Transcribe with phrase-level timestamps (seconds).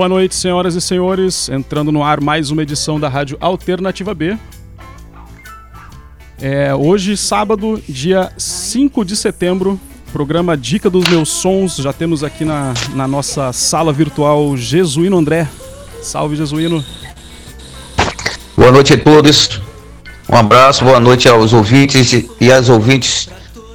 [0.00, 1.50] Boa noite, senhoras e senhores.
[1.50, 4.34] Entrando no ar mais uma edição da Rádio Alternativa B.
[6.40, 9.78] É, hoje, sábado, dia 5 de setembro,
[10.10, 11.76] programa Dica dos Meus Sons.
[11.76, 15.46] Já temos aqui na, na nossa sala virtual Jesuíno André.
[16.00, 16.82] Salve, Jesuíno.
[18.56, 19.60] Boa noite a todos.
[20.30, 23.28] Um abraço, boa noite aos ouvintes e às ouvintes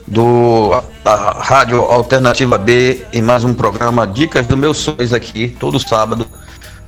[0.08, 0.70] do
[1.04, 6.28] da Rádio Alternativa B em mais um programa Dicas dos Meus Sonhos aqui, todo sábado,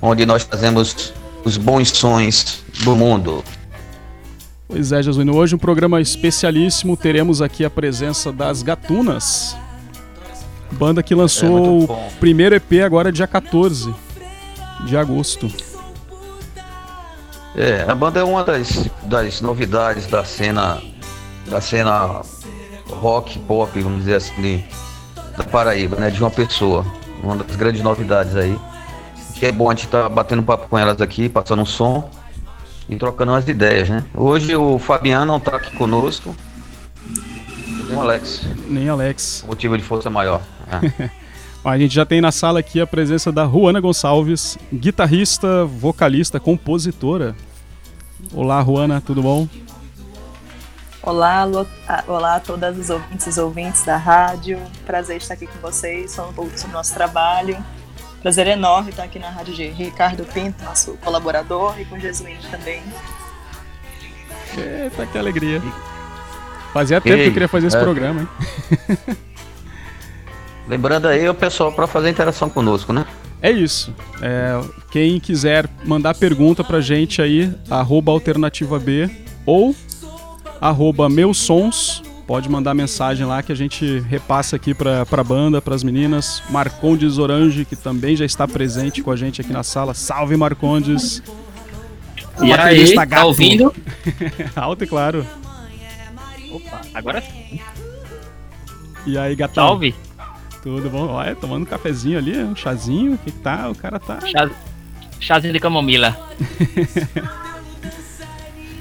[0.02, 3.44] onde nós fazemos os bons sonhos do mundo.
[4.68, 9.56] Pois é, Jesuíno, hoje um programa especialíssimo, teremos aqui a presença das Gatunas,
[10.72, 13.94] banda que lançou é o primeiro EP agora dia 14
[14.86, 15.50] de agosto.
[17.56, 20.80] É, a banda é uma das, das novidades da cena
[21.50, 22.22] da cena
[22.90, 24.64] rock, pop, vamos dizer assim,
[25.38, 26.10] da Paraíba, né?
[26.10, 26.86] De uma pessoa.
[27.24, 28.58] Uma das grandes novidades aí.
[29.36, 32.10] Que é bom a gente estar tá batendo papo com elas aqui, passando um som
[32.90, 34.04] e trocando umas ideias, né?
[34.14, 36.36] Hoje o Fabiano não está aqui conosco.
[37.88, 38.48] Nem o Alex.
[38.68, 39.46] Nem Alex.
[39.48, 40.42] Motivo de força maior.
[40.72, 41.10] É.
[41.64, 47.36] a gente já tem na sala aqui a presença da Juana Gonçalves, guitarrista, vocalista, compositora.
[48.34, 49.48] Olá, Juana, tudo bom?
[51.08, 51.48] Olá,
[52.06, 54.62] olá a todas as ouvintes e ouvintes da rádio.
[54.86, 57.58] Prazer estar aqui com vocês, falando um pouco sobre o nosso trabalho.
[58.22, 62.84] Prazer enorme estar aqui na rádio de Ricardo Pinto, nosso colaborador, e com Jesuíno também.
[64.58, 65.62] Eita, que alegria.
[66.74, 67.80] Fazia tempo Ei, que eu queria fazer esse é...
[67.80, 69.18] programa, hein?
[70.68, 73.06] Lembrando aí o pessoal para fazer interação conosco, né?
[73.42, 73.96] É isso.
[74.22, 74.60] É,
[74.92, 79.10] quem quiser mandar pergunta pra gente aí, arroba alternativa B
[79.46, 79.74] ou
[80.62, 82.02] arroba meus sons.
[82.26, 86.44] Pode mandar mensagem lá que a gente repassa aqui para a banda, para as meninas.
[86.50, 89.94] Marcondes Orange, que também já está presente com a gente aqui na sala.
[89.94, 91.24] Salve, Marcondes!
[92.42, 93.74] E aí, tá ouvindo?
[94.56, 95.26] Alto e claro.
[96.52, 97.62] Opa, agora sim.
[99.06, 99.70] E aí, gatão?
[99.70, 99.96] Salve!
[100.62, 101.08] Tudo bom?
[101.08, 103.70] Olha, tomando um cafezinho ali, um chazinho, o que, que tá?
[103.70, 104.20] O cara tá...
[105.18, 106.16] Chazinho de camomila.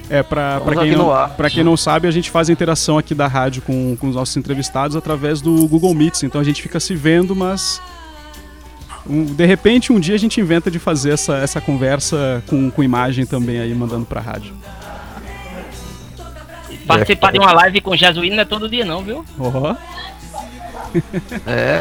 [0.09, 3.15] É, pra, pra, quem não, pra quem não sabe, a gente faz a interação aqui
[3.15, 6.23] da rádio com, com os nossos entrevistados através do Google Meets.
[6.23, 7.83] Então a gente fica se vendo, mas
[9.09, 12.83] um, de repente um dia a gente inventa de fazer essa, essa conversa com, com
[12.83, 14.55] imagem também aí, mandando pra rádio.
[16.87, 19.25] Participar de uma live com Jesuíno não é todo dia não, viu?
[19.39, 19.75] Oh.
[21.47, 21.81] É,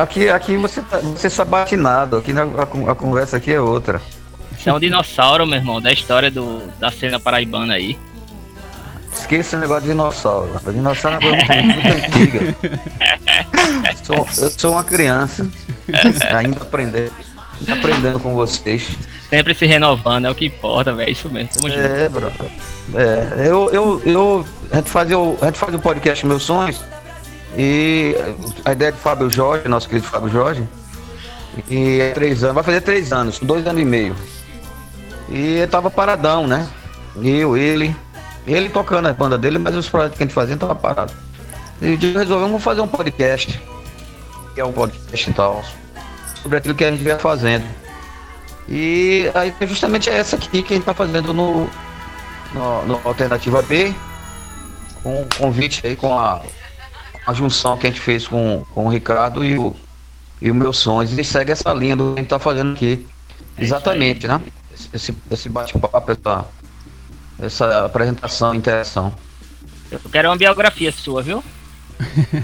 [0.00, 4.00] aqui, aqui você, tá, você está batinado, aqui na, a, a conversa aqui é outra.
[4.66, 7.96] Você é um dinossauro, meu irmão, da história do, da cena paraibana aí.
[9.12, 10.60] Esqueça o negócio de dinossauro.
[10.66, 12.56] O dinossauro é uma coisa muito, antiga.
[14.02, 15.48] Sou, eu sou uma criança,
[16.36, 17.12] ainda aprendendo,
[17.68, 18.88] aprendendo com vocês.
[19.30, 21.12] Sempre se renovando, é o que importa, velho.
[21.12, 21.50] Isso mesmo.
[21.50, 22.32] Tamo é, bro.
[22.94, 26.84] É, eu, eu, eu, a gente fazia o, a gente fazia o podcast Meus Sonhos
[27.56, 28.16] e
[28.64, 30.64] a ideia de Fábio Jorge, nosso querido Fábio Jorge,
[31.68, 34.16] e é três anos, vai fazer três anos, dois anos e meio.
[35.28, 36.68] E tava paradão, né?
[37.22, 37.94] Eu, ele.
[38.46, 41.12] Ele tocando a banda dele, mas os projetos que a gente fazia tava parado.
[41.82, 43.60] E resolvemos fazer um podcast.
[44.54, 45.64] Que é um podcast e tal.
[46.42, 47.64] Sobre aquilo que a gente vem fazendo.
[48.68, 51.68] E aí justamente é essa aqui que a gente tá fazendo no,
[52.52, 53.92] no, no Alternativa B.
[55.02, 56.40] Com um convite aí com a,
[57.26, 59.74] a junção que a gente fez com, com o Ricardo e o,
[60.40, 61.16] e o meu sonhos.
[61.16, 63.06] E segue essa linha do que a gente tá fazendo aqui.
[63.58, 64.40] É Exatamente, né?
[64.92, 66.44] Esse, esse bate-papo, essa,
[67.40, 69.14] essa apresentação, interação.
[69.90, 71.42] Eu quero uma biografia sua, viu?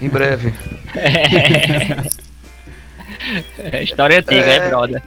[0.00, 0.54] Em breve.
[0.94, 2.02] é.
[3.58, 5.02] é história antiga, é, é brother.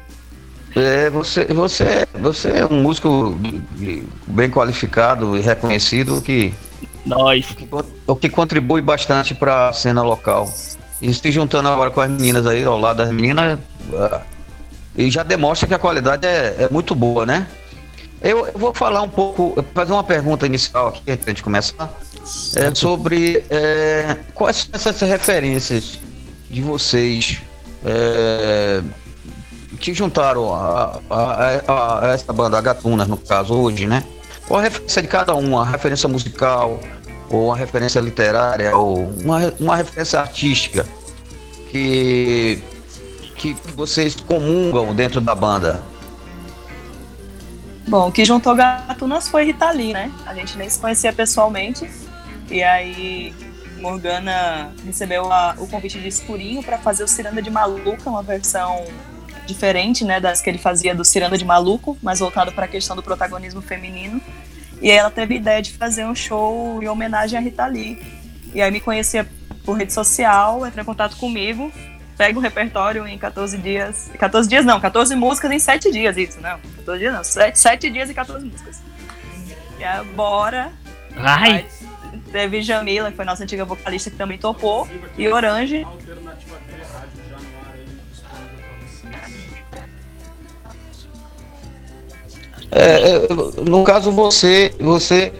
[0.75, 3.37] É, você, você, você é um músico
[4.27, 6.53] bem qualificado e reconhecido que.
[7.05, 7.55] Nós.
[8.05, 10.51] O que contribui bastante para a cena local.
[11.01, 13.59] E se juntando agora com as meninas aí, ao lado das meninas,
[14.97, 17.47] e já demonstra que a qualidade é, é muito boa, né?
[18.21, 21.93] Eu, eu, vou falar um pouco, fazer uma pergunta inicial aqui, antes de começar,
[22.55, 25.99] é, sobre é, quais são essas referências
[26.49, 27.41] de vocês
[27.85, 28.81] é,
[29.79, 31.15] que juntaram a, a,
[31.67, 34.03] a, a, essa banda, a Gatunas, no caso, hoje, né?
[34.47, 35.61] Qual a referência de cada uma?
[35.61, 36.79] A referência musical,
[37.29, 40.85] ou uma referência literária, ou uma, uma referência artística
[41.69, 42.63] que
[43.35, 45.83] que vocês comungam dentro da banda?
[47.87, 50.11] Bom, o que juntou Gatunas foi Rita Lee, né?
[50.25, 51.87] A gente nem se conhecia pessoalmente.
[52.49, 53.33] E aí
[53.77, 58.83] Morgana recebeu a, o convite de Escurinho para fazer o Ciranda de Maluca, uma versão
[59.45, 62.95] diferente, né, das que ele fazia do Ciranda de Maluco, mais voltado para a questão
[62.95, 64.19] do protagonismo feminino.
[64.81, 68.01] E aí ela teve a ideia de fazer um show em homenagem a Rita Lee.
[68.53, 69.27] E aí me conhecia
[69.63, 71.71] por rede social, entrou em contato comigo,
[72.17, 74.09] pega o repertório em 14 dias.
[74.17, 76.59] 14 dias não, 14 músicas em 7 dias, isso, não.
[76.77, 78.81] 14 dias não, 7, 7 dias e 14 músicas.
[79.79, 80.71] E aí, bora.
[81.15, 81.65] Vai.
[82.31, 85.85] Teve Jamila, que foi nossa antiga vocalista, que também topou, e Orange.
[92.71, 93.27] É, é,
[93.63, 95.31] no caso, você, você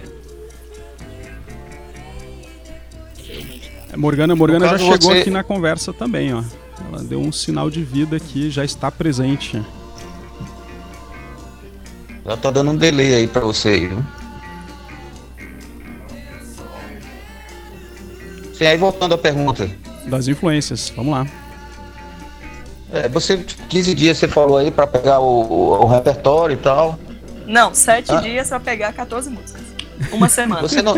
[3.95, 6.43] Morgana, Morgana já chegou você- aqui na conversa também, ó.
[6.91, 9.63] Ela deu um sinal de vida aqui, já está presente.
[12.25, 14.03] Já tá dando um delay aí pra você aí, viu?
[18.53, 19.69] Sim, aí voltando à pergunta.
[20.07, 21.27] Das influências, vamos lá.
[22.93, 26.97] É, você, 15 dias você falou aí pra pegar o, o- repertório e tal.
[27.45, 28.21] Não, 7 Ah.
[28.21, 29.61] dias pra pegar 14 músicas.
[30.11, 30.61] Uma semana.
[30.61, 30.93] Você não,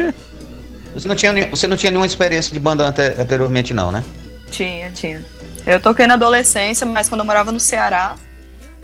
[0.93, 4.03] você não, tinha, você não tinha nenhuma experiência de banda ante- anteriormente, não, né?
[4.51, 5.25] Tinha, tinha.
[5.67, 8.15] Eu toquei na adolescência, mas quando eu morava no Ceará,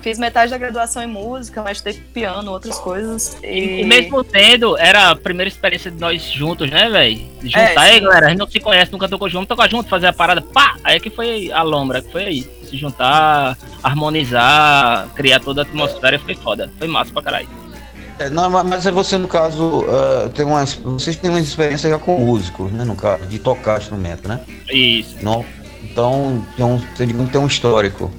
[0.02, 3.38] fiz metade da graduação em música, mas estudei piano, outras coisas.
[3.42, 7.22] E, E mesmo tendo, era a primeira experiência de nós juntos, né, velho?
[7.42, 10.08] Juntar, É, aí, galera, a gente não se conhece, nunca tocou junto, tocar junto, fazer
[10.08, 10.76] a parada, pá!
[10.84, 12.52] Aí que foi a lombra, que foi aí.
[12.70, 16.70] Se juntar, harmonizar, criar toda a atmosfera, foi foda.
[16.78, 17.48] Foi massa pra caralho.
[18.20, 21.98] É, não, mas- mas você, no caso, ah, tem uma, vocês têm uma experiência já
[21.98, 22.84] com músicos, né?
[22.84, 24.40] No caso, de tocar instrumento, né?
[24.70, 25.16] Isso.
[25.22, 25.44] Não,
[25.84, 28.12] então, um, digamos, tem um histórico.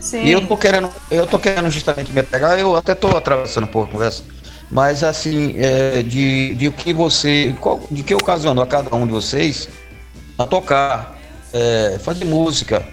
[0.00, 3.64] sim, E eu tô querendo, eu tô querendo justamente me pegar, eu até tô atravessando
[3.64, 4.24] um pouco a conversa,
[4.70, 9.06] mas assim, é, de, de o que você, qual- de que ocasionou a cada um
[9.06, 9.68] de vocês
[10.38, 11.18] a tocar,
[11.52, 12.86] é, fazer música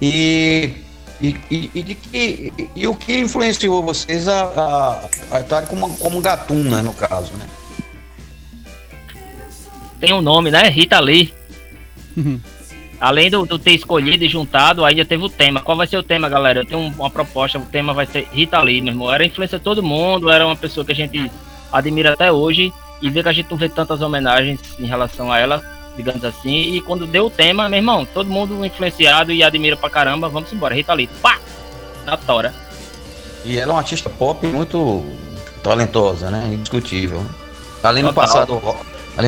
[0.00, 0.74] e,
[1.20, 5.68] e, e, e de que, e, e o que influenciou vocês a, a, a estarem
[5.68, 7.46] como, como gatuna, no caso, né?
[10.00, 10.68] Tem um nome, né?
[10.68, 11.32] Rita Lee.
[13.02, 15.60] Além do, do ter escolhido e juntado, ainda teve o tema.
[15.60, 16.60] Qual vai ser o tema, galera?
[16.60, 19.12] Eu tenho um- uma proposta, o tema vai ser Rita Lee, meu irmão.
[19.12, 21.28] Era influência de todo mundo, era uma pessoa que a gente
[21.72, 22.72] admira até hoje.
[23.02, 25.60] E ver que a gente não vê tantas homenagens em relação a ela,
[25.96, 26.74] digamos assim.
[26.76, 30.52] E quando deu o tema, meu irmão, todo mundo influenciado e admira pra caramba, vamos
[30.52, 30.72] embora.
[30.72, 31.40] Rita Lee, pá!
[32.06, 32.54] Na tora.
[33.44, 35.04] E ela é uma artista pop muito
[35.60, 36.50] talentosa, né?
[36.54, 37.26] Indiscutível.
[37.82, 38.24] Além no Total.
[38.28, 38.62] passado,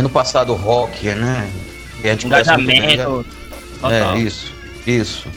[0.04, 1.50] no passado rock, né?
[2.04, 2.26] E a bem,
[2.78, 3.26] Engajamento.
[3.84, 4.16] Total.
[4.16, 4.52] É, isso,
[4.86, 5.28] isso.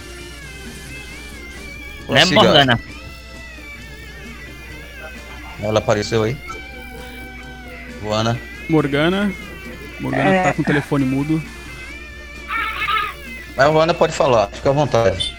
[2.09, 2.35] Né, Prossiga.
[2.43, 2.79] Morgana?
[5.61, 6.37] Ela apareceu aí?
[8.01, 8.39] Luana.
[8.69, 9.31] Morgana.
[9.99, 10.43] Morgana É.
[10.43, 11.41] tá com o telefone mudo.
[13.55, 15.35] Mas a Luana pode falar, fica à vontade.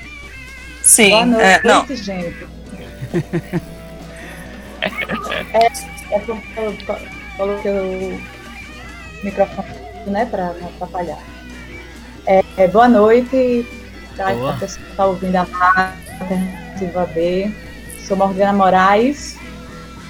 [0.83, 1.11] sim.
[1.11, 2.47] Boa noite, é, não, gente.
[4.83, 5.67] é,
[6.15, 6.99] é porque eu co-
[7.37, 8.21] coloquei o
[9.23, 9.69] microfone,
[10.07, 11.19] né, para não atrapalhar.
[12.29, 13.67] É, é, boa noite,
[14.15, 14.51] tá, Boa.
[14.51, 15.47] a pessoa que está ouvindo a
[16.21, 17.51] Alternativa B.
[18.07, 19.39] Sou Morgana Moraes,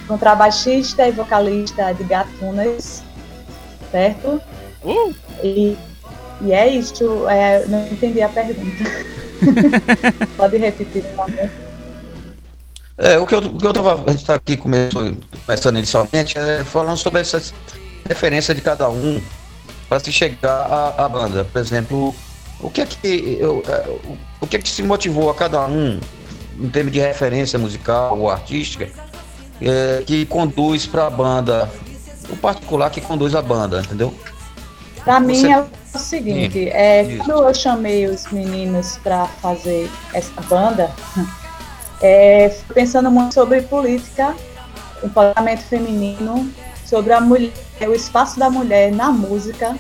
[0.09, 3.05] contrabaixista e vocalista de Gatunas,
[3.93, 4.43] certo?
[4.83, 5.15] Uh!
[5.45, 5.79] E,
[6.41, 8.85] e é isso, é, não entendi a pergunta.
[10.37, 11.51] Pode repetir, por favor?
[12.99, 14.03] É, o que eu, o que eu tava.
[14.05, 17.41] A gente tá aqui começou, começando inicialmente, é falando sobre essa
[18.09, 19.23] referência de cada um
[19.89, 21.45] para se chegar à, à banda.
[21.45, 22.15] Por exemplo,
[22.61, 23.37] o que é que.
[23.41, 23.89] Eu, é,
[24.41, 25.99] o- que é que se motivou a cada um,
[26.61, 28.89] em termos de referência musical ou artística,
[29.61, 31.71] é, que conduz para a banda,
[32.31, 34.15] o particular que conduz a banda, entendeu?
[35.05, 37.25] Pra mim é o seguinte, é, Isso.
[37.25, 40.91] quando eu chamei os meninos para fazer essa banda,
[42.01, 44.35] é, fui pensando muito sobre política,
[45.03, 46.51] empoderamento feminino,
[46.89, 47.53] sobre a mulher,
[47.87, 49.77] o espaço da mulher na música,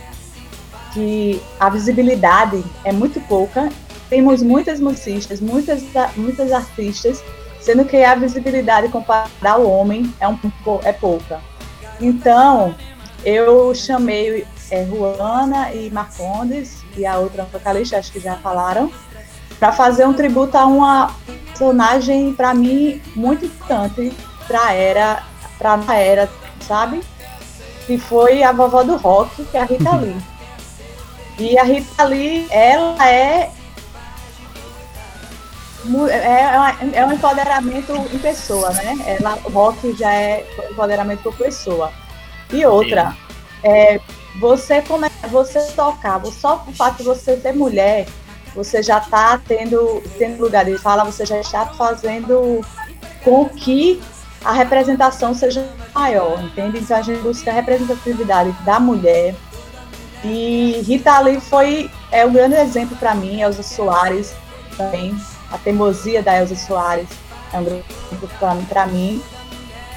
[0.93, 3.71] que a visibilidade é muito pouca.
[4.11, 5.83] Temos muitas musicistas, muitas,
[6.17, 7.23] muitas artistas,
[7.61, 10.39] sendo que a visibilidade comparada ao homem é, um,
[10.85, 11.41] é pouca.
[12.01, 12.75] Então,
[13.25, 18.91] eu chamei é, Ruana e Marcondes e a outra vocalista, acho que já falaram,
[19.59, 21.15] para fazer um tributo a uma
[21.49, 24.13] personagem para mim muito importante
[24.47, 25.23] para era,
[25.59, 26.29] para a era,
[26.61, 27.01] sabe?
[27.87, 30.17] Que foi a vovó do rock, que é a Rita Lee.
[31.39, 33.51] E a Rita Lee, ela é
[36.11, 38.97] é, é é um empoderamento em pessoa, né?
[39.07, 41.93] Ela, o rock já é empoderamento por pessoa.
[42.53, 43.17] E outra,
[43.63, 44.01] é,
[44.41, 48.07] você come, você tocar, só o fato de você ser mulher,
[48.55, 52.61] você já está tendo, tendo lugar de fala, você já está fazendo
[53.23, 54.01] com que
[54.49, 55.63] a representação seja
[55.95, 56.83] maior, entende?
[56.91, 59.35] A gente busca a representatividade da mulher.
[60.25, 64.35] E Rita Lee foi é um grande exemplo para mim, Elza Soares
[64.75, 65.15] também,
[65.53, 67.11] a teimosia da Elza Soares
[67.53, 69.23] é um grande exemplo para mim.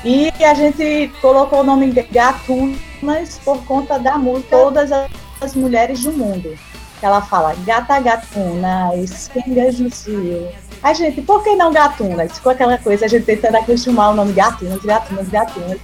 [0.04, 4.92] E a gente colocou o nome Gatunas por conta da música Todas
[5.40, 6.58] as Mulheres do Mundo.
[7.02, 10.52] Ela fala gata gatuna, esquengas no cio.
[10.84, 12.32] A gente, por que não gatunas?
[12.34, 15.78] Ficou aquela coisa, a gente tentando acostumar o nome gatunas, gatunas, gatunas.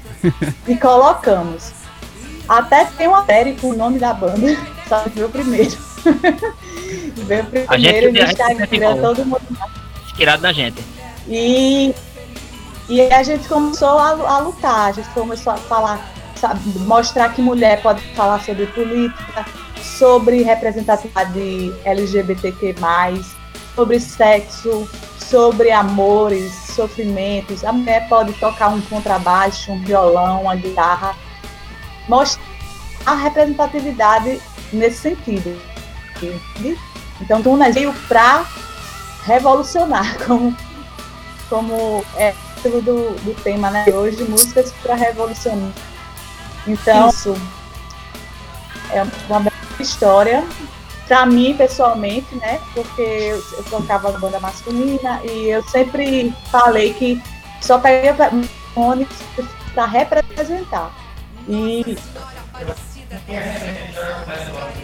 [0.68, 1.72] e colocamos.
[2.48, 5.77] Até tem uma série com o nome da banda, só que veio primeiro.
[7.27, 9.42] veio primeiro no Instagram, todo mundo.
[10.06, 10.84] Inspirado na gente.
[11.27, 11.94] E
[12.89, 17.42] e a gente começou a, a lutar, a gente começou a falar, sabe, mostrar que
[17.42, 19.46] mulher pode falar sobre política,
[19.82, 22.75] sobre representatividade LGBTQ+,
[23.77, 27.63] sobre sexo, sobre amores, sofrimentos.
[27.63, 31.15] A mulher pode tocar um contrabaixo, um violão, uma guitarra.
[32.10, 32.43] Mostrar
[33.05, 34.41] a representatividade
[34.74, 35.55] nesse sentido.
[37.22, 38.46] Então, Tunas veio para
[39.25, 40.57] revolucionar, como,
[41.48, 43.86] como é título do, do tema, né?
[43.93, 45.72] Hoje, músicas para revolucionar.
[46.65, 47.39] Então, isso
[48.91, 50.43] é uma bela história
[51.08, 52.60] para mim pessoalmente, né?
[52.74, 57.22] Porque eu, eu tocava banda masculina e eu sempre falei que
[57.62, 58.12] só peguei
[58.74, 59.08] fone
[59.74, 60.92] para representar.
[61.48, 61.98] E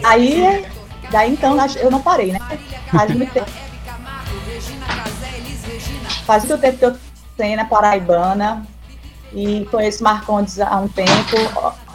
[0.02, 0.66] aí,
[1.10, 2.40] daí então eu não parei, né?
[2.90, 3.50] Faz muito tempo.
[6.24, 6.96] Faz muito tempo que eu
[7.36, 8.66] cena paraibana
[9.32, 11.36] e conheço Marcondes há um tempo,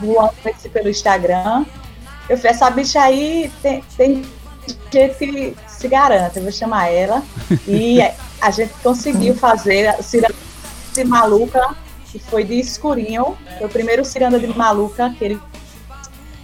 [0.01, 1.65] Juan conheci pelo Instagram.
[2.29, 4.25] Eu falei, essa bicha aí tem, tem
[4.91, 7.23] gente que se garante, eu vou chamar ela.
[7.67, 7.99] E
[8.39, 10.35] a gente conseguiu fazer o Ciranda
[10.93, 11.75] de Maluca,
[12.11, 13.35] que foi de escurinho.
[13.57, 15.39] Foi o primeiro Ciranda de Maluca que ele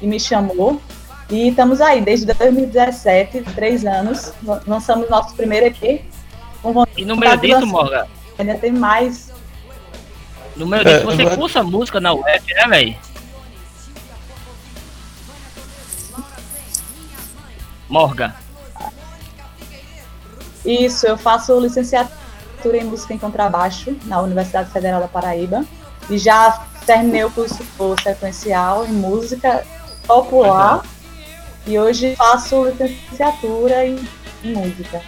[0.01, 0.82] me chamou.
[1.30, 4.34] E estamos aí, desde 2017, três anos,
[4.68, 6.04] lançamos nosso primeiro EP.
[6.98, 8.06] E no meio disso, Morgan,
[8.38, 9.32] ainda tem mais.
[10.56, 12.96] No meio disso, é, você cursa música na UF, né, velho?
[17.89, 18.34] Morgan.
[20.65, 25.63] Isso, eu faço licenciatura em música em contrabaixo na Universidade Federal da Paraíba
[26.10, 27.63] e já terminei o curso
[28.01, 29.63] sequencial em música
[30.08, 30.84] popular
[31.68, 34.08] e hoje faço licenciatura em,
[34.44, 35.01] em música.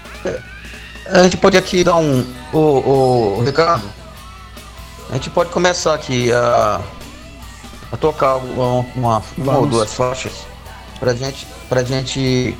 [1.08, 2.26] A gente pode aqui dar um.
[2.54, 3.90] O, o Ricardo,
[5.10, 6.82] a gente pode começar aqui a,
[7.92, 10.46] a tocar uma, uma, uma ou duas faixas
[10.98, 12.56] pra gente, pra gente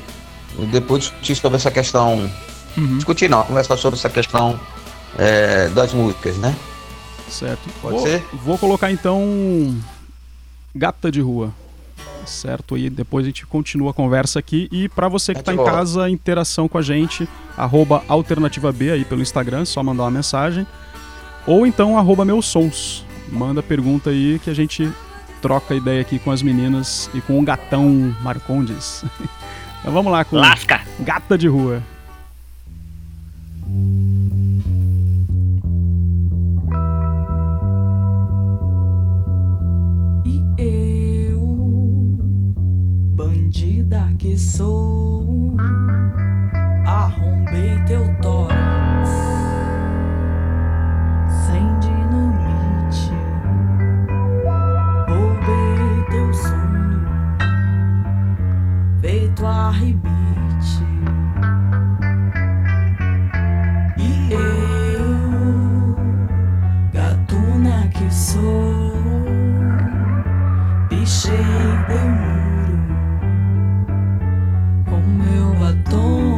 [0.70, 2.30] depois discutir sobre essa questão.
[2.76, 2.96] Uhum.
[2.96, 4.58] Discutir não, conversar sobre essa questão
[5.18, 6.54] é, das músicas, né?
[7.28, 7.68] Certo.
[7.82, 8.24] Pode vou, ser?
[8.32, 9.76] Vou colocar então
[10.74, 11.52] Gata de Rua
[12.28, 12.76] certo?
[12.76, 14.68] E depois a gente continua a conversa aqui.
[14.70, 19.04] E para você que está em casa, interação com a gente, arroba alternativa B aí
[19.04, 20.66] pelo Instagram, só mandar uma mensagem.
[21.46, 23.04] Ou então arroba meus sons.
[23.30, 24.90] Manda pergunta aí que a gente
[25.40, 29.04] troca ideia aqui com as meninas e com o gatão Marcondes.
[29.80, 30.80] então vamos lá com Lasca.
[31.00, 31.82] Gata de Rua.
[44.18, 45.56] que sou.
[46.84, 48.97] Arrombei teu tórax
[56.18, 57.06] Teu sonho
[59.00, 60.82] feito a ribite.
[63.96, 65.96] E eu,
[66.92, 68.92] gatuna que sou,
[70.88, 71.38] pichei
[75.88, 76.37] teu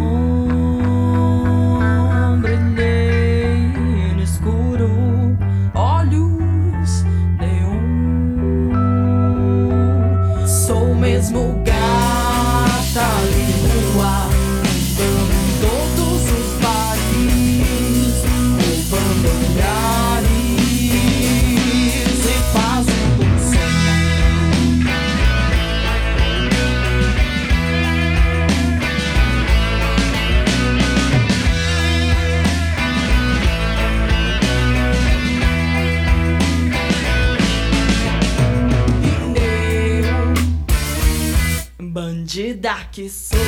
[42.41, 43.39] bandida que sou.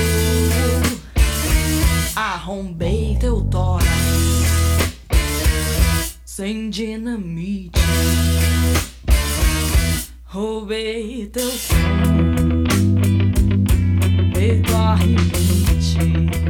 [2.15, 3.89] Arrombei teu tórax
[6.25, 7.81] sem dinamite.
[10.25, 11.75] Roubei teu som,
[14.33, 16.42] peito arrebente.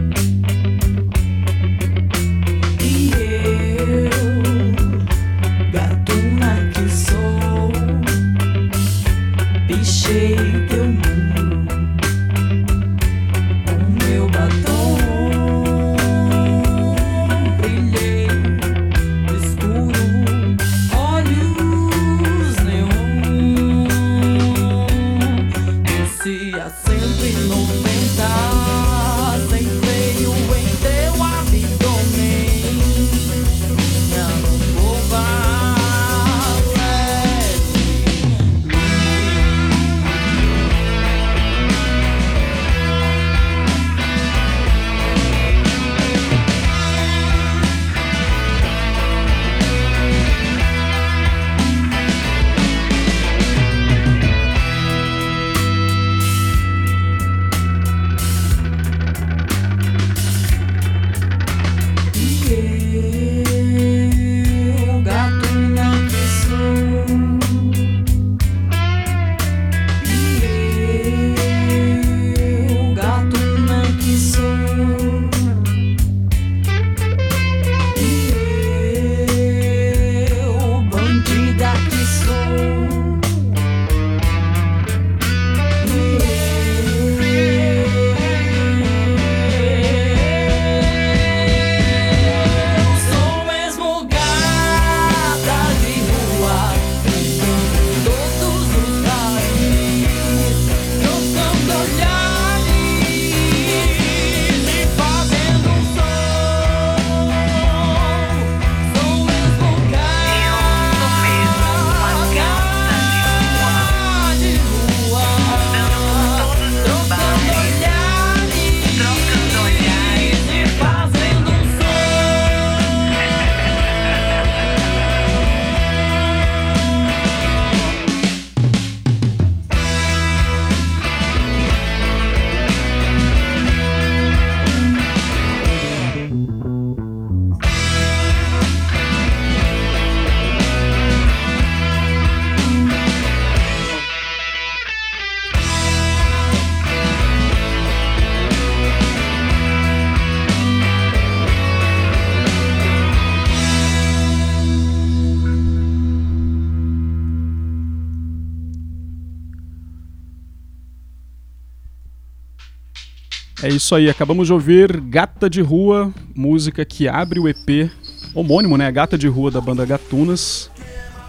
[163.82, 167.90] Isso aí, acabamos de ouvir Gata de Rua, música que abre o EP
[168.32, 168.90] homônimo, né?
[168.92, 170.70] Gata de Rua da banda Gatunas.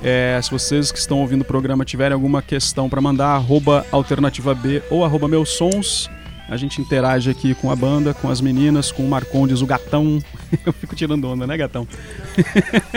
[0.04, 4.54] É, se vocês que estão ouvindo o programa tiverem alguma questão para mandar, arroba alternativa
[4.54, 6.08] B ou arroba meus sons,
[6.48, 10.20] a gente interage aqui com a banda, com as meninas, com o Marcondes, o gatão.
[10.64, 11.88] Eu fico tirando onda, né, gatão?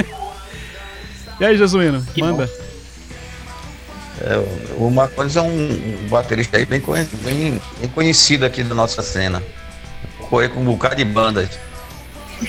[1.40, 2.46] e aí, Jesuíno, Que manda.
[4.20, 4.36] É,
[4.78, 6.82] o Marcondes é um baterista aí bem,
[7.22, 9.42] bem- bem conhecido aqui da nossa cena.
[10.30, 11.48] Correr com um bocado de bandas.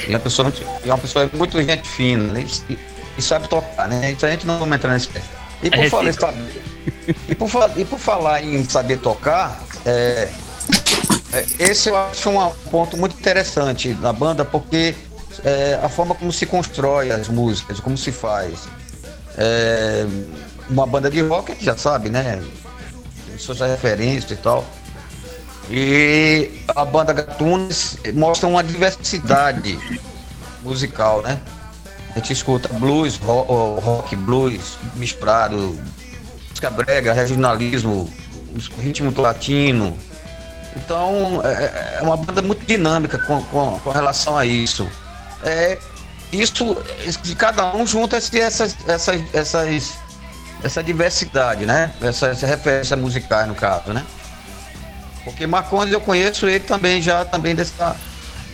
[0.07, 2.45] E uma pessoa, muito- uma pessoa muito gente fina, né?
[2.69, 2.77] E,
[3.17, 4.11] e sabe tocar, né?
[4.11, 5.21] Então a gente não vai entrar nesse pé.
[5.63, 6.61] E por, É falar, saber-
[7.27, 10.29] e, por, e por falar em saber tocar, é,
[11.33, 14.93] é, esse eu acho um ponto muito interessante na banda, porque
[15.43, 18.67] é, a forma como se constrói as músicas, como se faz.
[19.37, 20.05] É,
[20.69, 22.41] uma banda de rock, gente já sabe, né?
[23.37, 24.65] Suas referências e tal.
[25.69, 29.77] E a banda Gatunes mostra uma diversidade
[30.63, 31.39] musical, né?
[32.15, 35.77] A gente escuta blues, ro- rock, blues, misturado,
[36.49, 38.11] música brega, regionalismo,
[38.79, 39.97] ritmo latino.
[40.75, 44.87] Então é, é uma banda muito dinâmica com, com, com relação a isso.
[45.43, 45.77] É,
[46.31, 46.75] isso
[47.37, 49.93] cada um junta-se essas, essas, essas,
[50.67, 51.91] essa diversidade, né?
[52.01, 54.05] Essas referências musicais no caso, né?
[55.23, 57.95] Porque Marcondes eu conheço ele também já também dessa,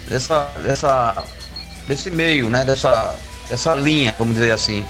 [0.07, 1.23] dessa, dessa
[1.87, 2.63] desse meio, né?
[2.63, 3.15] Dessa,
[3.49, 4.85] dessa linha, vamos dizer assim,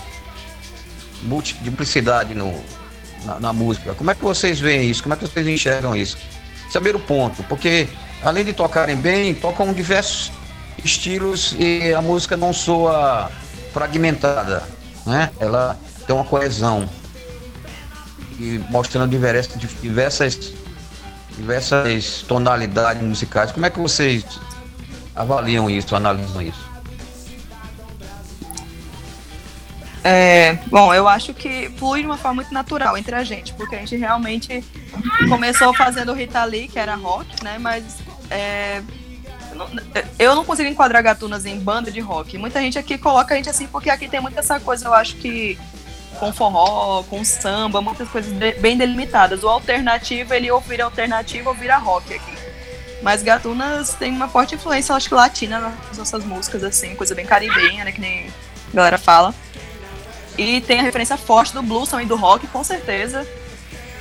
[1.23, 2.53] multiplicidade no,
[3.25, 3.93] na, na música.
[3.93, 5.01] Como é que vocês veem isso?
[5.01, 6.17] Como é que vocês enxergam isso?
[6.67, 7.87] Esse é o primeiro ponto, porque
[8.21, 10.31] além de tocarem bem, tocam diversos
[10.83, 13.31] estilos e a música não soa
[13.71, 14.63] fragmentada,
[15.05, 15.31] né?
[15.39, 16.87] Ela tem uma coesão
[18.43, 19.47] e mostrando diversas,
[19.81, 20.51] diversas,
[21.37, 23.51] diversas tonalidades musicais.
[23.53, 24.25] Como é que vocês
[25.15, 26.73] avaliam isso, analisam isso?
[30.03, 33.75] É, bom, eu acho que flui de uma forma muito natural entre a gente, porque
[33.75, 34.61] a gente realmente
[35.29, 37.57] começou fazendo Rita Lee, que era rock, né?
[37.57, 38.81] Mas é,
[39.51, 39.69] eu não-
[40.19, 42.37] eu não consigo enquadrar Gatunas em banda de rock.
[42.37, 45.15] Muita gente aqui coloca a gente assim, porque aqui tem muita essa coisa, eu acho
[45.15, 45.57] que
[46.25, 49.43] com forró, com samba, muitas coisas de- bem delimitadas.
[49.43, 52.33] O alternativo, ele ou vira alternativo ou vira rock aqui.
[53.01, 55.59] Mas Gatunas tem uma forte influência, acho que latina
[55.89, 57.91] nas nossas músicas, assim, coisa bem caribenha, né?
[57.91, 58.27] Que nem
[58.71, 59.35] a galera fala.
[60.37, 63.27] E tem a referência forte do blues também, do rock, com certeza.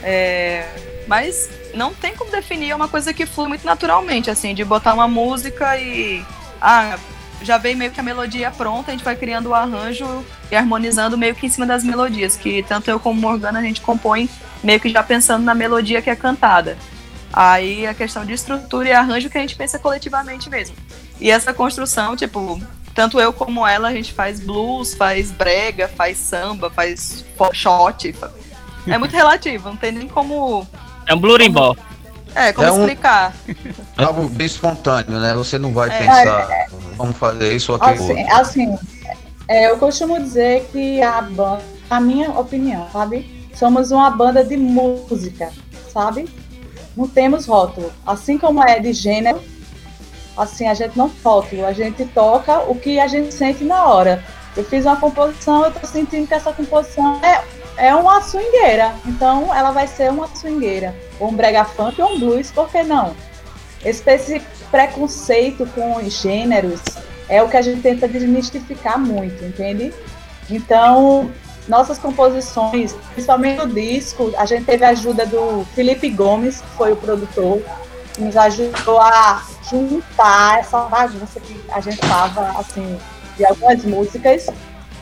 [0.02, 0.66] É,
[1.08, 4.94] Mas não tem como definir, é uma coisa que flui muito naturalmente, assim, de botar
[4.94, 6.24] uma música e.
[6.60, 6.96] Ah,
[7.44, 11.16] já vem meio que a melodia pronta, a gente vai criando o arranjo e harmonizando
[11.18, 14.28] meio que em cima das melodias, que tanto eu como Morgana a gente compõe
[14.62, 16.76] meio que já pensando na melodia que é cantada.
[17.32, 20.76] Aí a questão de estrutura e arranjo que a gente pensa coletivamente mesmo.
[21.20, 22.60] E essa construção, tipo,
[22.94, 28.14] tanto eu como ela, a gente faz blues, faz brega, faz samba, faz shot.
[28.86, 30.66] É muito relativo, não tem nem como.
[31.06, 31.74] É um blurimbó.
[32.34, 33.34] É, como É um- explicar.
[33.96, 35.34] Algo bem espontâneo, né?
[35.34, 35.98] Você não vai É.
[35.98, 36.66] pensar,
[36.96, 38.12] vamos fazer isso ou aquilo.
[38.12, 38.78] Assim, assim
[39.48, 43.48] é, eu costumo dizer que a banda, a minha opinião, sabe?
[43.54, 45.50] Somos uma banda de música,
[45.92, 46.28] sabe?
[46.96, 47.92] Não temos rótulo.
[48.06, 49.42] Assim como é de gênero,
[50.36, 54.24] assim a gente não rótulo, a gente toca o que a gente sente na hora.
[54.56, 57.42] Eu fiz uma composição, eu tô sentindo que essa composição é,
[57.76, 58.94] é uma swingueira.
[59.06, 60.94] Então ela vai ser uma swingueira.
[61.18, 63.14] Ou um brega funk ou um blues, por que não?
[63.84, 66.80] Esse, preconceito com os gêneros
[67.28, 69.92] é o que a gente tenta desmistificar muito, entende?
[70.48, 71.30] Então,
[71.68, 76.92] nossas composições, principalmente no disco, a gente teve a ajuda do Felipe Gomes, que foi
[76.92, 77.62] o produtor,
[78.14, 82.98] que nos ajudou a juntar essa bagunça que a gente tava, assim,
[83.36, 84.46] de algumas músicas,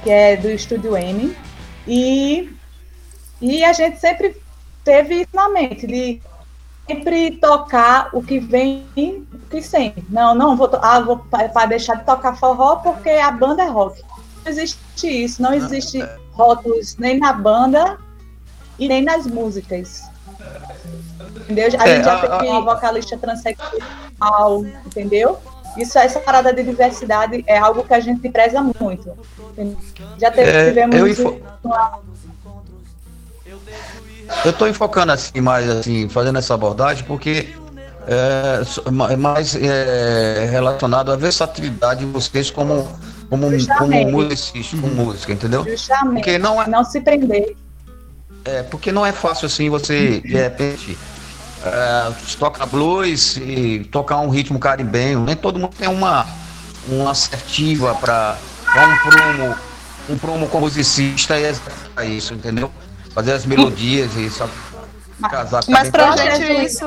[0.02, 1.34] que é do Estúdio M.
[1.86, 2.50] E,
[3.40, 4.36] e a gente sempre
[4.84, 6.20] teve isso na mente, de
[6.86, 8.84] sempre tocar o que vem,
[9.32, 10.04] o que sente.
[10.08, 14.02] Não, não vou, ah, vou para deixar de tocar forró porque a banda é rock.
[14.44, 15.98] Não existe isso, não existe
[16.32, 17.98] rótulos nem na banda
[18.78, 20.02] e nem nas músicas.
[21.42, 21.68] Entendeu?
[21.78, 25.38] A É, gente já a- teve uma vocalista transexual, entendeu?
[25.76, 29.16] Isso, essa parada de diversidade é algo que a gente preza muito.
[30.18, 31.98] Já teve, É, tivemos eu uma-
[34.44, 37.48] Eu estou enfocando assim mais assim, fazendo essa abordagem porque
[38.06, 38.62] é
[39.12, 42.88] é mais é, relacionado à versatilidade de vocês como
[43.28, 43.46] como,
[43.78, 45.64] como musicista, como música, entendeu?
[45.64, 47.56] justamente Porque não é, não se prender.
[48.44, 50.98] é, porque não é fácil assim você de repente
[51.64, 55.20] é, tocar blues e tocar um ritmo caribenho.
[55.20, 56.26] Nem todo mundo tem uma
[56.88, 58.38] uma assertiva para
[58.76, 59.56] um prumo
[60.08, 62.70] um prumo como musicista e executar isso, entendeu?
[63.10, 64.48] Fazer as melodias e só
[65.28, 66.86] casar com a Mas pra gente isso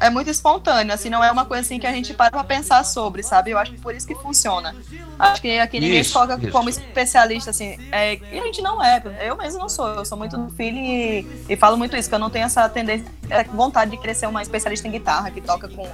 [0.00, 2.84] é muito espontâneo, assim, não é uma coisa assim que a gente para pra pensar
[2.84, 3.50] sobre, sabe?
[3.50, 4.74] Eu acho que por isso que funciona.
[5.18, 6.52] Acho que aqui ninguém Isso, se coloca isso.
[6.52, 10.16] como especialista, assim, é, e a gente não é, eu mesmo não sou, eu sou
[10.16, 13.42] muito do feeling e, e falo muito isso, que eu não tenho essa tendência, é,
[13.44, 15.86] vontade de querer ser uma especialista em guitarra, que toca com,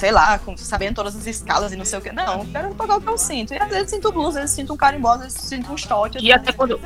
[0.00, 2.10] sei lá, com, sabendo todas as escalas e não sei o que.
[2.10, 3.52] Não, eu quero tocar o que eu sinto.
[3.52, 6.16] E às vezes sinto blues, às vezes sinto um carimbó, às vezes sinto um shot.
[6.18, 6.80] E até quando,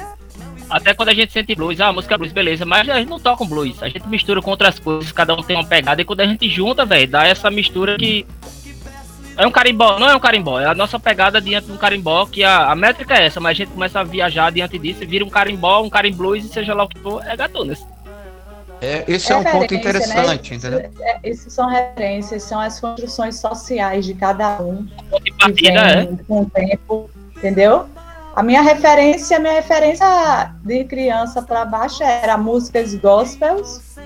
[0.69, 3.09] até quando a gente sente blues, ah, a música é blues, beleza, mas a gente
[3.09, 6.03] não toca um blues, a gente mistura com outras coisas, cada um tem uma pegada,
[6.03, 8.27] e quando a gente junta, velho, dá essa mistura que.
[9.37, 12.27] É um carimbó, não é um carimbó, é a nossa pegada diante de um carimbó,
[12.27, 15.07] que a, a métrica é essa, mas a gente começa a viajar diante disso e
[15.07, 17.85] vira um carimbó, um carimblues, e seja lá o que for, é gatunas.
[18.85, 20.57] É, esse é um ponto referência, interessante, né?
[20.57, 20.91] entendeu?
[21.01, 24.87] É, Essas são referências, são as construções sociais de cada um
[25.23, 26.07] que partida é.
[26.29, 27.87] com o tempo, entendeu?
[28.37, 33.97] A minha referência, a minha referência de criança para baixo era músicas gospels,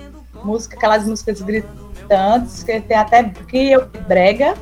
[0.43, 4.53] música, aquelas músicas gritantes, que tem até que eu brega,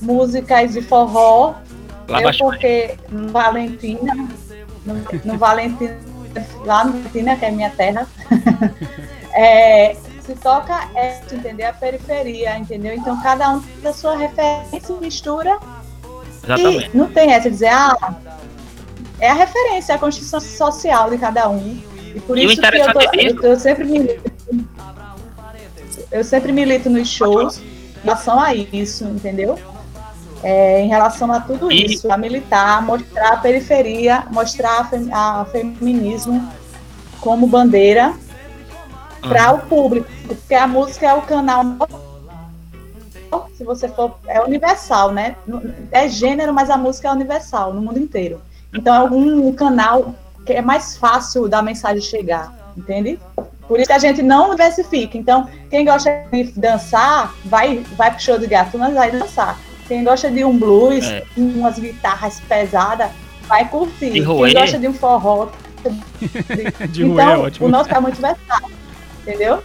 [0.00, 1.54] músicas de forró,
[2.08, 2.38] Lá eu baixo.
[2.38, 4.14] porque no Valentina,
[4.84, 5.98] no, no Valentina,
[6.64, 8.06] lá no Valentina, que é minha terra,
[9.34, 11.68] é, se toca é, entendeu?
[11.68, 12.94] A periferia, entendeu?
[12.94, 15.58] Então cada um tem a sua referência, mistura
[16.42, 16.90] Exatamente.
[16.92, 18.14] e não tem essa de dizer, ah,
[19.20, 21.78] é a referência, é a construção social de cada um.
[22.14, 24.34] E por E o isso que eu, tô, interessante disso- eu, eu sempre milito.
[26.10, 29.58] Eu sempre milito nos shows em relação a isso, entendeu?
[30.42, 35.08] É, em relação a tudo E- isso, a militar, mostrar a periferia, mostrar a, fem,
[35.12, 36.46] a feminismo
[37.20, 38.14] como bandeira
[39.28, 41.64] para o público, porque a música é o canal
[43.56, 45.36] se você for, é universal, né?
[45.90, 48.40] É gênero, mas a música é universal no mundo inteiro.
[48.72, 53.18] Então é algum canal que é mais fácil da mensagem chegar, entende?
[53.66, 55.16] Por isso que a gente não diversifica.
[55.16, 59.58] Então, quem gosta de dançar, vai, vai pro show de gatunas, vai dançar.
[59.88, 61.24] Quem gosta de um blues, É.
[61.36, 63.10] umas guitarras pesadas,
[63.46, 64.10] vai curtir.
[64.10, 65.48] Quem gosta de um forró.
[66.88, 67.66] De ruim então, é ótimo.
[67.66, 68.70] o nosso é muito versátil,
[69.26, 69.62] entendeu?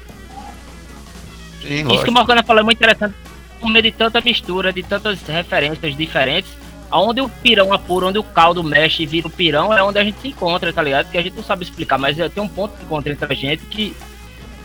[1.62, 3.14] Sim, Isso que o Morgana falou é muito interessante.
[3.62, 6.50] No meio de tanta mistura, de tantas referências diferentes,
[6.90, 10.04] aonde o pirão apura, onde o caldo mexe e vira o pirão, é onde a
[10.04, 11.12] gente se encontra, tá ligado?
[11.12, 13.36] Que a gente não sabe explicar, mas é- tem um ponto de encontro entre a
[13.36, 13.94] gente que.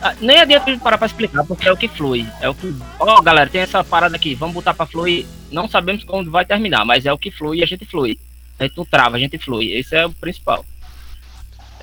[0.01, 2.25] ah, Nem adianta a gente parar pra explicar, porque é o que flui.
[2.39, 2.73] É o que.
[2.99, 5.25] Ó, galera, tem essa parada aqui, vamos botar pra fluir.
[5.51, 8.17] Não sabemos como vai terminar, mas é o que flui e a gente flui.
[8.57, 9.73] A gente não trava, a gente flui.
[9.73, 10.65] Esse é o principal.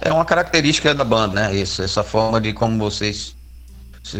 [0.04, 1.54] É uma característica da banda, né?
[1.54, 3.34] Isso, essa forma de como vocês,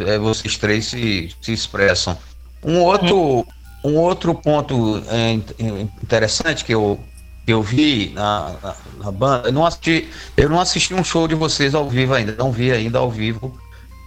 [0.07, 2.17] é, vocês três se, se expressam.
[2.63, 3.45] Um outro,
[3.85, 7.01] um outro ponto é, in- in- interessante que eu,
[7.45, 11.27] que eu vi na, na, na banda, eu não, assisti, eu não assisti um show
[11.27, 13.59] de vocês ao vivo ainda, não vi ainda ao vivo,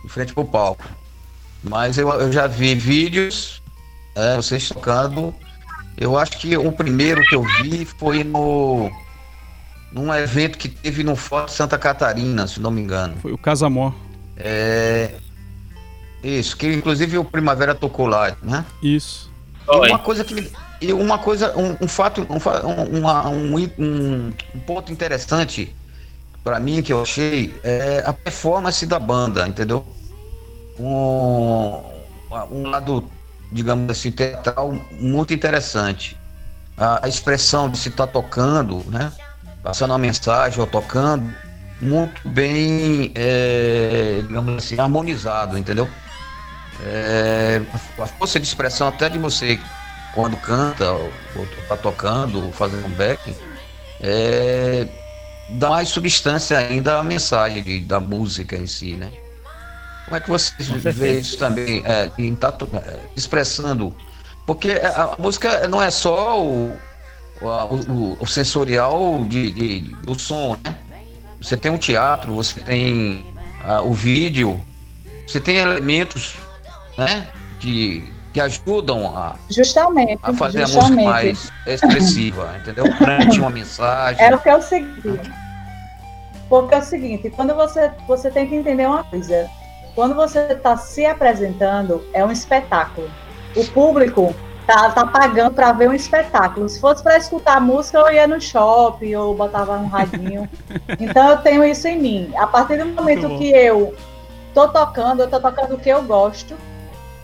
[0.05, 0.85] em frente pro palco.
[1.61, 3.61] Mas eu, eu já vi vídeos,
[4.15, 5.35] é, vocês tocando.
[5.97, 8.89] Eu acho que o primeiro que eu vi foi no
[9.91, 13.15] num evento que teve no Forte Santa Catarina, se não me engano.
[13.21, 13.93] Foi o Casamor.
[14.38, 15.15] É.
[16.24, 18.65] Isso, que inclusive o Primavera tocou lá, né?
[18.82, 19.32] Isso.
[19.67, 19.89] E Oi.
[19.89, 22.36] uma coisa que me- e uma coisa, um, um fato, um,
[22.67, 25.74] um, uma- um, um- um ponto interessante
[26.43, 29.86] para mim que eu achei é a performance da banda, entendeu?
[30.80, 31.82] Um,
[32.52, 33.10] um lado,
[33.52, 36.17] digamos assim, teatral muito interessante.
[36.78, 39.12] A, a expressão de se estar tocando, né?
[39.65, 41.34] Passando uma mensagem ou tocando,
[41.82, 45.89] muito bem, é, digamos assim, harmonizado, entendeu?
[46.86, 47.62] É,
[47.97, 49.60] a força de expressão até de você
[50.13, 53.36] quando canta ou, ou tá tocando ou fazendo um backing
[54.01, 54.88] é,
[55.49, 59.12] dá mais substância ainda à mensagem de- da música em si, né?
[60.06, 60.54] Como é que você
[60.91, 62.54] vê isso também é, em tá
[62.86, 63.95] é, expressando?
[64.45, 66.78] Porque a, a música não é só o,
[67.41, 70.76] o, o- o sensorial de, de- do som, né?
[71.41, 73.26] Você tem um teatro, você tem
[73.63, 74.60] ah, o vídeo,
[75.28, 76.36] você tem elementos
[76.98, 77.28] né,
[77.60, 80.17] que, que ajudam a, Justamente.
[80.24, 81.06] a fazer a música justamente.
[81.06, 82.86] mais expressiva, entendeu?
[82.98, 84.24] Transmitir uma mensagem.
[84.24, 85.32] É o que é o seguinte.
[86.50, 89.50] Porque é o seguinte, quando você, você tem que entender uma coisa.
[89.95, 93.10] Quando você está se apresentando, é um espetáculo.
[93.56, 96.67] O público tá, tá pagando para ver um espetáculo.
[96.67, 100.49] Se fosse para escutar música, eu ia no shopping ou botava um radinho.
[100.99, 102.34] então eu tenho isso em mim.
[102.38, 103.95] A partir do momento que eu
[104.54, 106.56] tô tocando, eu tô tocando o que eu gosto.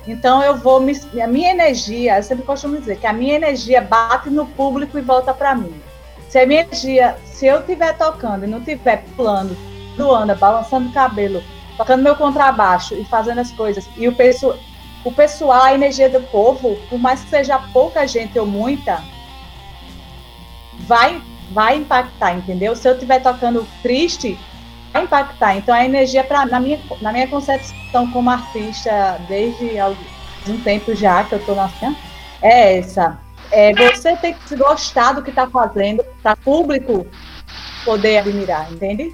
[0.08, 0.94] Então eu vou me.
[1.22, 5.02] A minha energia, eu sempre costumo dizer que a minha energia bate no público e
[5.02, 5.82] volta para mim.
[6.30, 9.56] Se a minha energia, se eu estiver tocando e não estiver pulando,
[9.98, 11.44] doando, balançando o cabelo,
[11.78, 14.56] tocando meu contrabaixo e fazendo as coisas, e o pessoal,
[15.04, 19.04] o pessoal, a energia do povo, por mais que seja pouca gente ou muita,
[20.82, 22.76] vai, vai impactar, entendeu?
[22.76, 24.38] Se eu estiver tocando triste,
[24.94, 25.58] vai impactar.
[25.58, 30.96] Então a energia, pra, na, minha, na minha concepção como artista, desde algum um tempo
[30.96, 31.96] já que eu estou na cena,
[32.42, 33.20] é essa.
[33.52, 37.06] É, você tem que gostar do que está fazendo para público
[37.84, 39.14] poder admirar, entende?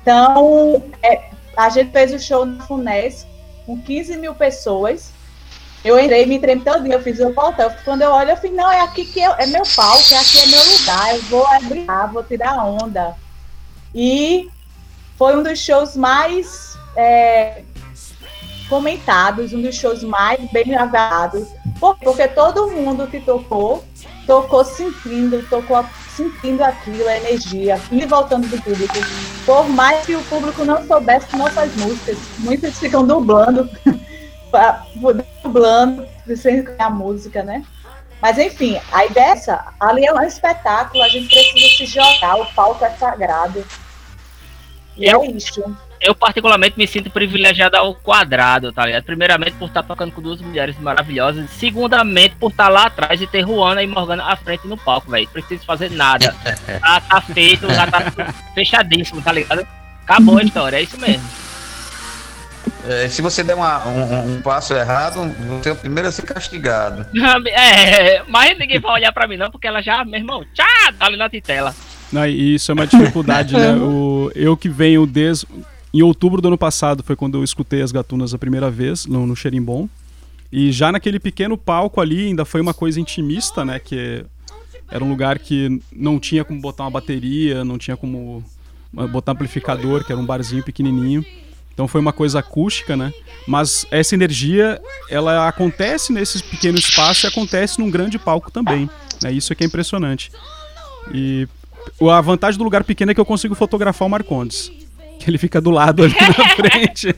[0.00, 3.26] Então, é, a gente fez o show na FUNES
[3.66, 5.12] com 15 mil pessoas.
[5.84, 7.76] Eu entrei, me tremi todinho, eu fiz o volta.
[7.84, 10.38] Quando eu olho, eu falei, não, é aqui que eu, é meu palco, é aqui
[10.38, 13.16] é meu lugar, eu vou brincar, vou tirar onda.
[13.94, 14.48] E
[15.18, 17.62] foi um dos shows mais é,
[18.68, 20.64] comentados, um dos shows mais bem
[21.98, 22.04] quê?
[22.04, 23.84] Porque todo mundo que tocou,
[24.26, 25.84] tocou sentindo, tocou
[26.16, 28.94] sentindo aquilo, a energia, e voltando do público.
[29.44, 33.68] Por mais que o público não soubesse nossas músicas, muitos ficam dublando,
[35.42, 37.64] dublando, sem a música, né?
[38.20, 39.64] Mas enfim, a ideia é essa.
[39.80, 43.64] Ali é um espetáculo, a gente precisa se jogar, o palco é sagrado.
[44.96, 45.62] E Eu- é isso.
[46.04, 49.04] Eu, particularmente, me sinto privilegiado ao quadrado, tá ligado?
[49.04, 51.48] Primeiramente, por estar tocando com duas mulheres maravilhosas.
[51.50, 55.28] Segundamente, por estar lá atrás e ter Juana e Morgana à frente no palco, velho.
[55.28, 56.34] Preciso fazer nada.
[56.66, 58.00] Já tá feito, já tá
[58.52, 59.64] fechadíssimo, tá ligado?
[60.02, 61.24] Acabou a história, é isso mesmo.
[62.88, 66.22] É, se você der uma- um, um passo errado, você é o primeiro a ser
[66.22, 67.06] castigado.
[67.54, 71.06] É, mas ninguém vai olhar pra mim, não, porque ela já, meu irmão, tchá, tá
[71.06, 71.74] ali na titela.
[72.12, 73.74] Não, e isso é uma dificuldade, né?
[73.74, 75.46] O, eu que venho desde.
[75.94, 79.26] Em outubro do ano passado foi quando eu escutei as gatunas a primeira vez, no,
[79.26, 79.88] no Xerimbom.
[80.50, 83.78] E já naquele pequeno palco ali ainda foi uma coisa intimista, né?
[83.78, 84.24] Que
[84.90, 88.44] era um lugar que não tinha como botar uma bateria, não tinha como
[88.94, 91.24] uh, botar amplificador, que era um barzinho pequenininho.
[91.72, 93.12] Então foi uma coisa acústica, né?
[93.46, 94.80] Mas essa energia,
[95.10, 98.88] ela acontece nesse pequeno espaço e acontece num grande palco também.
[99.22, 99.32] Né?
[99.32, 100.30] Isso é que é impressionante.
[101.12, 101.48] E
[102.10, 104.70] a vantagem do lugar pequeno é que eu consigo fotografar o Marcondes.
[105.18, 107.14] Que ele fica do lado ali na frente.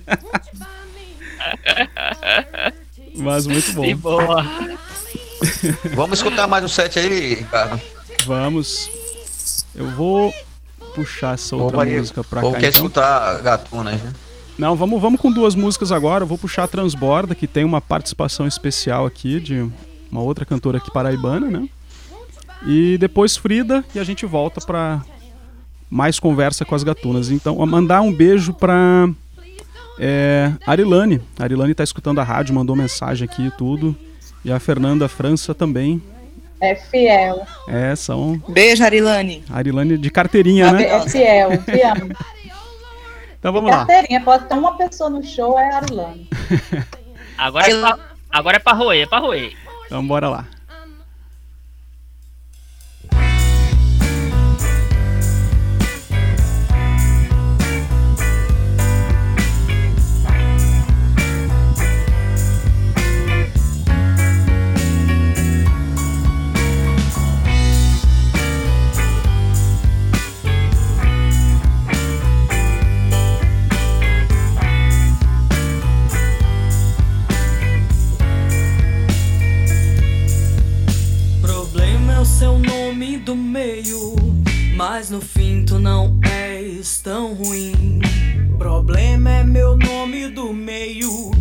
[3.17, 3.83] Mas muito bom.
[3.83, 4.45] De boa.
[5.95, 7.81] Vamos escutar mais um set aí, Ricardo.
[8.25, 8.91] Vamos.
[9.75, 10.33] Eu vou
[10.95, 12.61] puxar essa outra Ou música pra ou cá.
[12.61, 12.81] quer então.
[12.81, 14.13] escutar Gatunas, né?
[14.57, 16.23] Não, vamos, vamos com duas músicas agora.
[16.23, 19.69] Eu vou puxar a Transborda, que tem uma participação especial aqui de
[20.11, 21.69] uma outra cantora aqui paraibana, né?
[22.67, 25.03] E depois Frida e a gente volta pra
[25.91, 27.31] mais conversa com as gatunas.
[27.31, 29.09] Então, mandar um beijo pra
[29.99, 31.21] é, Arilane.
[31.39, 33.97] A Arilane tá escutando a rádio, mandou mensagem aqui e tudo.
[34.45, 36.03] E a Fernanda França também.
[36.61, 37.47] É fiel.
[37.69, 39.45] É, são Beijo, Arilane.
[39.51, 40.85] Arilane de carteirinha, né?
[40.85, 42.15] É fiel, te amo.
[43.45, 43.85] Então vamos lá.
[43.85, 46.31] Carteirinha, pode ter uma pessoa no show, é a Arilane.
[47.37, 47.99] Agora é pra,
[48.31, 49.53] agora é pra roer, é pra roer.
[49.85, 50.47] Então bora lá.
[82.95, 84.15] Nome do meio,
[84.77, 87.99] mas no fim tu não és tão ruim.
[88.57, 91.33] Problema é meu nome do meio,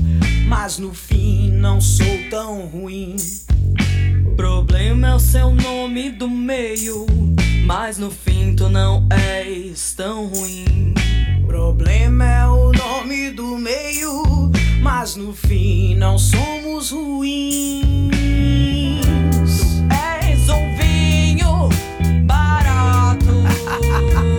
[0.47, 3.15] mas no fim não sou tão ruim.
[4.35, 7.05] Problema é o seu nome do meio,
[7.67, 10.95] mas no fim tu não és tão ruim.
[11.45, 14.23] Problema é o nome do meio,
[14.81, 17.93] mas no fim não somos ruins.
[22.25, 23.31] Barato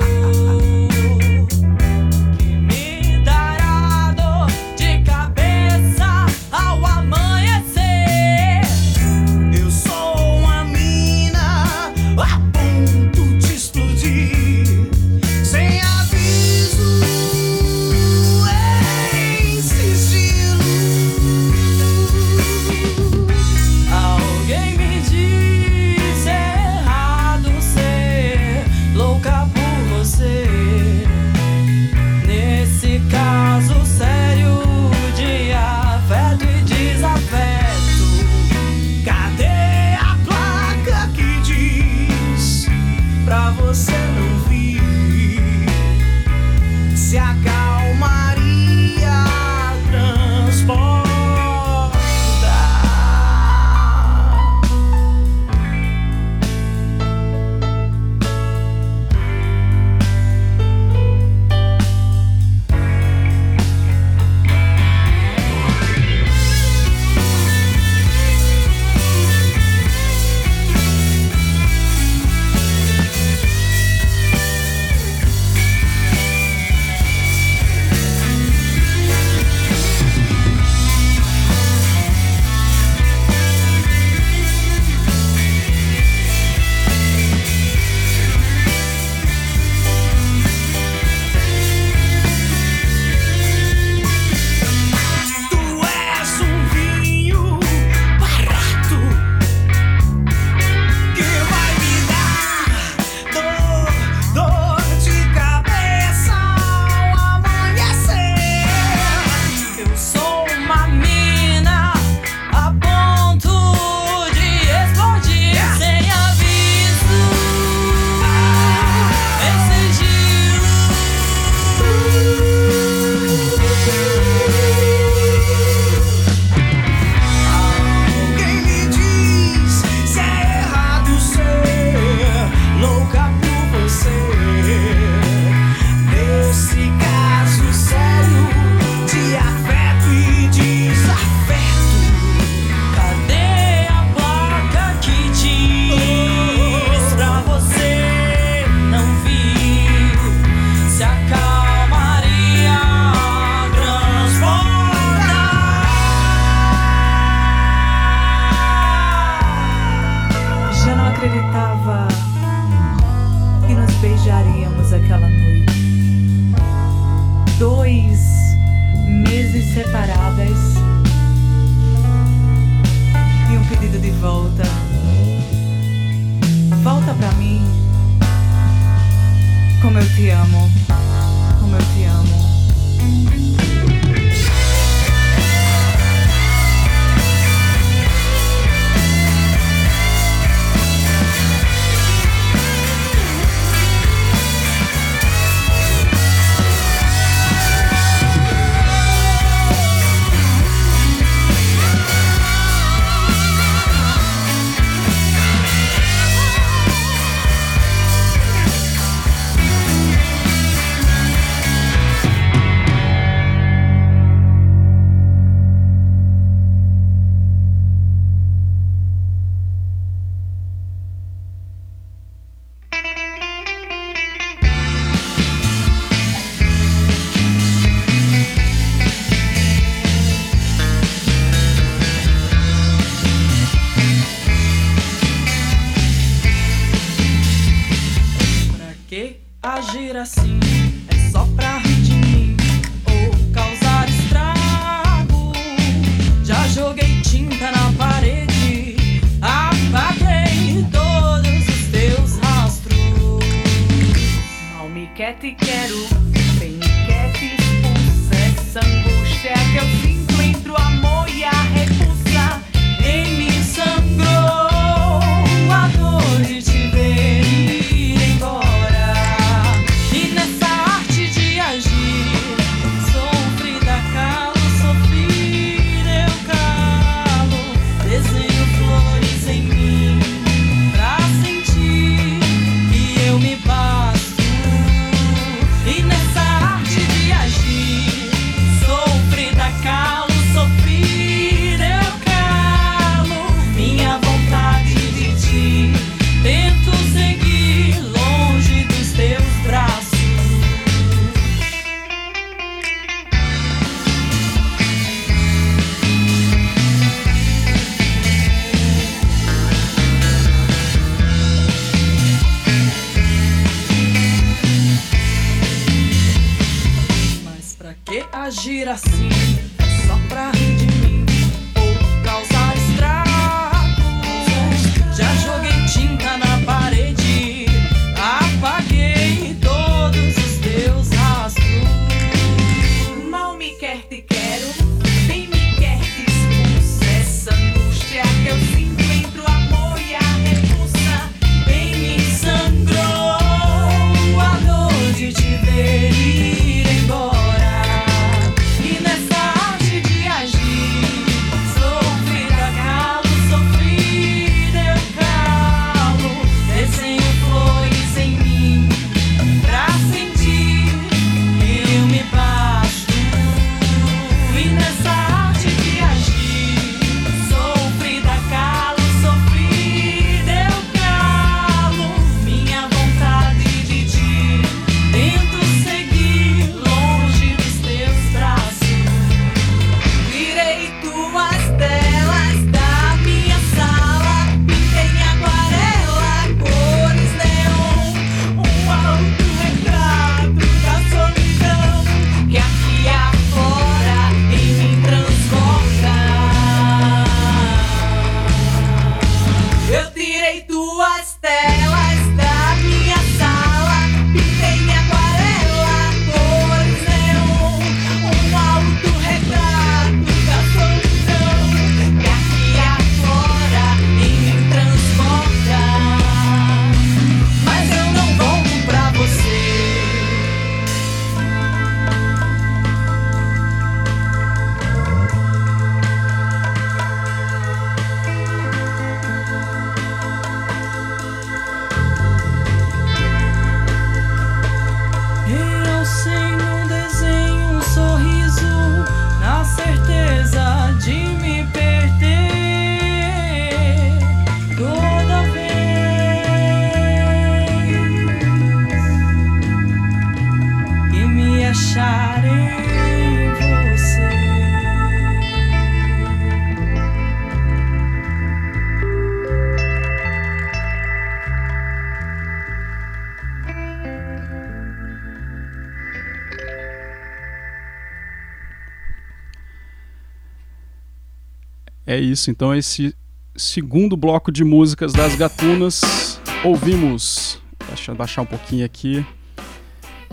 [472.35, 473.15] isso, então esse
[473.57, 477.59] segundo bloco de músicas das gatunas, ouvimos,
[477.89, 479.25] deixa eu baixar um pouquinho aqui,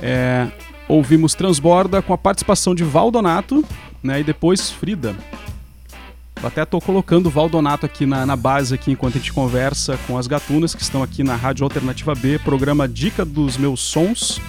[0.03, 0.47] É,
[0.87, 3.63] ouvimos Transborda com a participação de Valdonato
[4.01, 5.15] né, e depois Frida.
[6.41, 9.99] Eu até estou colocando o Valdonato aqui na, na base aqui enquanto a gente conversa
[10.07, 14.41] com as gatunas que estão aqui na Rádio Alternativa B, programa Dica dos Meus Sons,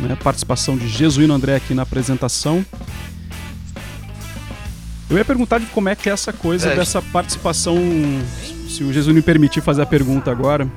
[0.00, 2.64] né, participação de Jesuíno André aqui na apresentação.
[5.08, 6.74] Eu ia perguntar de como é que é essa coisa É.
[6.76, 7.76] dessa participação,
[8.68, 10.68] se o Jesus me permitir fazer a pergunta agora.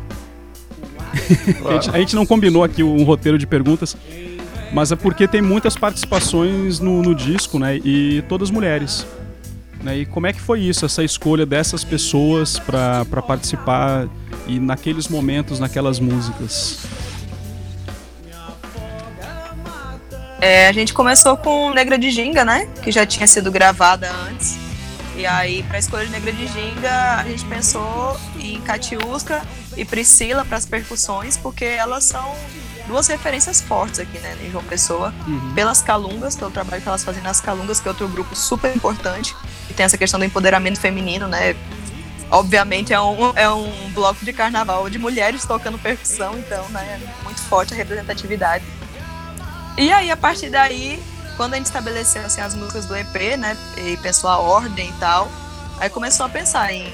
[1.67, 3.97] A gente, a gente não combinou aqui um roteiro de perguntas,
[4.71, 7.77] mas é porque tem muitas participações no, no disco, né?
[7.77, 9.07] E todas mulheres.
[9.83, 9.99] Né?
[9.99, 14.07] E como é que foi isso, essa escolha dessas pessoas para participar
[14.47, 16.85] e naqueles momentos, naquelas músicas?
[20.41, 22.67] É, a gente começou com Negra de Ginga, né?
[22.81, 24.57] Que já tinha sido gravada antes.
[25.17, 29.41] E aí, pra escolha de Negra de Ginga, a gente pensou em Catiusca
[29.75, 32.33] e Priscila para as percussões, porque elas são
[32.87, 35.13] duas referências fortes aqui, né, em João Pessoa.
[35.53, 39.35] Pelas Calungas, pelo trabalho que elas fazem nas Calungas, que é outro grupo super importante.
[39.69, 41.53] E tem essa questão do empoderamento feminino, né?
[42.31, 47.23] Obviamente é um, é um bloco de carnaval de mulheres tocando percussão, então, né, é
[47.25, 48.63] muito forte a representatividade.
[49.79, 51.01] E aí, a partir daí,
[51.37, 54.93] quando a gente estabeleceu assim, as músicas do EP, né, e pensou a ordem e
[54.93, 55.31] tal,
[55.79, 56.85] aí começou a pensar em,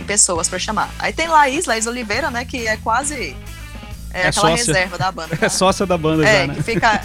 [0.00, 0.90] em pessoas pra chamar.
[0.98, 3.36] Aí tem Laís, Laís Oliveira, né, que é quase
[4.12, 4.56] é, É aquela sócia.
[4.74, 5.38] reserva da banda.
[5.40, 6.54] É sócia da banda É, já, né?
[6.56, 7.00] que fica,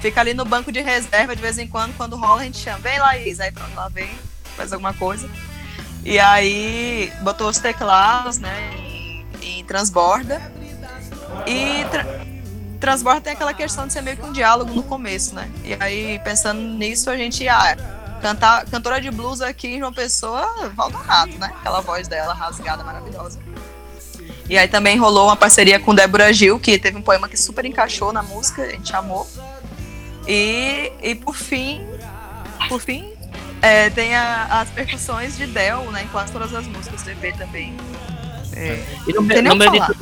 [0.00, 2.78] fica ali no banco de reserva de vez em quando, quando rola a gente chama,
[2.80, 4.10] vem Laís, aí pronto, ela vem,
[4.54, 5.28] faz alguma coisa.
[6.04, 10.42] E aí botou os teclados, né, em, em transborda.
[11.46, 12.04] E tra-
[12.80, 15.50] transborda tem aquela questão de ser meio que um diálogo no começo, né?
[15.64, 17.76] E aí, pensando nisso, a gente, ah,
[18.22, 21.52] cantar, cantora de blues aqui em João Pessoa, Valdonato, né?
[21.60, 23.38] Aquela voz dela rasgada, maravilhosa.
[24.48, 27.64] E aí também rolou uma parceria com Débora Gil, que teve um poema que super
[27.64, 29.26] encaixou na música, a gente amou.
[30.26, 31.84] E, e por fim,
[32.68, 33.12] por fim,
[33.62, 36.02] é, tem a- as percussões de Del, né?
[36.04, 37.76] Em quase todas as músicas do EP também.
[38.52, 39.94] É, E no, não nem no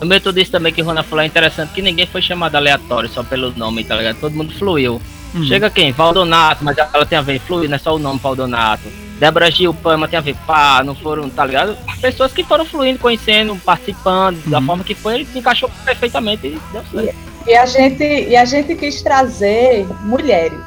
[0.00, 0.32] o falar.
[0.32, 3.52] disso, também que o Rona falou é interessante que ninguém foi chamado aleatório só pelo
[3.56, 4.16] nome, tá ligado?
[4.20, 5.00] Todo mundo fluiu.
[5.34, 5.44] Uhum.
[5.44, 5.92] Chega quem?
[5.92, 8.84] Valdonato, mas ela tem a ver, fluir, não é só o nome Valdonato.
[9.18, 11.76] Débora Gil, Pama tem a ver, pá, não foram, tá ligado?
[12.00, 14.66] Pessoas que foram fluindo, conhecendo, participando, da Uhum.
[14.66, 17.16] forma que foi, ele se encaixou perfeitamente e deu certo.
[17.46, 20.58] E a gente, e a gente quis trazer mulheres.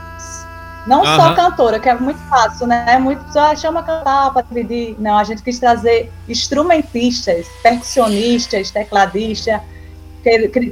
[0.88, 1.36] Não só Aham.
[1.36, 2.98] cantora, que é muito fácil, né?
[2.98, 4.96] Muito só chama cantar para dividir.
[5.00, 9.62] Não, a gente quis trazer instrumentistas, percussionistas, tecladistas.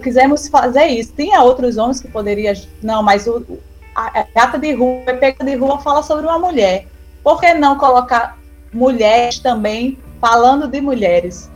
[0.02, 1.14] Quisemos fazer isso.
[1.16, 2.54] Tinha outros homens que poderiam.
[2.82, 3.46] Não, mas o,
[3.96, 6.88] a, a gata de rua, a Peca de rua fala sobre uma mulher.
[7.24, 8.38] Por que não colocar
[8.74, 11.50] mulheres também falando de mulheres?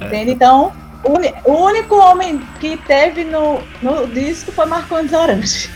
[0.00, 0.32] Entende?
[0.32, 0.72] Então,
[1.04, 5.70] o, único homem que teve no, no disco foi Marcondes Orange.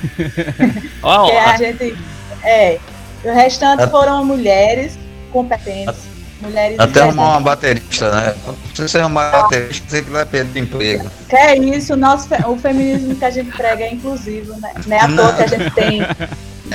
[1.03, 1.97] Ó, Que a gente.
[2.43, 2.79] É.
[3.25, 4.99] O restante At- foram mulheres
[5.33, 6.13] competentes.
[6.43, 8.35] Mulheres Até arrumar uma baterista, né?
[8.75, 11.11] Se você arrumar uma baterista, você que vai perder emprego.
[11.29, 14.73] Que é isso, o nosso, fe- o feminismo que a gente prega é inclusivo, né?
[14.87, 16.01] Não é à toa que a gente tem,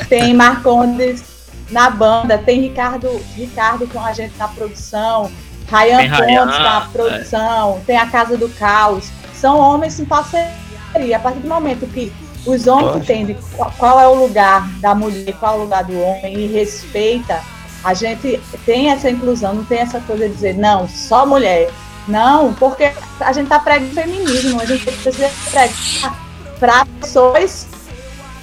[0.07, 1.23] tem Marcondes
[1.69, 5.29] na banda, tem Ricardo, Ricardo com a gente na produção,
[5.69, 6.91] Rayan Rayan, Pontes na é.
[6.91, 9.09] produção, tem a Casa do Caos.
[9.33, 11.15] São homens em parceria.
[11.15, 12.11] A partir do momento que
[12.45, 15.99] os homens entendem qual, qual é o lugar da mulher, qual é o lugar do
[15.99, 17.41] homem e respeita,
[17.83, 21.69] a gente tem essa inclusão, não tem essa coisa de dizer, não, só mulher.
[22.07, 26.19] Não, porque a gente está pregando feminismo, a gente precisa pregar
[26.59, 27.67] para pessoas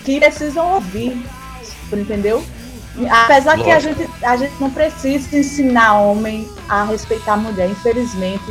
[0.04, 1.20] que precisam ouvir,
[1.92, 2.44] entendeu?
[3.10, 3.94] Apesar que a Lógico.
[4.00, 8.42] gente, a gente não precisa ensinar homem a respeitar a mulher, infelizmente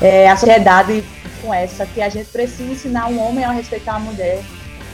[0.00, 1.04] é, a sociedade
[1.42, 4.40] com essa, que a gente precisa ensinar um homem a respeitar a mulher.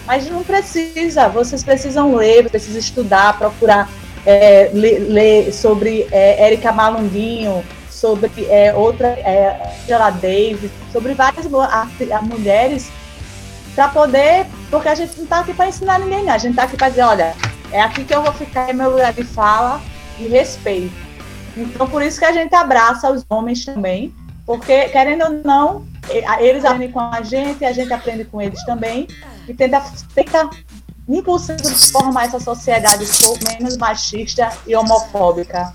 [0.07, 3.89] Mas não precisa, vocês precisam ler, precisam estudar, procurar
[4.27, 11.89] é, ler, sobre é, Érica Malunguinho, sobre é, outra, é, Angela Davis, sobre várias a-
[12.13, 12.91] a mulheres,
[13.75, 16.33] para poder, porque a gente não está aqui para ensinar ninguém, não.
[16.33, 17.35] a gente está aqui para dizer, olha,
[17.73, 19.81] é aqui que eu vou ficar, é meu lugar de fala
[20.19, 20.95] e respeito.
[21.57, 25.87] Então, por isso que a gente abraça os homens também, porque, querendo ou não,
[26.41, 29.07] eles aprendem com a gente, a gente aprende com eles também,
[29.49, 29.83] e tenta,
[30.15, 30.51] tenta
[31.09, 33.05] 1% transformar essa sociedade
[33.45, 35.73] menos machista e homofóbica.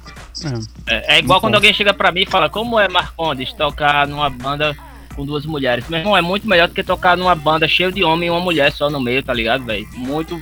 [0.87, 1.57] É, é igual Muito quando bom.
[1.57, 4.75] alguém chega pra mim e fala, como é Marcondes tocar numa banda
[5.15, 5.87] com duas mulheres?
[5.89, 8.39] Meu irmão, é muito melhor do que tocar numa banda cheia de homem e uma
[8.39, 9.87] mulher só no meio, tá ligado, velho?
[9.93, 10.41] Muito,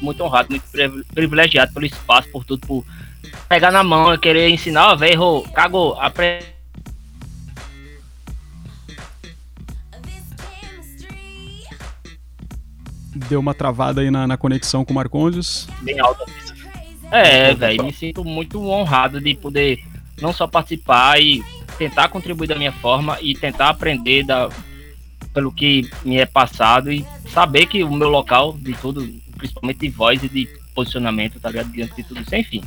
[0.00, 2.84] muito honrado, muito privi- privilegiado pelo espaço, por tudo, por
[3.48, 6.54] pegar na mão e querer ensinar, ó, velho, cagou, aprende.
[13.28, 15.68] deu uma travada aí na, na conexão com o Marcondes.
[15.82, 16.24] Bem alta.
[17.10, 19.84] É, velho, me sinto muito honrado de poder
[20.20, 21.44] não só participar e
[21.78, 24.48] tentar contribuir da minha forma e tentar aprender da,
[25.32, 29.06] pelo que me é passado e saber que o meu local de tudo,
[29.36, 31.70] principalmente de voz e de posicionamento, tá ligado?
[31.70, 32.62] Diante de tudo isso, enfim.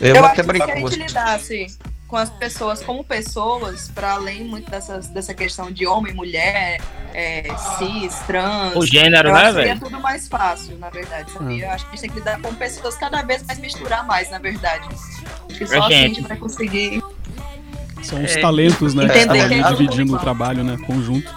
[0.00, 0.96] Eu, Eu, até que se brincar a com gente você.
[0.96, 1.66] lidasse
[2.08, 6.80] com as pessoas como pessoas, para além muito dessas, dessa questão de homem, mulher,
[7.12, 7.44] é,
[7.76, 8.74] cis, trans.
[8.74, 9.80] O gênero, né, seria velho?
[9.80, 11.66] tudo mais fácil, na verdade, sabia?
[11.66, 14.30] Eu acho que a gente tem que lidar com pessoas cada vez mais misturar mais,
[14.30, 14.88] na verdade.
[14.88, 16.22] Acho que só assim a gente.
[16.22, 17.02] vai conseguir.
[18.02, 19.06] São os É, talentos, né?
[19.06, 20.78] Que entender estão que ali é dividindo o trabalho, né?
[20.86, 21.30] Conjunto.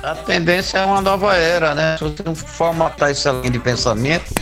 [0.00, 1.96] A tendência é uma nova era, né?
[1.98, 4.32] Se você não formatar essa linha de pensamento,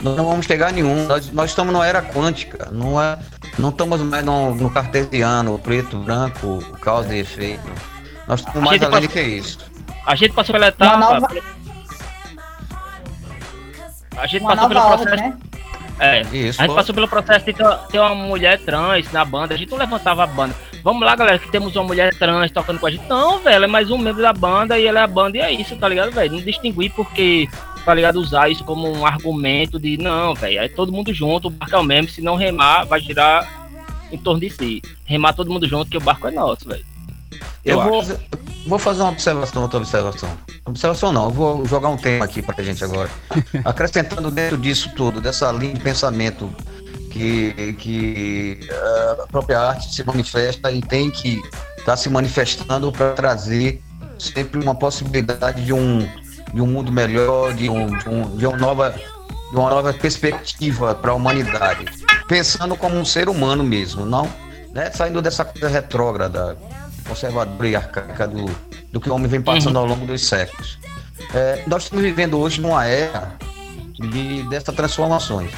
[0.00, 1.06] nós não vamos chegar a nenhum.
[1.06, 3.16] Nós, nós estamos numa era quântica, não, é,
[3.58, 7.70] não estamos mais no, no cartesiano, preto, branco, causa e efeito.
[8.26, 9.58] Nós estamos mais além do que isso.
[10.06, 10.96] A gente passou pela etapa.
[10.96, 11.28] nova,
[14.16, 15.16] A gente uma passou pelo processo.
[15.16, 15.38] né?
[15.98, 16.60] É, Isso.
[16.60, 19.54] A gente passou pelo processo de ter, ter uma mulher trans na banda.
[19.54, 20.54] A gente não levantava a banda.
[20.82, 23.06] Vamos lá, galera, que temos uma mulher trans tocando com a gente.
[23.08, 25.52] Não, velho, é mais um membro da banda e ela é a banda e é
[25.52, 26.32] isso, tá ligado, velho?
[26.32, 27.48] Não distinguir porque,
[27.84, 30.60] tá ligado, usar isso como um argumento de não, velho.
[30.60, 32.08] É todo mundo junto, o barco é o mesmo.
[32.08, 33.68] Se não remar, vai girar
[34.10, 34.82] em torno de si.
[35.04, 36.84] Remar todo mundo junto, que o barco é nosso, velho.
[37.64, 38.04] Eu, eu vou,
[38.66, 40.28] vou fazer uma observação, outra observação.
[40.64, 43.10] Observação não, eu vou jogar um tema aqui pra gente agora.
[43.64, 46.50] Acrescentando dentro disso tudo, dessa linha de pensamento
[47.10, 51.40] que, que eh, a própria arte se manifesta e tem que
[51.78, 53.82] estar se manifestando para trazer
[54.18, 56.08] sempre uma possibilidade de um,
[56.52, 58.94] de um mundo melhor, de, um, de, um, de uma nova
[59.50, 61.84] de uma nova perspectiva para a humanidade,
[62.26, 64.26] pensando como um ser humano mesmo, não
[64.72, 66.56] né, saindo dessa coisa retrógrada,
[67.06, 68.46] conservadora e arcaica do,
[68.90, 70.78] do que o homem vem passando ao longo dos séculos.
[71.34, 73.34] É, nós estamos vivendo hoje numa era
[73.98, 75.50] de, dessas transformações.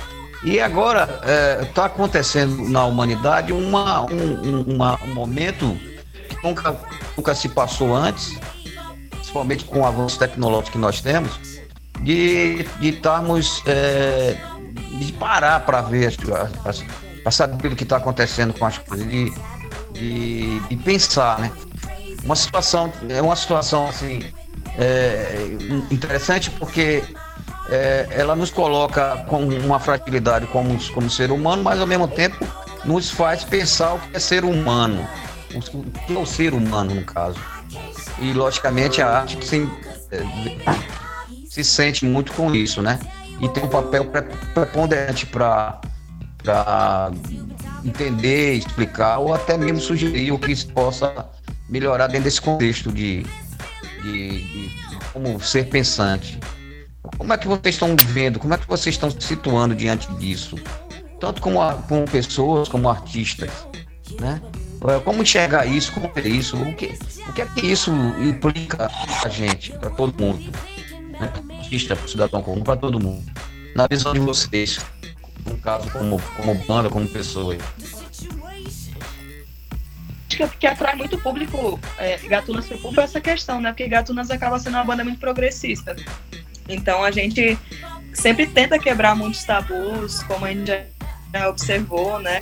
[0.42, 1.20] E agora
[1.62, 5.78] está acontecendo na humanidade uma, um, um- uma- um momento
[6.28, 6.76] que nunca,
[7.16, 8.36] nunca se passou antes,
[9.34, 11.38] principalmente com o avanço tecnológico que nós temos,
[12.00, 14.36] de estarmos é,
[14.98, 16.14] de parar para ver
[17.22, 19.32] para saber o que está acontecendo com as coisas, de,
[19.92, 21.50] de, de pensar, né?
[22.24, 24.22] Uma situação é uma situação assim
[24.78, 25.56] é,
[25.90, 27.02] interessante porque
[27.68, 32.36] é, ela nos coloca com uma fragilidade como, como ser humano, mas ao mesmo tempo
[32.84, 35.08] nos faz pensar o que é ser humano,
[35.54, 37.53] o que é o ser humano no caso.
[38.20, 39.68] E logicamente a arte se,
[40.10, 40.22] é,
[41.48, 42.98] se sente muito com isso, né?
[43.40, 44.22] E tem um papel pre-
[44.54, 45.80] preponderante para
[47.84, 51.28] entender, explicar ou até mesmo sugerir o que se possa
[51.68, 53.24] melhorar dentro desse contexto de,
[54.02, 54.70] de- de
[55.12, 56.38] como ser pensante.
[57.18, 58.38] Como é que vocês estão vendo?
[58.38, 60.56] Como é que vocês estão se situando diante disso?
[61.20, 63.50] Tanto como, a- como pessoas, como artistas,
[64.20, 64.40] né?
[64.86, 65.92] Eh, Como enxergar isso?
[65.92, 66.56] Como ver isso?
[66.56, 68.90] O que, o que é que isso implica
[69.24, 70.52] a gente, para todo mundo?
[71.18, 71.32] Né?
[71.58, 73.24] Artista, cidadão comum, para todo mundo.
[73.74, 74.78] Na visão de vocês,
[75.46, 77.56] no caso, como, como banda, como pessoa.
[80.28, 83.70] Acho que é porque atrai muito público, é, Gatunas público, essa questão, né?
[83.70, 85.96] Porque Gatunas acaba sendo uma banda muito progressista.
[86.68, 87.58] Então a gente
[88.12, 90.72] sempre tenta quebrar muitos tabus, como a gente
[91.32, 92.40] já observou, né?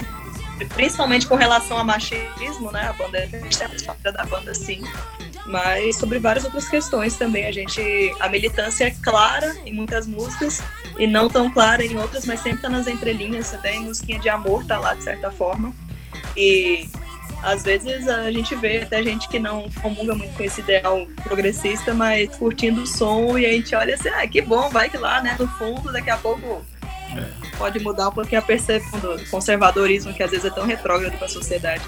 [0.66, 2.88] Principalmente com relação a machismo, né?
[2.88, 4.82] A banda é a história da banda, sim.
[5.46, 7.46] Mas sobre várias outras questões também.
[7.46, 7.80] A gente.
[8.20, 10.62] A militância é clara em muitas músicas
[10.98, 14.28] e não tão clara em outras, mas sempre tá nas entrelinhas, até em musiquinha de
[14.28, 15.72] amor tá lá de certa forma.
[16.36, 16.88] E
[17.42, 21.92] às vezes a gente vê até gente que não comunga muito com esse ideal progressista,
[21.92, 25.20] mas curtindo o som e a gente olha assim, ah, que bom, vai que lá,
[25.20, 25.36] né?
[25.38, 26.64] No fundo, daqui a pouco
[27.56, 31.26] pode mudar um pouquinho a percepção do conservadorismo que às vezes é tão retrógrado para
[31.26, 31.82] a sociedade.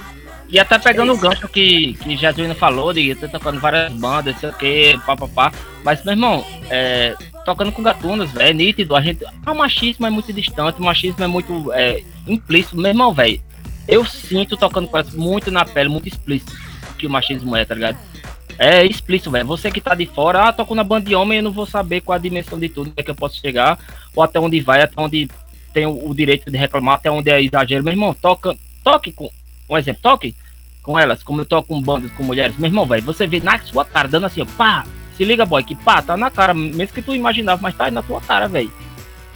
[0.48, 4.38] E até pegando É o gancho que, que Jadwina falou, de ter tocando várias bandas,
[4.38, 5.52] sei o que, papapá.
[5.82, 8.94] Mas, meu irmão, é, tocando com gatunas, velho, é nítido.
[8.94, 9.24] A gente.
[9.44, 12.76] Ah, o machismo é muito distante, o machismo é muito é, implícito.
[12.76, 13.40] Meu irmão, velho,
[13.88, 16.52] eu sinto tocando com elas muito na pele, muito explícito
[16.98, 17.98] que o machismo é, tá ligado?
[18.58, 19.46] É explícito, velho.
[19.46, 22.00] Você que tá de fora, ah, toco na banda de homem, eu não vou saber
[22.00, 23.78] qual a dimensão de tudo, é que eu posso chegar,
[24.14, 25.28] ou até onde vai, até onde
[25.72, 27.82] tem o, o direito de reclamar, até onde é exagero.
[27.82, 29.30] Meu irmão, toca, toque com.
[29.68, 30.34] Um exemplo, toque
[30.82, 32.56] com elas, como eu toco com bandas com mulheres.
[32.58, 34.84] Meu irmão, velho, você vê na sua cara, dando assim, ó, pá,
[35.16, 37.90] se liga, boy, que pá, tá na cara, mesmo que tu imaginava, mas tá aí
[37.90, 38.70] na tua cara, velho.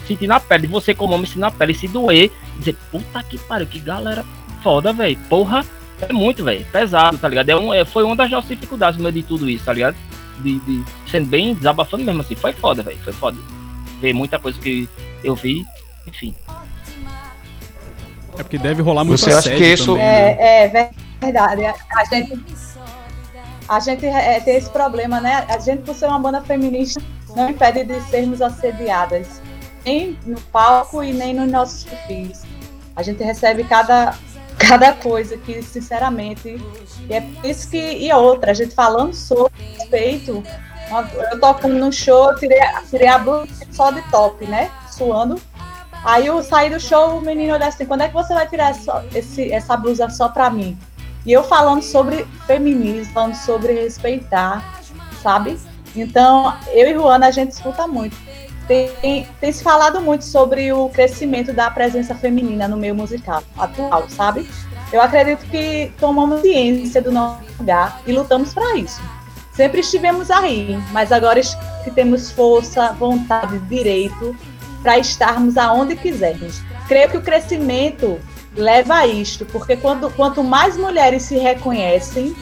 [0.07, 3.66] Sentir na pele, você como homem, sentir na pele, se doer, dizer, puta que pariu,
[3.66, 4.25] que galera
[4.62, 5.19] foda, velho.
[5.29, 5.64] Porra,
[6.01, 7.49] é muito, velho, pesado, tá ligado?
[7.49, 9.96] É um, é, foi uma das nossas dificuldades no meio de tudo isso, tá ligado?
[10.40, 12.36] de, de- sendo bem desabafando mesmo assim.
[12.36, 12.99] Foi foda, velho.
[12.99, 13.36] Foi foda.
[14.01, 14.88] Ver muita coisa que
[15.24, 15.66] eu vi,
[16.07, 16.32] enfim.
[18.38, 20.36] É porque deve rolar muito Você acha que isso- também, né?
[20.38, 20.90] É, é
[21.20, 21.66] verdade.
[21.66, 22.38] A a gente,
[23.68, 25.44] a gente é, tem esse problema, né?
[25.49, 27.01] A gente, por ser uma banda feminista,
[27.34, 29.42] não impede de sermos assediadas,
[29.84, 32.42] nem no palco e nem nos nossos perfis.
[32.94, 34.14] A gente recebe cada,
[34.59, 36.56] cada coisa que, sinceramente,
[37.11, 37.76] é isso que.
[37.78, 40.42] E outra, a gente falando sobre respeito.
[41.30, 44.70] Eu tocando no show, tirei, tirei a blusa só de top, né?
[44.90, 45.40] Suando.
[46.04, 48.70] Aí eu saí do show, o menino olhou assim, quando é que você vai tirar
[48.70, 50.78] essa, esse- essa blusa só pra mim?
[51.26, 54.80] E eu falando sobre feminismo, falando sobre respeitar,
[55.22, 55.59] sabe?
[55.94, 58.16] Então, eu e Ruana, a gente escuta muito.
[58.69, 64.09] Tem, tem se falado muito sobre o crescimento da presença feminina no meio musical atual,
[64.11, 64.49] sabe?
[64.93, 69.01] Eu acredito que tomamos ciência do nosso lugar e lutamos para isso.
[69.53, 71.41] Sempre estivemos aí, mas agora
[71.83, 74.37] que temos força, vontade, direito
[74.83, 76.61] para estarmos aonde quisermos.
[76.87, 78.21] Creio que o crescimento
[78.55, 82.37] leva a isto, porque quando, quanto mais mulheres se reconhecem,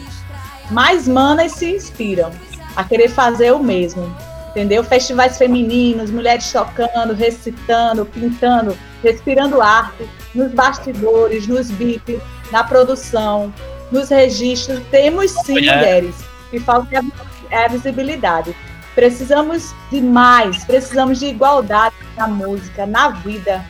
[0.70, 2.30] mais manas se inspiram
[2.74, 4.14] a querer fazer o mesmo.
[4.56, 4.82] Entendeu?
[4.82, 12.18] Festivais femininos, mulheres tocando, recitando, pintando, respirando arte, nos bastidores, nos bips,
[12.50, 13.52] na produção,
[13.92, 14.80] nos registros.
[14.90, 15.76] Temos sim Mulher.
[15.76, 16.14] mulheres.
[16.54, 17.04] E falta
[17.50, 18.56] é a visibilidade.
[18.94, 23.62] Precisamos de mais, precisamos de igualdade na música, na vida.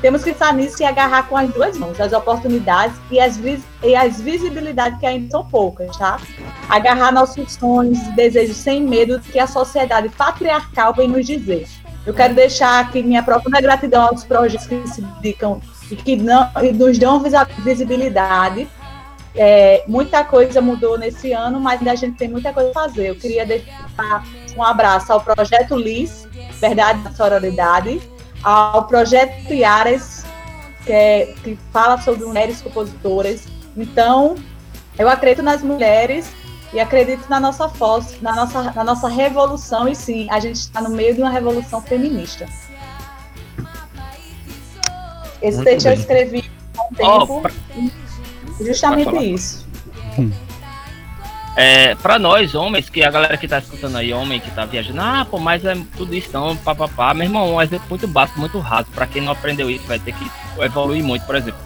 [0.00, 3.64] Temos que estar nisso e agarrar com as duas mãos as oportunidades e as, vis-
[3.82, 6.20] e as visibilidades que ainda são poucas, tá?
[6.68, 11.66] Agarrar nossos sonhos e desejos sem medo do que a sociedade patriarcal vem nos dizer.
[12.04, 16.48] Eu quero deixar aqui minha profunda gratidão aos projetos que se dedicam e que não,
[16.62, 17.20] e nos dão
[17.64, 18.68] visibilidade.
[19.34, 23.08] É, muita coisa mudou nesse ano, mas ainda a gente tem muita coisa a fazer.
[23.08, 24.24] Eu queria deixar
[24.56, 26.26] um abraço ao Projeto LIS,
[26.60, 28.00] Verdade da Sororidade,
[28.46, 30.24] ao Projeto Iares,
[30.84, 33.42] que, é- que fala sobre mulheres compositoras.
[33.76, 34.36] Então,
[34.96, 36.32] eu acredito nas mulheres
[36.72, 40.80] e acredito na nossa força, na nossa, na nossa revolução, e sim, a gente está
[40.80, 42.46] no meio de uma revolução feminista.
[45.42, 46.00] Esse Muito texto eu bem.
[46.00, 47.52] escrevi há um tempo, pra-
[48.64, 49.66] justamente isso.
[51.56, 55.00] É, pra nós, homens, que a galera que tá escutando aí, homem que tá viajando,
[55.00, 57.14] ah, pô, mas é tudo isso não, papapá.
[57.14, 58.88] Meu irmão, um exemplo muito básico, muito raso.
[58.94, 60.30] Pra quem não aprendeu isso, vai ter que
[60.60, 61.58] evoluir muito, por exemplo.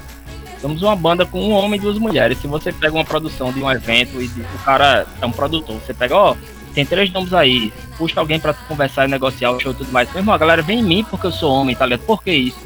[0.61, 2.38] Somos uma banda com um homem e duas mulheres.
[2.38, 5.93] Se você pega uma produção de um evento e o cara é um produtor, você
[5.93, 6.36] pega, ó,
[6.72, 10.09] tem três nomes aí, puxa alguém tu conversar e negociar o show e tudo mais.
[10.11, 12.07] Meu irmão, a galera vem em mim porque eu sou homem, tá ligado?
[12.07, 12.61] Por que isso?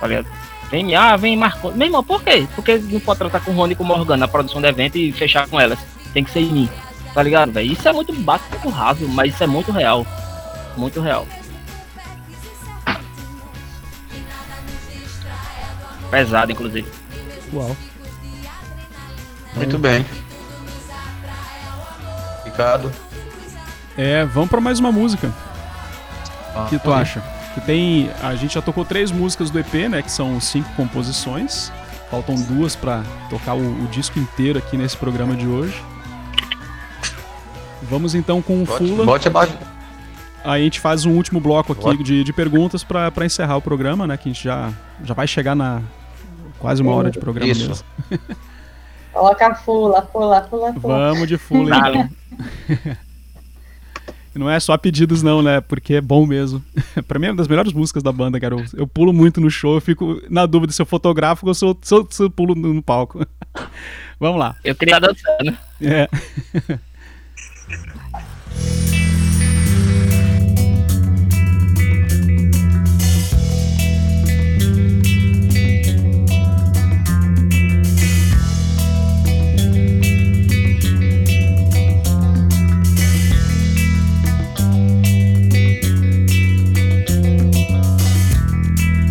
[0.00, 0.26] Tá ligado?
[0.70, 1.70] Vem ah, vem Marco.
[1.70, 2.48] Meu irmão, por quê?
[2.56, 4.96] Porque não pode tratar com o Rony e com o Morgan na produção do evento
[4.96, 5.78] e fechar com elas.
[6.14, 6.70] Tem que ser em mim.
[7.12, 7.70] Tá ligado, velho?
[7.70, 10.06] Isso é muito básico, muito raso, mas isso é muito real.
[10.76, 11.26] Muito real.
[16.10, 16.88] Pesado, inclusive.
[17.52, 17.76] Uau.
[19.54, 20.04] Muito bem.
[22.44, 22.92] Ricardo.
[23.96, 25.32] É, vamos pra mais uma música.
[26.56, 27.20] O que tu Ah, acha?
[27.54, 28.10] Que tem.
[28.22, 30.02] A gente já tocou três músicas do EP, né?
[30.02, 31.72] Que são cinco composições.
[32.10, 35.80] Faltam duas pra tocar o, o disco inteiro aqui nesse programa de hoje.
[37.88, 39.04] Vamos então com o Bote, Fula.
[39.04, 39.56] bote abaixo.
[40.44, 43.62] Aí a gente faz um último bloco aqui de, de perguntas pra pra encerrar o
[43.62, 44.16] programa, né?
[44.16, 44.72] Que a gente já,
[45.02, 45.82] já vai chegar na
[46.58, 47.68] quase uma hora de programa Isso.
[47.68, 47.84] mesmo.
[49.12, 51.12] Coloca a fula, fula, fula, fula.
[51.12, 52.08] Vamos de Fula então.
[54.34, 55.60] Não é só pedidos não, né?
[55.60, 56.60] Porque é bom mesmo.
[57.06, 58.56] pra mim é uma das melhores músicas da banda, cara.
[58.56, 61.64] Eu, eu pulo muito no show, eu fico na dúvida se eu fotográfico ou se
[61.64, 63.24] eu, se eu- se eu pulo no, no palco.
[64.18, 64.56] Vamos lá.
[64.64, 65.56] Eu queria dançar, né?
[65.80, 66.08] É.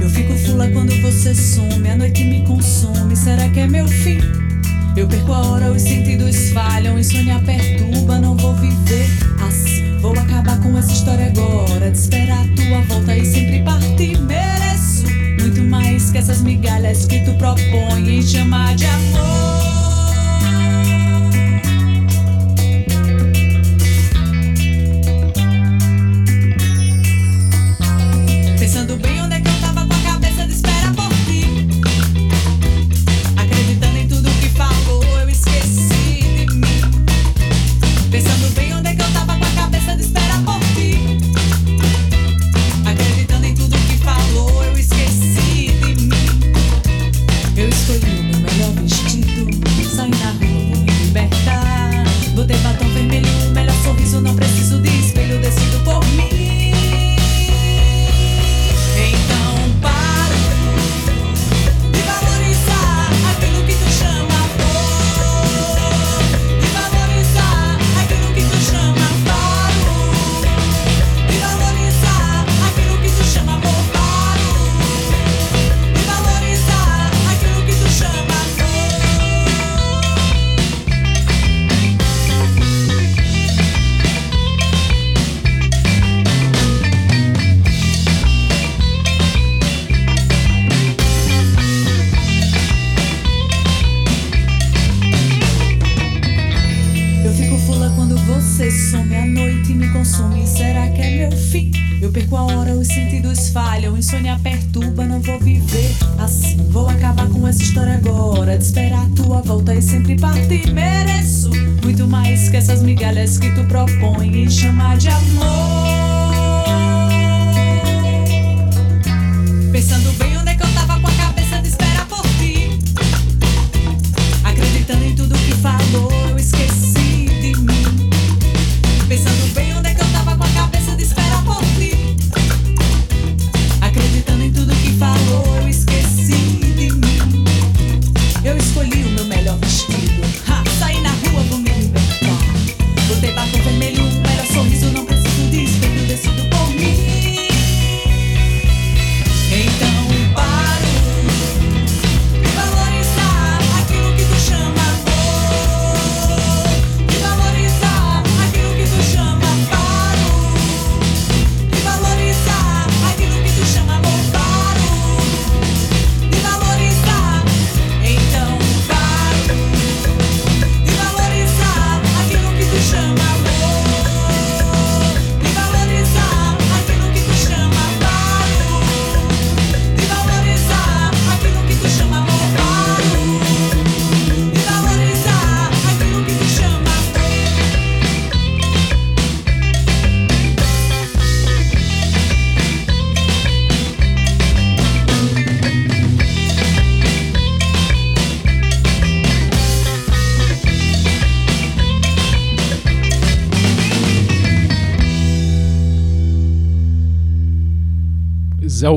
[0.01, 3.15] Eu fico fula quando você some, a noite me consome.
[3.15, 4.19] Será que é meu fim?
[4.95, 9.07] Eu perco hora, os sentidos falham, insônia perturba, não vou viver
[9.43, 9.97] assim.
[9.97, 14.19] Vou acabar com essa história agora, de esperar a tua volta e sempre partir.
[14.21, 15.07] Mereço
[15.39, 19.62] muito mais que essas migalhas que tu propõe em chamar de amor.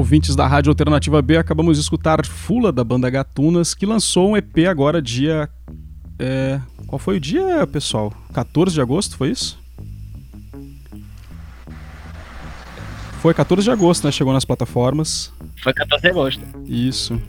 [0.06, 4.36] Ouvintes da Rádio Alternativa B, acabamos de escutar Fula da banda Gatunas, que lançou um
[4.36, 5.48] EP agora dia.
[6.16, 8.12] é, qual foi o dia, pessoal?
[8.32, 9.58] 14 de agosto, foi isso?
[13.20, 14.12] Foi 14 de agosto, né?
[14.12, 15.32] Chegou nas plataformas.
[15.60, 16.40] Foi 14 de agosto.
[16.64, 17.20] Isso.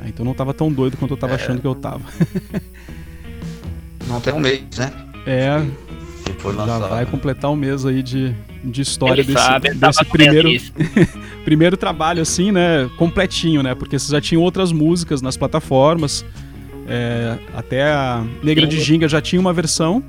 [0.00, 2.02] Ah, então não tava tão doido quanto eu tava achando que eu tava.
[4.08, 4.90] Não tem um mês, né?
[5.24, 5.64] É,
[6.24, 6.90] Que foi já lançado.
[6.90, 10.50] vai completar um mês aí de, de história Ele desse, sabe, desse primeiro.
[11.46, 12.90] Primeiro trabalho, assim, né?
[12.98, 13.72] Completinho, né?
[13.74, 16.24] Porque vocês já tinham outras músicas nas plataformas.
[16.88, 20.02] é, até a Negra de Ginga já tinha uma versão.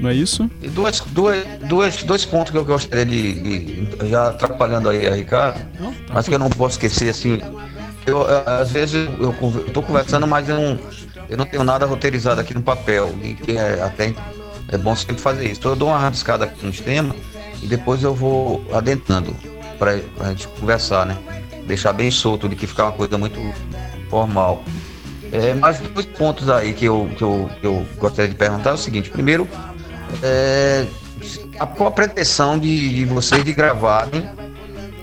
[0.00, 0.48] Não é isso?
[0.62, 5.14] E duas, duas, duas, dois pontos que eu gostaria de, de- já atrapalhando aí a
[5.14, 5.60] Ricardo,
[6.12, 7.40] mas que eu não posso esquecer assim.
[8.06, 9.32] Eu, às vezes eu
[9.72, 10.78] tô conversando, mas eu não,
[11.28, 13.12] eu não tenho nada roteirizado aqui no papel.
[13.22, 14.12] E que é até
[14.72, 15.60] é bom sempre fazer isso.
[15.60, 17.16] Então eu dou uma rabiscada aqui nos temas
[17.62, 19.34] e depois eu vou adentrando
[19.84, 21.16] para a gente conversar, né?
[21.66, 23.38] Deixar bem solto de que ficar uma coisa muito
[24.08, 24.64] formal.
[25.32, 28.72] É, mas dois pontos aí que eu, que, eu, que eu gostaria de perguntar é
[28.74, 29.10] o seguinte.
[29.10, 29.48] Primeiro,
[30.22, 30.86] é,
[31.58, 34.28] a, qual a pretensão de, de vocês de gravarem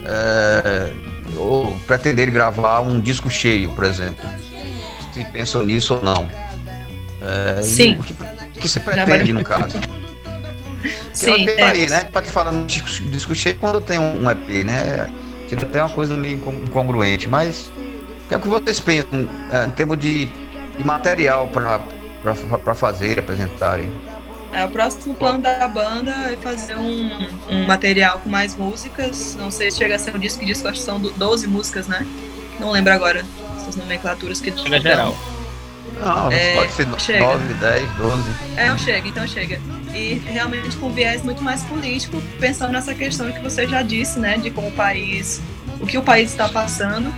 [0.06, 0.94] é,
[1.36, 4.28] ou pretenderem gravar um disco cheio, por exemplo?
[5.14, 6.30] Se pensam nisso ou não?
[7.22, 7.98] É, Sim.
[8.00, 9.78] O que, o que você pretende, no caso?
[11.14, 12.04] Sim, Tem é, aí, né?
[12.06, 15.10] Pra te falar no disco, disco cheio quando tem um, um EP, né?
[15.48, 17.70] Fica até uma coisa meio incon- incongruente, mas
[18.26, 20.26] o que é que vocês pensam é, em termos de,
[20.78, 23.92] de material para fazer, apresentarem?
[24.54, 27.10] É, o próximo plano da banda é fazer um,
[27.50, 29.36] um material com mais músicas.
[29.36, 31.88] Não sei se chega a ser um disco, disco acho que são do- 12 músicas,
[31.88, 32.06] né?
[32.60, 33.26] Não lembro agora
[33.58, 35.16] essas nomenclaturas que Chega geral.
[36.00, 37.20] Não, É, pode ser chega.
[37.20, 38.24] 9, 10, 12.
[38.58, 39.60] É, eu chego, então chega.
[39.94, 44.38] E realmente com viés muito mais político, pensando nessa questão que você já disse, né?
[44.38, 45.42] De como o país,
[45.80, 47.14] o que o país está passando.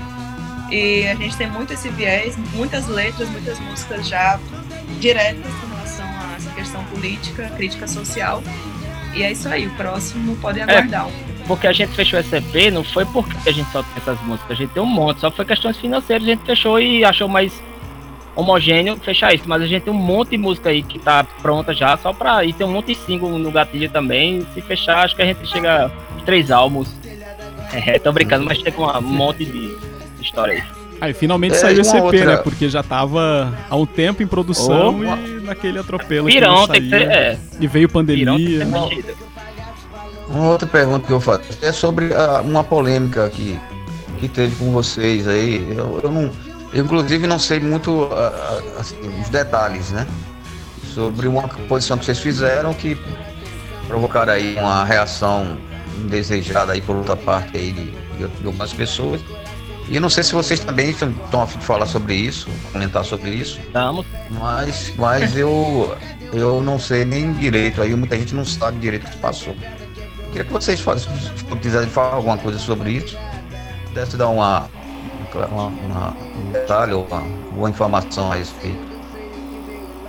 [0.72, 4.40] E a gente tem muito esse viés, muitas letras, muitas músicas já
[5.00, 8.42] diretas com relação a essa questão política, crítica social.
[9.14, 11.08] E é isso aí, o próximo podem aguardar.
[11.08, 11.12] um
[11.48, 14.52] Porque a gente fechou esse EP, não foi porque a gente só tem essas músicas,
[14.52, 17.54] a gente tem um monte, só foi questões financeiras, a gente fechou e achou mais
[18.36, 21.74] homogêneo fechar isso, mas a gente tem um monte de música aí que tá pronta
[21.74, 22.44] já, só pra.
[22.46, 24.46] E tem um monte de single no gatilho também.
[24.54, 26.90] Se fechar, acho que a gente chega a três álbuns.
[27.76, 29.76] É, tô brincando, mas chega uma- um monte de
[30.22, 30.64] história aí.
[31.02, 32.38] Aí finalmente É, saiu esse EP, outra- né?
[32.38, 35.04] Porque já tava há um tempo em produção Oh.
[35.04, 37.02] e naquele atropelo que Pirão não tem que ser.
[37.12, 38.68] É, E veio tem que pandemia.
[40.30, 43.60] Uma outra pergunta que eu faço é sobre ah, uma polêmica que,
[44.20, 45.68] que teve com vocês aí.
[45.76, 46.32] Eu, eu não,
[46.74, 50.08] eu, inclusive não sei muito ah, ah, assim, os detalhes, né?
[50.94, 52.98] Sobre uma posição que vocês fizeram que
[53.88, 55.58] provocaram aí uma reação
[55.98, 59.22] indesejada aí por outra parte aí de, de, algumas pessoas.
[59.88, 63.04] E eu não sei se vocês também estão a fim de falar sobre isso, comentar
[63.04, 63.60] sobre isso.
[63.60, 64.06] Estamos.
[64.32, 65.96] Mas, mas eu,
[66.32, 69.56] eu não sei nem direito, aí muita gente não sabe direito o que passou.
[70.32, 73.16] Queria que vocês façam, se quiserem falar alguma coisa sobre isso,
[73.90, 74.68] pudesse dar uma,
[75.38, 77.22] uma, uma- um detalhe ou uma
[77.52, 78.94] boa informação a respeito.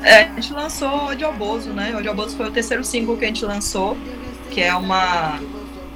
[0.02, 1.94] É, a gente lançou Ode ao Bozo, né?
[1.96, 3.96] Ode ao Bozo foi o terceiro single que a gente lançou,
[4.50, 5.38] que é uma,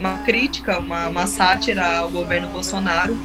[0.01, 3.16] uma crítica, uma, uma sátira ao governo Bolsonaro.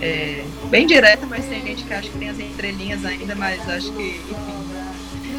[0.00, 3.92] É, bem direta, mas tem gente que acha que tem as entrelinhas ainda, mas acho
[3.92, 4.58] que, enfim.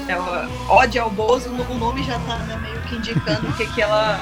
[0.07, 3.65] É o Ode ao Bozo, o nome já tá né, meio que indicando o que,
[3.67, 4.19] que ela.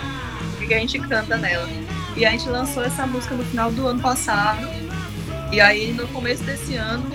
[0.54, 1.70] o que, que a gente canta nela.
[2.16, 4.68] E a gente lançou essa música no final do ano passado.
[5.52, 7.10] E aí no começo desse ano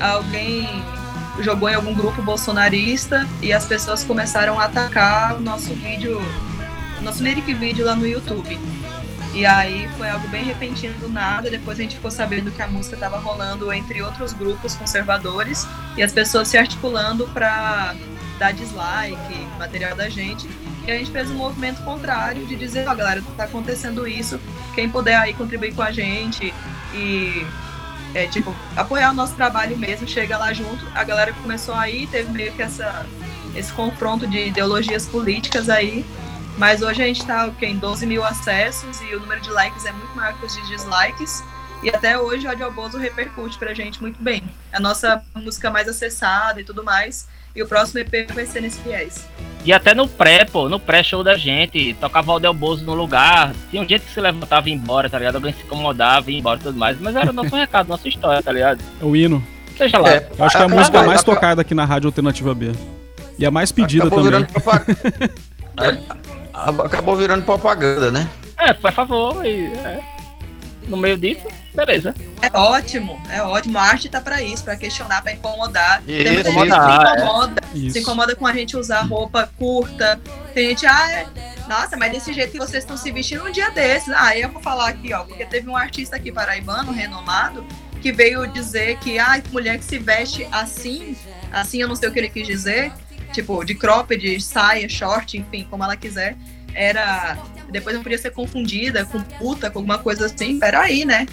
[0.00, 0.66] alguém
[1.40, 6.20] jogou em algum grupo bolsonarista e as pessoas começaram a atacar o nosso vídeo,
[6.98, 8.58] o nosso lyric vídeo lá no YouTube.
[9.34, 11.50] E aí foi algo bem repentino do nada.
[11.50, 15.66] Depois a gente ficou sabendo que a música estava rolando entre outros grupos conservadores
[15.96, 17.94] e as pessoas se articulando para
[18.38, 20.48] dar dislike, material da gente.
[20.86, 24.40] E a gente fez um movimento contrário de dizer, ó galera, tá acontecendo isso,
[24.74, 26.52] quem puder aí contribuir com a gente
[26.94, 27.46] e
[28.14, 30.86] é, tipo, apoiar o nosso trabalho mesmo, chega lá junto.
[30.94, 33.06] A galera começou aí, teve meio que essa,
[33.54, 36.04] esse confronto de ideologias políticas aí.
[36.56, 37.66] Mas hoje a gente tá o quê?
[37.66, 40.66] em 12 mil acessos e o número de likes é muito maior que os de
[40.66, 41.44] dislikes.
[41.82, 44.42] E até hoje o Ódio Bozo repercute pra gente muito bem.
[44.72, 47.28] É a nossa música mais acessada e tudo mais.
[47.54, 49.26] E o próximo EP vai ser nesse viés.
[49.64, 53.52] E até no pré, pô, no pré-show da gente, tocava o Del Bozo no lugar.
[53.70, 55.36] Tinha um jeito que se levantava e ia embora, tá ligado?
[55.36, 56.98] Alguém se incomodava e ia embora e tudo mais.
[57.00, 58.80] Mas era o nosso recado, nossa história, tá ligado?
[59.00, 59.44] É o hino.
[59.76, 60.10] Seja lá.
[60.10, 62.72] É, Eu acho que é a música mais tocada aqui na Rádio Alternativa B.
[63.38, 64.40] E a mais pedida acabou também.
[64.40, 66.02] Virando propaganda.
[66.84, 68.28] acabou virando propaganda, né?
[68.58, 70.00] É, por favor, e, é.
[70.88, 71.46] no meio disso,
[71.78, 72.14] beleza.
[72.42, 73.78] É ótimo, é ótimo.
[73.78, 76.02] A arte tá pra isso, pra questionar, pra incomodar.
[76.06, 77.24] Isso, Tem muita gente que incomodar, se é.
[77.24, 77.92] incomoda, Isso.
[77.92, 80.20] se incomoda com a gente usar roupa curta.
[80.54, 81.26] Tem gente, ah, é-
[81.68, 84.12] nossa, mas desse jeito que vocês estão se vestindo um dia desses.
[84.16, 87.64] Ah, eu vou falar aqui, ó, porque teve um artista aqui paraibano, renomado,
[88.02, 91.16] que veio dizer que, ah, mulher que se veste assim,
[91.52, 92.90] assim eu não sei o que ele quis dizer,
[93.32, 96.36] tipo, de cropped, saia, short, enfim, como ela quiser,
[96.74, 97.36] era.
[97.70, 100.58] Depois não podia ser confundida com puta, com alguma coisa assim.
[100.58, 101.26] Peraí, né?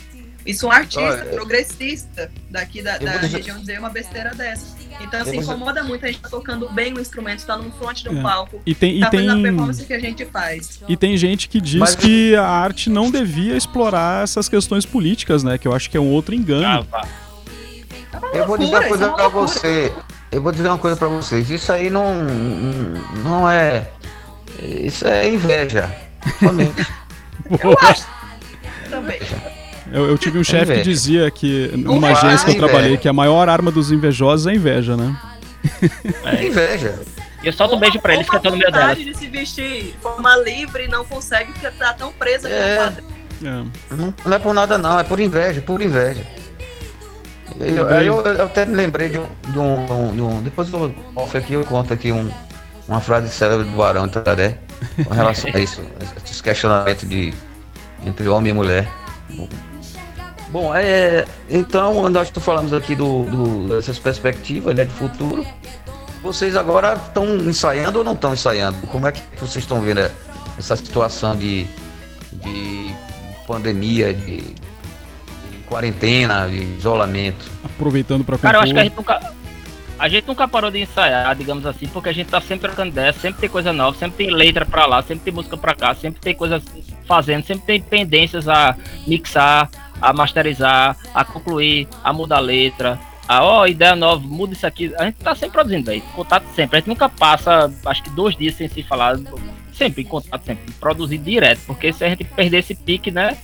[0.46, 4.76] Isso um artista Olha, progressista daqui da, eu da dizer- região dizer uma besteira dessa.
[5.02, 8.04] Então, Eu assim, incomoda muito a gente tá tocando bem o instrumento, tá no front
[8.04, 8.22] do É.
[8.22, 10.80] palco, E tem, e tá a tem, performance que a gente faz.
[10.88, 15.44] e tem gente que diz Mas- que a arte não devia explorar essas questões políticas,
[15.44, 15.58] né?
[15.58, 16.88] Que eu acho que é um outro Ah, engano.
[16.90, 17.06] vá.
[18.34, 19.48] Eu vou dizer loucura, uma coisa é uma pra loucura.
[19.48, 19.94] você.
[20.32, 21.50] Eu vou dizer uma coisa pra vocês.
[21.50, 22.24] Isso aí não,
[23.24, 23.88] não é.
[24.62, 25.94] Isso é inveja.
[26.40, 26.88] Somente.
[28.90, 29.20] Também.
[29.92, 30.90] Eu, eu tive um chefe que inveja.
[30.90, 33.02] dizia que, numa Não agência que eu trabalhei, velho.
[33.02, 35.16] que a maior arma dos invejosos é a inveja, né?
[36.24, 37.00] É inveja.
[37.44, 38.96] E eu solto um beijo pra ele, Uma fica todo no meio dela.
[38.96, 42.74] de se vestir de forma livre e não consegue porque tá tão presa com É.
[42.76, 43.06] o padrão.
[43.44, 43.96] É.
[43.96, 46.26] Não, não é por nada não, é por inveja, por inveja.
[47.60, 50.94] Eu, aí eu, eu até me lembrei de um, de um, de um- Depois eu
[51.16, 52.30] off aqui, eu conto aqui um,
[52.88, 54.58] uma frase célebre do Barão Tadé
[55.06, 55.82] com relação a isso,
[56.26, 57.34] esses questionamentos de
[58.06, 58.88] entre homem e mulher.
[60.56, 65.46] Bom, é, então nós falamos aqui do, do- dessas perspectivas né, de futuro.
[66.24, 68.78] Vocês agora estão ensaiando ou não estão ensaiando?
[68.88, 70.10] Como é que vocês estão vendo
[70.58, 71.68] essa situação de,
[72.32, 72.96] de
[73.46, 74.56] pandemia, de, de
[75.68, 77.52] quarentena, de isolamento?
[77.62, 79.34] Aproveitando pra Cara, eu acho que a gente nunca.
[80.00, 83.12] A gente nunca parou de ensaiar, digamos assim, porque a gente tá sempre trocando ideia,
[83.12, 86.22] sempre tem coisa nova, sempre tem letra pra lá, sempre tem música pra cá, sempre
[86.22, 86.64] tem coisas
[87.06, 88.76] fazendo, sempre tem pendências a
[89.06, 89.70] mixar,
[90.02, 93.00] a masterizar, a concluir, a mudar a letra.
[93.28, 94.94] A ó, ideia nova, muda isso aqui.
[94.98, 96.02] A gente tá sempre produzindo, velho.
[96.16, 96.78] Contato sempre.
[96.78, 99.18] A gente nunca passa, acho que dois dias sem se falar.
[99.74, 100.72] Sempre em contato, sempre.
[100.74, 101.62] Produzir direto.
[101.66, 103.36] Porque se a gente perder esse pique, né?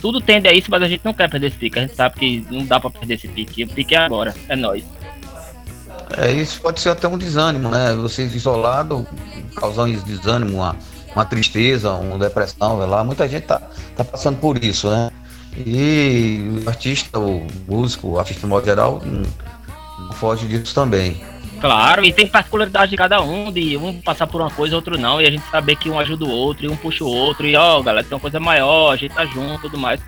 [0.00, 1.78] Tudo tende a isso, mas a gente não quer perder esse pique.
[1.78, 3.64] A gente sabe que não dá pra perder esse pique.
[3.64, 4.34] O pique é agora.
[4.48, 4.84] É nóis.
[6.16, 7.94] É, isso pode ser até um desânimo, né?
[7.94, 9.04] Vocês isolados,
[9.56, 10.76] causando desânimo, uma,
[11.14, 13.02] uma tristeza, uma depressão, lá.
[13.04, 13.60] Muita gente tá,
[13.96, 15.10] tá passando por isso, né?
[15.56, 19.22] E o artista, o músico, o artista de modo geral, não,
[20.06, 21.20] não foge disso também.
[21.60, 25.20] Claro, e tem particularidade de cada um, de um passar por uma coisa, outro não,
[25.20, 27.56] e a gente saber que um ajuda o outro, e um puxa o outro, e
[27.56, 30.00] ó, galera, tem uma coisa maior, a gente tá junto e tudo mais.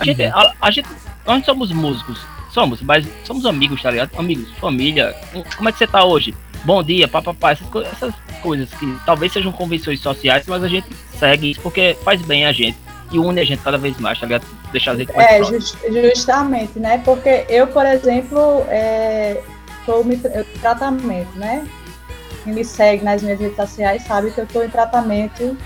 [0.00, 0.88] A gente, a, a gente,
[1.26, 2.20] nós somos músicos,
[2.50, 4.10] somos, mas somos amigos, tá ligado?
[4.18, 5.14] Amigos, família.
[5.56, 6.34] Como é que você tá hoje?
[6.64, 8.12] Bom dia, papapá, essas, co- essas
[8.42, 10.86] coisas que talvez sejam convenções sociais, mas a gente
[11.16, 12.76] segue isso porque faz bem a gente
[13.10, 14.44] e une a gente cada vez mais, tá ligado?
[14.72, 17.00] deixar as redes É, just- justamente, né?
[17.04, 19.40] Porque eu, por exemplo, é,
[19.86, 21.66] tô me, eu tratamento, né?
[22.44, 25.56] Quem me segue nas minhas redes sociais sabe que eu estou em tratamento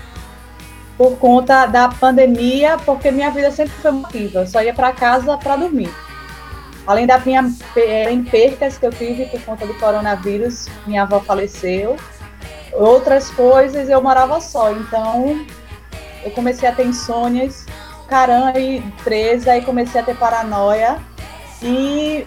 [0.97, 4.39] por conta da pandemia, porque minha vida sempre foi ativa.
[4.41, 5.89] Eu só ia para casa para dormir.
[6.85, 11.19] Além da minha pe- em percas que eu tive por conta do coronavírus, minha avó
[11.19, 11.95] faleceu.
[12.73, 15.45] Outras coisas eu morava só, então
[16.23, 17.65] eu comecei a ter insônias,
[18.07, 20.99] caramba, e presa, e comecei a ter paranoia
[21.61, 22.25] e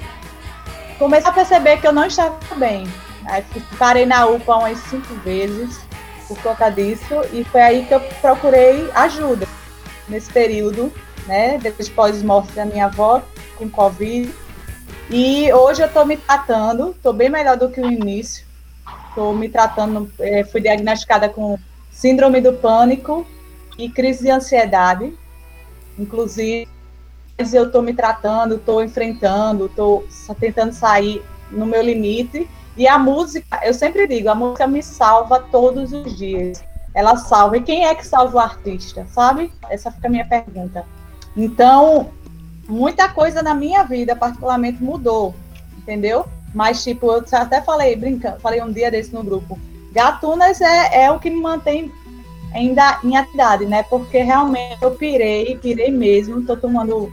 [0.99, 2.87] comecei a perceber que eu não estava bem.
[3.27, 3.45] Aí
[3.79, 5.81] parei na UPA umas cinco vezes
[6.29, 9.47] por conta disso e foi aí que eu procurei ajuda
[10.09, 10.93] nesse período,
[11.27, 13.23] né, depois pós-morte da minha avó
[13.57, 14.33] com Covid.
[15.11, 18.45] E hoje eu estou me tratando, estou bem melhor do que o início.
[19.09, 21.59] Estou me tratando, eh, fui diagnosticada com
[21.91, 23.27] síndrome do pânico
[23.79, 25.12] e crise de ansiedade.
[25.99, 26.68] Inclusive,
[27.39, 30.07] eu estou me tratando, estou enfrentando, estou
[30.39, 32.49] tentando sair no meu limite.
[32.77, 36.62] E a música, eu sempre digo, a música me salva todos os dias.
[36.95, 37.57] Ela salva.
[37.57, 39.53] E quem é que salva o artista, sabe?
[39.70, 40.85] Essa fica a minha pergunta.
[41.37, 42.11] Então,
[42.68, 45.35] muita coisa na minha vida, particularmente, mudou,
[45.79, 46.27] entendeu?
[46.55, 49.59] Mas, tipo, eu até falei, brincando, falei um dia desse no grupo.
[49.93, 51.93] Gatunas é, é o que me mantém
[52.57, 53.83] ainda em atividade, né?
[53.85, 56.45] Porque realmente eu pirei, pirei mesmo.
[56.45, 57.13] Tô tomando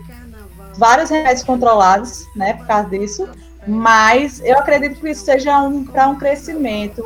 [0.77, 2.53] vários remédios controlados, né?
[2.53, 3.27] Por causa disso.
[3.67, 7.05] Mas eu acredito que isso seja um, para um crescimento,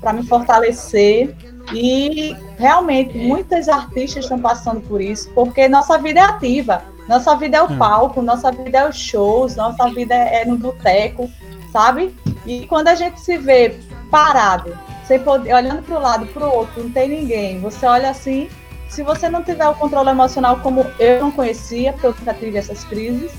[0.00, 1.34] para me fortalecer.
[1.72, 6.82] E realmente muitas artistas estão passando por isso, porque nossa vida é ativa.
[7.06, 7.78] Nossa vida é o Hum.
[7.78, 11.28] palco, nossa vida é os shows, nossa vida é no boteco,
[11.72, 12.14] sabe?
[12.46, 13.78] E quando a gente se vê
[14.10, 14.76] parado,
[15.08, 18.48] sem poder, olhando para o lado, para o outro, não tem ninguém, você olha assim,
[18.88, 22.58] se você não tiver o controle emocional como eu não conhecia, porque eu nunca tive
[22.58, 23.32] essas crises,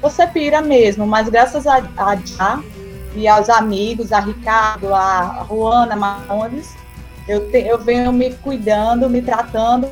[0.00, 2.60] você pira mesmo, mas graças a, a Já
[3.14, 6.74] e aos amigos, a Ricardo, a Juana Marcondes,
[7.28, 9.88] eu, te- eu venho me cuidando, me tratando,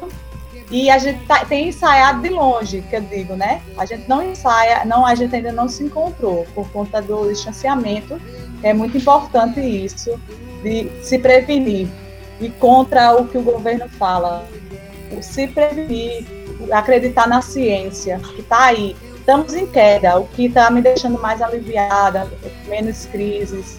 [0.70, 3.61] e a gente tá- tem ensaiado de longe, que eu digo, né?
[3.77, 8.20] A gente não ensaia, não, a gente ainda não se encontrou por conta do distanciamento.
[8.62, 10.19] É muito importante isso,
[10.62, 11.88] de se prevenir.
[12.40, 14.46] E contra o que o governo fala,
[15.16, 16.24] o se prevenir,
[16.72, 18.96] acreditar na ciência, que está aí.
[19.18, 22.26] Estamos em queda, o que está me deixando mais aliviada,
[22.66, 23.78] menos crises.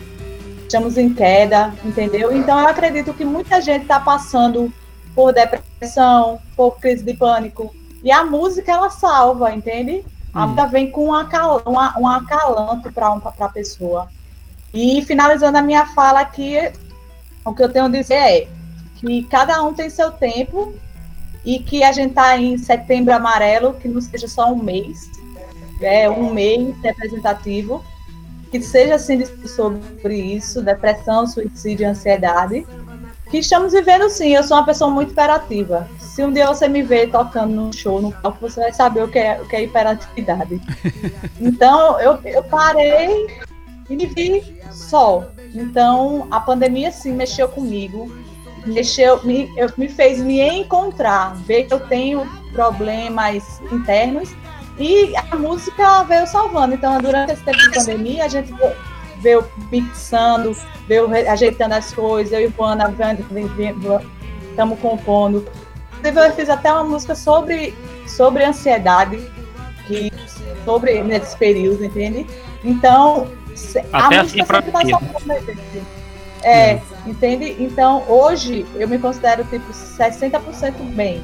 [0.63, 2.35] Estamos em queda, entendeu?
[2.35, 4.71] Então eu acredito que muita gente está passando
[5.13, 7.73] por depressão, por crise de pânico.
[8.03, 10.05] E a música ela salva, entende?
[10.33, 10.47] A Hum.
[10.47, 14.07] música vem com um, acal uma- um acalanto para a pessoa.
[14.73, 16.57] E finalizando a minha fala aqui,
[17.45, 18.47] o que eu tenho a dizer é
[18.95, 20.73] que cada um tem seu tempo
[21.43, 25.09] e que a gente está em setembro amarelo, que não seja só um mês,
[25.81, 27.83] é um mês representativo,
[28.51, 32.65] que seja assim sobre isso, depressão, suicídio, ansiedade,
[33.29, 34.35] que estamos vivendo sim.
[34.35, 35.87] Eu sou uma pessoa muito hiperativa.
[35.97, 39.07] Se um dia você me ver tocando num show, no palco, você vai saber o
[39.07, 40.61] que é, o que é hiperatividade.
[41.39, 43.27] Então, eu, eu parei
[43.91, 45.27] e me vi só.
[45.53, 48.09] Então, a pandemia sim mexeu comigo,
[48.65, 54.33] mexeu, me, eu, me fez me encontrar, ver que eu tenho problemas internos
[54.79, 56.73] e a música veio salvando.
[56.73, 58.53] Então, durante esse tempo de pandemia, a gente
[59.17, 60.55] veio mixando,
[60.87, 62.93] veio ajeitando as coisas, eu e o Ana
[64.49, 65.45] estamos compondo.
[66.03, 67.75] Eu fiz até uma música sobre,
[68.07, 69.19] sobre ansiedade,
[69.85, 70.11] que,
[70.63, 72.25] sobre nesse período, entende?
[72.63, 73.27] Então,
[73.91, 75.83] Até a assim música sempre tá gente.
[76.43, 77.55] É, entende?
[77.59, 81.21] Então, hoje, eu me considero, tipo, 60% bem.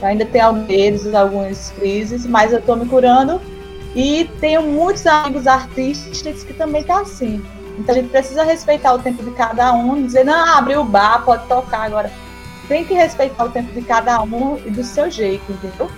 [0.00, 3.40] Eu ainda tenho alguns, algumas crises, mas eu tô me curando.
[3.94, 7.42] E tenho muitos amigos artistas que também tá assim.
[7.78, 11.24] Então a gente precisa respeitar o tempo de cada um, dizer, não, abriu o bar,
[11.24, 12.10] pode tocar agora.
[12.68, 15.90] Tem que respeitar o tempo de cada um e do seu jeito, entendeu?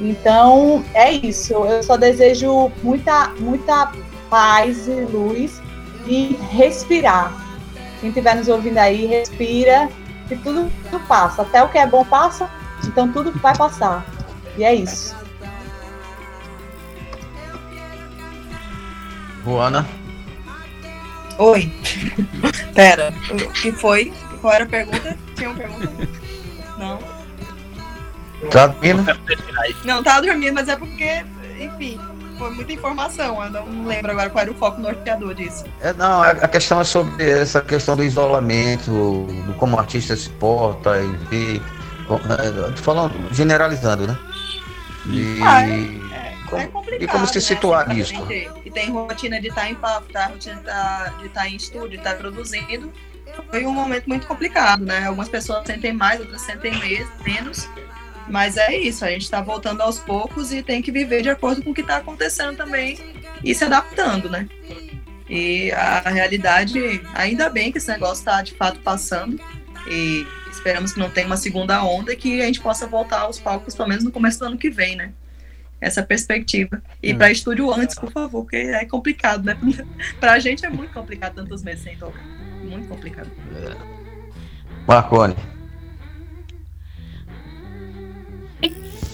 [0.00, 1.52] Então, é isso.
[1.52, 3.92] Eu só desejo muita, muita
[4.30, 5.60] paz e luz
[6.06, 7.32] e respirar.
[8.00, 9.88] Quem estiver nos ouvindo aí, respira,
[10.28, 11.42] que tudo, tudo passa.
[11.42, 12.50] Até o que é bom passa,
[12.84, 14.04] então tudo vai passar.
[14.56, 15.16] E é isso.
[19.44, 19.86] Juana.
[21.38, 21.72] Oi.
[22.74, 24.12] Pera, o que foi?
[24.40, 25.16] Qual era a pergunta?
[25.34, 26.08] Tinha uma pergunta?
[26.78, 26.98] Não.
[28.50, 29.04] Tá dormindo?
[29.84, 31.24] Não, tava dormindo, mas é porque,
[31.58, 31.98] enfim,
[32.36, 33.42] foi muita informação.
[33.42, 35.64] Eu não lembro agora qual era o foco norteador disso.
[35.80, 38.90] É, não, a questão é sobre essa questão do isolamento,
[39.46, 41.62] do como o artista se porta e ver.
[42.06, 44.16] com- é, Tô falando, generalizando, né?
[45.06, 47.02] E, Ah, É como, complicado.
[47.02, 48.26] e como se né, situar assim, nisso?
[48.62, 50.26] Que tem rotina de estar em papo, tá?
[50.26, 52.92] rotina de estar de estar em estúdio, de estar produzindo.
[53.50, 55.06] Foi um momento muito complicado, né?
[55.06, 56.72] Algumas pessoas sentem mais, outras sentem
[57.24, 57.68] menos.
[58.28, 61.62] Mas é isso, a gente está voltando aos poucos e tem que viver de acordo
[61.62, 62.98] com o que está acontecendo também
[63.42, 64.48] e se adaptando, né?
[65.28, 69.40] E a realidade, ainda bem que esse negócio está de fato passando
[69.88, 73.38] e esperamos que não tenha uma segunda onda e que a gente possa voltar aos
[73.38, 75.12] palcos pelo menos no começo do ano que vem, né?
[75.80, 76.82] Essa perspectiva.
[77.02, 77.14] E É.
[77.14, 79.56] para estúdio antes, por favor, porque é complicado, né?
[80.18, 82.24] pra gente é muito complicado tantos meses sem tocar.
[82.64, 83.30] Muito complicado.
[84.86, 85.55] Marconi.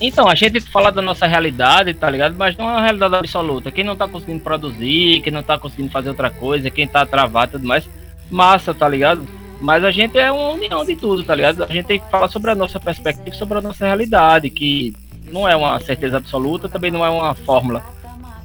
[0.05, 2.35] Então, a gente fala da nossa realidade, tá ligado?
[2.37, 3.71] Mas não é uma realidade absoluta.
[3.71, 7.51] Quem não tá conseguindo produzir, quem não tá conseguindo fazer outra coisa, quem tá travado
[7.51, 7.89] e tudo mais,
[8.29, 9.25] massa, tá ligado?
[9.61, 11.63] Mas a gente é uma união de tudo, tá ligado?
[11.63, 14.93] A gente tem que falar sobre a nossa perspectiva, sobre a nossa realidade, que
[15.31, 17.81] não é uma certeza absoluta, também não é uma fórmula.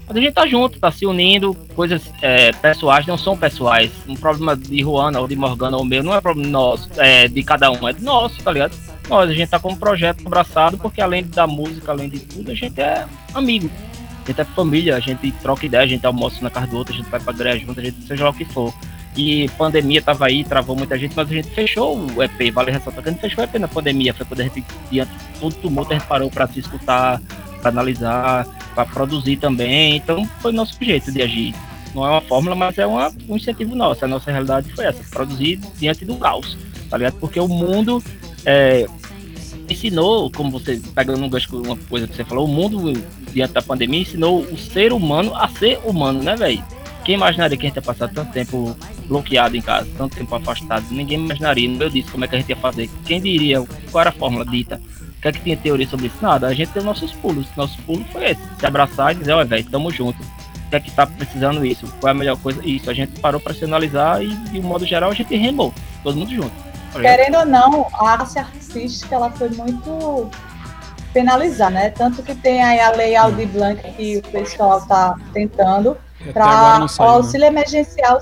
[0.08, 3.92] Mas a gente tá junto, tá se unindo, coisas é, pessoais não são pessoais.
[4.08, 7.42] Um problema de Juana ou de Morgana ou meu não é problema nosso, é, de
[7.42, 8.78] cada um, é nosso, tá ligado?
[9.10, 12.52] Nós, a gente tá com um projeto abraçado, porque além da música, além de tudo,
[12.52, 13.70] a gente é amigo.
[14.24, 16.94] A gente é família, a gente troca ideia, a gente almoça na casa do outro,
[16.94, 18.74] a gente vai pra igreja junto, a gente seja lá o que for.
[19.16, 23.02] E pandemia tava aí, travou muita gente, mas a gente fechou o EP, vale ressaltar
[23.02, 25.56] que a gente fechou o EP na pandemia, foi quando a gente, diante de todo
[25.56, 27.22] tumulto, a gente parou pra se escutar,
[27.62, 31.56] pra analisar, pra produzir também, então foi nosso jeito de agir.
[31.96, 35.02] Não é uma fórmula, mas é uma, um incentivo nosso, a nossa realidade foi essa,
[35.10, 36.58] produzir diante do caos,
[36.90, 37.16] tá ligado?
[37.16, 38.04] Porque o mundo
[38.48, 38.86] é,
[39.70, 42.94] ensinou, como você, pegando um gancho com uma coisa que você falou, o mundo
[43.34, 46.64] diante da pandemia ensinou o ser humano a ser humano, né, velho?
[47.04, 48.76] Quem imaginaria que a gente ia passar tanto tempo
[49.06, 50.86] bloqueado em casa, tanto tempo afastado?
[50.92, 52.90] Ninguém imaginaria, no meu disse como é que a gente ia fazer.
[53.06, 54.80] Quem diria qual era a fórmula dita?
[55.18, 56.18] O que é que tinha teoria sobre isso?
[56.22, 57.48] Nada, a gente tem nossos pulos.
[57.56, 60.22] Nosso pulo foi esse: se abraçar e dizer, ó, velho, tamo junto.
[60.22, 61.88] O que é que tá precisando isso?
[62.00, 62.62] Qual é a melhor coisa?
[62.66, 65.74] Isso, a gente parou pra se analisar e, de um modo geral, a gente remou.
[66.04, 66.67] Todo mundo junto.
[66.92, 67.00] Tá?
[67.00, 70.30] Querendo ou não, a arte artística ela foi muito
[71.14, 71.90] penalizada, né?
[71.90, 75.98] Tanto que tem aí a lei Aldir Blanc que o pessoal está tentando
[76.34, 76.88] para o né?
[77.00, 78.20] auxílio emergencial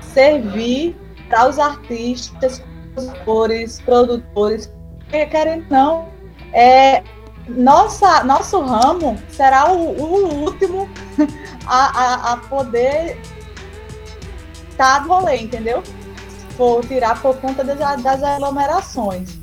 [0.00, 0.96] servir
[1.28, 2.62] para os artistas,
[2.94, 6.08] compositores, produtores, porque querendo ou não,
[6.52, 7.02] é,
[7.48, 10.88] nossa, nosso ramo será o, o último
[11.66, 13.18] a, a, a poder
[14.70, 15.82] estar do rolê, entendeu?
[16.56, 19.36] For tirar por conta das, das aglomerações.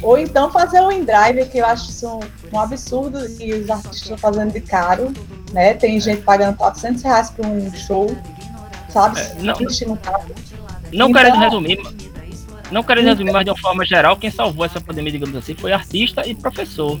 [0.00, 2.20] Ou então fazer um in-drive, que eu acho isso um,
[2.56, 5.12] um absurdo e os artistas estão fazendo de caro,
[5.52, 5.74] né?
[5.74, 8.16] Tem gente pagando 400 reais por um show,
[8.88, 9.18] sabe?
[9.20, 10.24] É, não- Enche no carro.
[10.92, 11.78] Não Então- querendo resumir,
[12.70, 15.72] não querendo resumir, mas de uma forma geral, quem salvou essa pandemia, digamos assim, foi
[15.72, 17.00] artista e professor.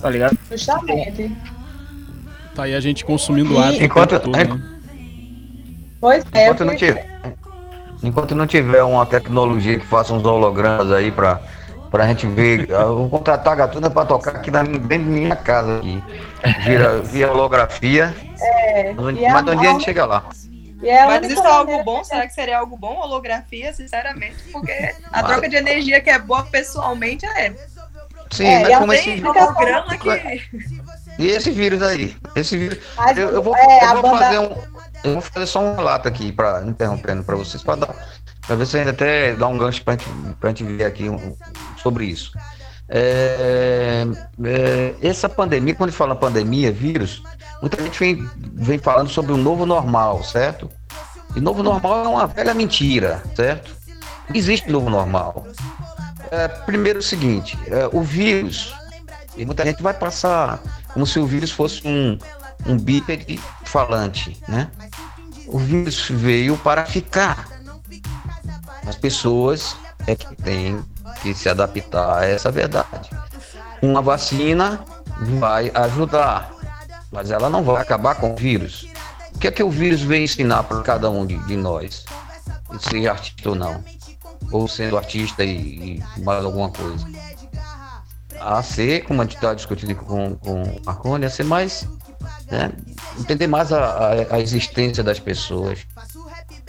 [0.00, 0.38] Tá ligado?
[0.50, 1.30] Justamente.
[2.54, 3.84] Tá aí a gente consumindo E- arte.
[3.84, 4.44] Enquanto- todo, né?
[6.00, 7.17] Pois é, Enquanto eu não, tiver,
[8.02, 11.40] enquanto não tiver uma tecnologia que faça uns hologramas aí pra,
[11.90, 15.36] pra gente ver, eu vou contratar a Gatuna pra tocar aqui na, dentro da minha
[15.36, 16.02] casa aqui.
[16.64, 18.14] Via, via holografia.
[18.40, 19.12] é, Mas um
[19.56, 20.24] dia a gente chega lá.
[20.82, 22.04] e é Mas isso é algo maneira bom?
[22.04, 22.94] Será que seria algo bom?
[23.00, 24.72] Holografia, sinceramente, porque
[25.12, 27.52] a Mas- troca de energia que é boa pessoalmente é.
[28.30, 29.24] Sim, É, mas e como esse.
[29.26, 30.42] holograma que.
[31.18, 32.14] E esse vírus aí?
[32.36, 32.78] Esse vírus.
[32.94, 34.50] Mas, Eu, eu vou, é, eu vou banda- fazer um.
[35.04, 37.94] Eu vou fazer só um relato aqui, pra, interrompendo para vocês, para dar.
[38.46, 40.06] Pra ver se ainda até dá um gancho pra gente,
[40.40, 41.36] pra gente ver aqui um-
[41.82, 42.32] sobre isso.
[42.88, 44.06] É,
[44.44, 47.22] é, essa pandemia, quando a fala pandemia, vírus,
[47.60, 50.70] muita gente vem, vem falando sobre o novo normal, certo?
[51.36, 53.76] E novo normal é uma velha mentira, certo?
[54.34, 55.46] Existe novo normal.
[56.30, 58.74] É, primeiro o seguinte, é, o vírus,
[59.36, 60.60] e muita gente vai passar
[60.92, 62.18] como se o vírus fosse um,
[62.66, 63.38] um bípede
[63.68, 64.70] falante, né?
[65.46, 67.48] O vírus veio para ficar.
[68.86, 69.76] As pessoas
[70.06, 70.82] é que têm
[71.22, 73.10] que se adaptar a essa verdade.
[73.82, 74.84] Uma vacina
[75.38, 76.50] vai ajudar,
[77.12, 78.88] mas ela não vai acabar com o vírus.
[79.34, 82.04] O que é que o vírus vem ensinar para cada um de, de nós?
[82.80, 83.84] Seja artista ou não.
[84.50, 87.06] Ou sendo artista e, e mais alguma coisa.
[88.40, 91.86] A ser, como a gente está discutindo com, com Marconi, a ser mais.
[92.50, 92.70] Né,
[93.18, 95.80] entender mais a, a, a existência das pessoas.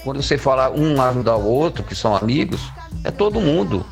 [0.04, 2.62] Quando você fala um ajudar o outro, que são amigos,
[3.04, 3.86] é todo mundo.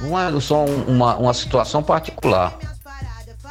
[0.00, 2.56] Não é só um- uma, uma situação particular.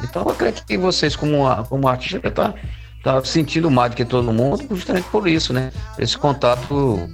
[0.02, 2.54] Então eu acredito que vocês, como, a- como artista, tá,
[3.02, 5.70] tá sentindo mais do que todo mundo, justamente por isso, né?
[5.98, 7.08] Esse contato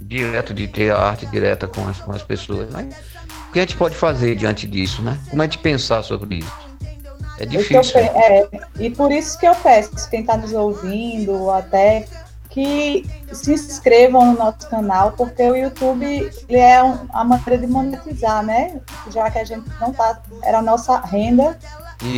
[0.00, 2.68] direto, de ter a arte direta com as, com as pessoas.
[2.70, 2.94] Mas
[3.48, 5.18] o que a gente pode fazer diante disso, né?
[5.30, 6.52] Como a gente pensar sobre isso?
[7.38, 7.92] É O que eu difícil.
[7.94, 8.48] pe- é,
[8.78, 12.04] e por isso que eu peço, quem está nos ouvindo, até
[12.50, 16.04] que se inscrevam no nosso canal, porque o YouTube
[16.48, 18.78] ele é um- a maneira de monetizar, né?
[19.10, 21.58] Já que a gente não tá, era a nossa renda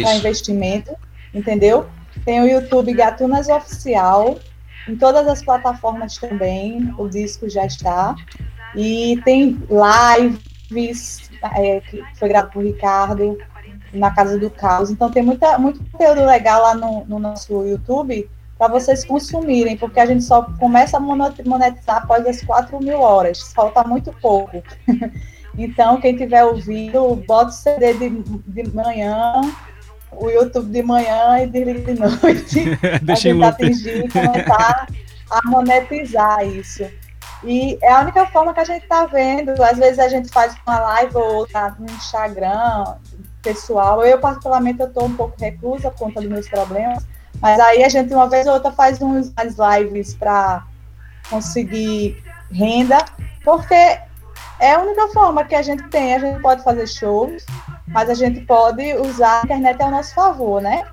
[0.03, 0.91] para investimento,
[1.33, 1.87] entendeu?
[2.25, 4.37] Tem o YouTube Gatunas Oficial,
[4.89, 8.17] em todas as plataformas também, o disco já está.
[8.75, 9.57] E tem
[10.19, 13.39] lives é, que foi gravado por Ricardo
[13.95, 14.91] na Casa do Caos.
[14.91, 20.01] Então tem muita, muito conteúdo legal lá no, no nosso YouTube para vocês consumirem, porque
[20.01, 24.63] a gente só começa a monetizar após as 4 mil horas, falta muito pouco.
[25.59, 28.11] então, quem tiver ouvindo, bota o CD de,
[28.47, 29.41] de manhã,
[30.13, 34.87] o YouTube de manhã e desliga de noite Deixa a gente atingir e começar
[35.31, 36.85] a monetizar isso.
[37.43, 39.51] E é a única forma que a gente está vendo.
[39.63, 42.95] Às vezes a gente faz uma live ou outra no Instagram
[43.45, 44.03] pessoal.
[44.05, 47.07] Eu, particularmente, eu estou um pouco reclusa por conta dos meus problemas.
[47.41, 50.65] Mas aí a gente, uma vez ou outra, faz uns, umas lives para
[51.31, 52.99] conseguir renda,
[53.45, 53.75] porque
[54.61, 56.15] é a única forma que a gente tem.
[56.15, 57.45] A gente pode fazer shows,
[57.89, 60.85] mas a gente pode usar a internet ao nosso favor, né?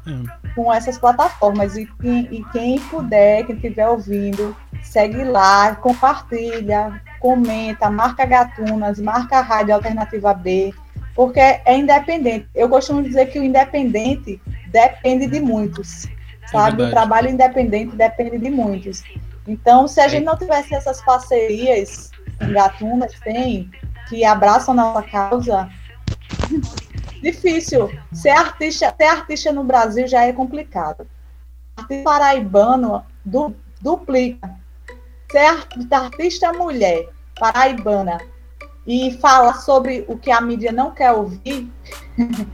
[0.56, 1.78] Com essas plataformas.
[1.78, 9.38] E, quem- e quem puder, quem estiver ouvindo, segue lá, compartilha, comenta, marca Gatunas, marca
[9.38, 10.74] a Rádio Alternativa B,
[11.22, 12.48] porque é independente.
[12.56, 16.08] Eu costumo dizer que o independente depende de muitos,
[16.50, 16.74] sabe?
[16.74, 16.92] o verdade.
[16.94, 19.04] trabalho independente depende de muitos.
[19.48, 23.70] Então, se a gente não tivesse essas parcerias Gatunas tem,
[24.10, 25.70] que abraçam nossa causa,
[27.22, 27.92] difícil.
[28.12, 31.06] Ser artista, ser artista no Brasil já é complicado.
[31.78, 34.50] Artista paraibano du, duplica.
[35.32, 37.08] Ser art- artista mulher
[37.40, 38.18] paraibana
[38.86, 41.72] e falar sobre o que a mídia não quer ouvir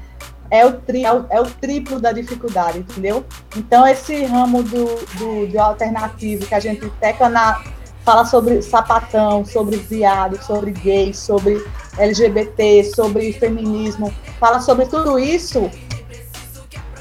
[0.49, 3.25] é o, tri, é, o, é o triplo da dificuldade, entendeu?
[3.55, 4.85] Então, esse ramo do,
[5.17, 7.63] do, do alternativo que a gente tecla na,
[8.03, 11.65] fala sobre sapatão, sobre viado, sobre gay, sobre
[11.97, 15.69] LGBT, sobre feminismo, fala sobre tudo isso,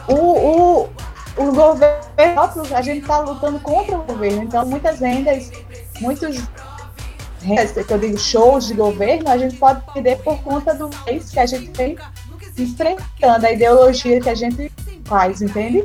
[0.09, 0.89] o, o,
[1.37, 1.97] o governo,
[2.75, 4.43] a gente está lutando contra o governo.
[4.43, 5.51] Então, muitas rendas,
[6.01, 6.49] muitos
[7.87, 11.39] que eu digo shows de governo, a gente pode perder por conta do país que
[11.39, 11.97] a gente tem
[12.59, 14.73] enfrentando, a ideologia que a gente
[15.05, 15.85] faz, entende?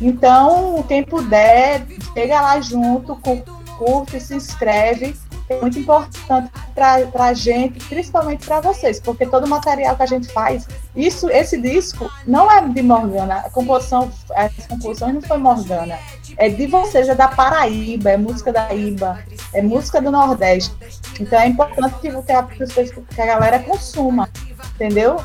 [0.00, 3.42] Então, quem puder, chega lá junto, cu-
[3.78, 5.14] curte, se inscreve.
[5.50, 10.06] É muito importante para a gente, principalmente para vocês, porque todo o material que a
[10.06, 15.38] gente faz, isso, esse disco não é de Morgana, a composição, as composições não foi
[15.38, 15.98] Morgana,
[16.36, 19.18] é de vocês, é da Paraíba, é música da Iba,
[19.52, 20.72] é música do Nordeste.
[21.18, 24.30] Então é importante que, que, que a galera consuma,
[24.76, 25.20] entendeu?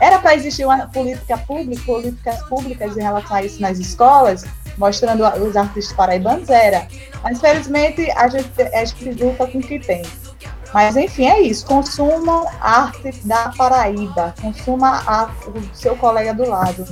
[0.00, 4.46] Era para existir uma política pública, políticas públicas em relação a isso nas escolas,
[4.78, 6.86] mostrando os artistas paraibanos, era.
[7.22, 10.02] Mas, infelizmente, a gente, a gente luta com o que tem.
[10.72, 11.66] Mas, enfim, é isso.
[11.66, 14.34] Consumam arte da Paraíba.
[14.40, 16.86] Consuma a, o seu colega do lado.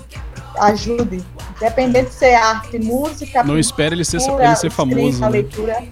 [0.58, 1.24] Ajude.
[1.56, 4.98] Independente de ser arte, música, Não espere ele ser, ele ser famoso.
[4.98, 5.30] escrita, né?
[5.30, 5.82] leitura.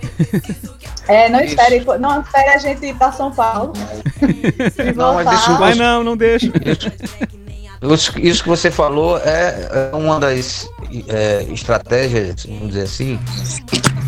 [1.08, 3.72] É, não espere, não espere a gente ir para São Paulo.
[4.96, 6.52] Não, mas deixa eu- Vai não, não deixa.
[7.82, 10.68] Isso, isso que você falou é, é uma das
[11.08, 13.18] é, estratégias, vamos dizer assim,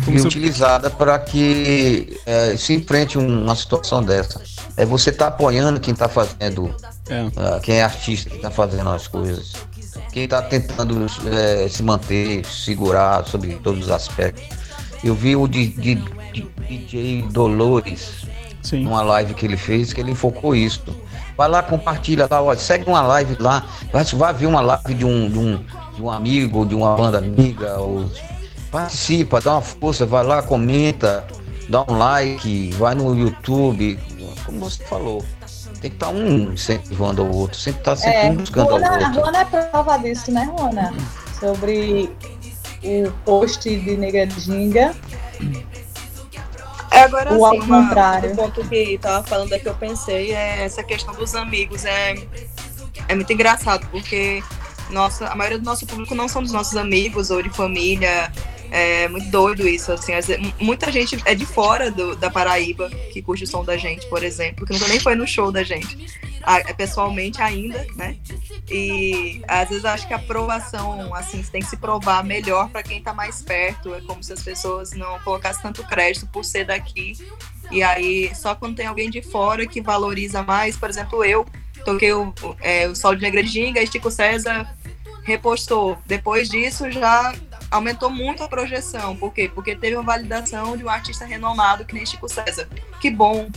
[0.07, 4.41] e utilizada para que é, se enfrente um- uma situação dessa.
[4.77, 6.73] É você tá apoiando quem está fazendo,
[7.09, 7.27] É.
[7.35, 9.53] ah, quem é artista, que está fazendo as coisas,
[10.13, 14.43] quem está tentando é, se manter, segurar sobre todos os aspectos.
[15.03, 15.95] Eu vi o de, de-
[16.33, 18.25] de DJ Dolores
[18.61, 18.83] Sim.
[18.83, 20.83] numa live que ele fez, que ele enfocou isso.
[21.37, 25.05] Vai lá, compartilha lá, ó, segue uma live lá, vai, vai ver uma live de
[25.05, 25.63] um, de, um,
[25.99, 28.09] de um amigo, de uma banda amiga, ou
[28.71, 31.27] participa, dá uma força, vai lá, comenta,
[31.67, 33.99] dá um like, vai no YouTube,
[34.45, 35.23] como você falou.
[35.81, 39.07] Tem que estar um incentivando ao outro, sempre tá sempre É, um buscando ao Rona,
[39.07, 39.21] outro.
[39.21, 40.93] Rona é prova disso, né, Rona?
[41.37, 42.09] Sobre
[42.83, 44.93] o post de Ginga.
[46.91, 48.31] É, agora Ou ao sim, uma- contrário.
[48.31, 51.85] o ponto que tava falando é que eu pensei é essa questão dos amigos.
[51.85, 52.15] É,
[53.07, 54.43] é muito engraçado, porque
[54.89, 58.31] nossa, a maioria do nosso público não são dos nossos amigos ou de família.
[58.71, 60.11] É muito doido isso, assim.
[60.59, 64.23] muita gente é de fora do- da Paraíba que curte o som da gente, por
[64.23, 65.97] exemplo, que nunca nem foi no show da gente.
[66.45, 68.15] É pessoalmente ainda, né?
[68.69, 72.83] E às vezes acho que a aprovação, assim, você tem que se provar melhor para
[72.83, 73.93] quem tá mais perto.
[73.93, 77.13] É como se as pessoas não colocassem tanto crédito por ser daqui.
[77.71, 81.45] E aí, só quando tem alguém de fora que valoriza mais, por exemplo, eu
[81.83, 84.67] toquei o, é, o Sol de Negra de Ginga e Chico César
[85.29, 85.97] repostou.
[86.05, 87.33] Depois disso já
[87.71, 89.15] aumentou muito a projeção.
[89.15, 89.49] Por quê?
[89.53, 92.67] Porque teve uma validação de um artista renomado que nem Chico César.
[92.99, 93.49] Que bom.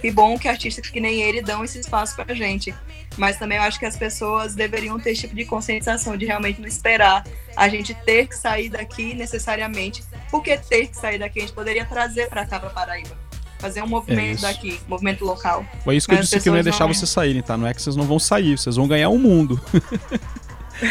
[0.00, 2.74] Que bom que artistas que nem ele dão esse espaço pra gente.
[3.16, 6.60] Mas também eu acho que as pessoas deveriam ter esse tipo de conscientização, de realmente
[6.60, 7.24] não esperar
[7.56, 10.02] a gente ter que sair daqui necessariamente.
[10.30, 13.16] Porque ter que sair daqui a gente poderia trazer para cá, para Paraíba.
[13.58, 14.42] Fazer um movimento isso.
[14.42, 15.64] daqui, movimento local.
[15.84, 17.40] Foi isso que eu Mas as disse que eu não ia deixar não- vocês saírem,
[17.40, 17.56] tá?
[17.56, 19.58] Não é que vocês não vão sair, vocês vão ganhar o mundo.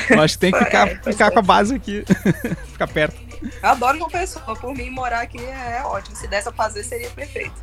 [0.09, 1.31] eu acho que tem que ficar, É, ficar é.
[1.31, 2.03] com a base aqui.
[2.71, 3.15] ficar perto.
[3.61, 6.15] Eu adoro João Pessoa, por mim morar aqui é ótimo.
[6.15, 7.53] Se desse pra fazer, seria perfeito.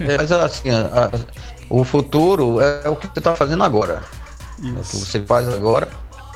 [0.00, 1.10] É, mas assim, a- a-
[1.68, 4.02] o futuro é o que você está fazendo agora.
[4.58, 5.04] É o que Isso.
[5.04, 5.88] você faz agora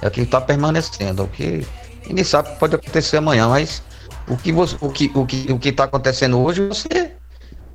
[0.02, 1.24] é o que está permanecendo.
[1.24, 1.66] O que
[2.06, 3.82] ninguém sabe o que pode acontecer amanhã, mas
[4.28, 7.12] o que você, o que o que o que está acontecendo hoje você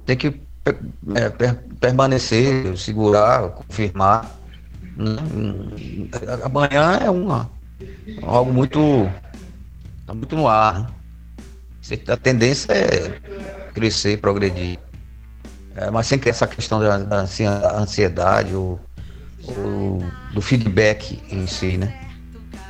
[0.05, 0.39] tem que
[1.15, 4.29] é, per- permanecer, segurar, confirmar.
[4.97, 5.15] Né?
[6.43, 7.49] Amanhã é uma
[8.23, 8.79] algo muito
[10.05, 10.79] tá muito no ar.
[10.81, 10.87] né?
[11.81, 13.09] Você- A tendência é
[13.73, 14.77] crescer, progredir.
[15.75, 18.79] É, mas sem essa questão da, da ansi- da ansiedade ou,
[19.47, 19.99] ou
[20.33, 21.93] do feedback em si, né?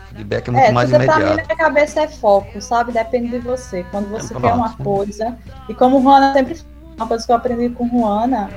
[0.10, 1.48] Feedback é muito É, mais tudo pra mim imediato.
[1.50, 2.92] na cabeça é foco, sabe?
[2.92, 3.84] Depende de você.
[3.92, 4.84] Quando você É, quer uma pronto.
[4.84, 5.38] coisa,
[5.70, 6.60] e como Juana sempre
[6.98, 8.50] uma coisa que eu aprendi com Juana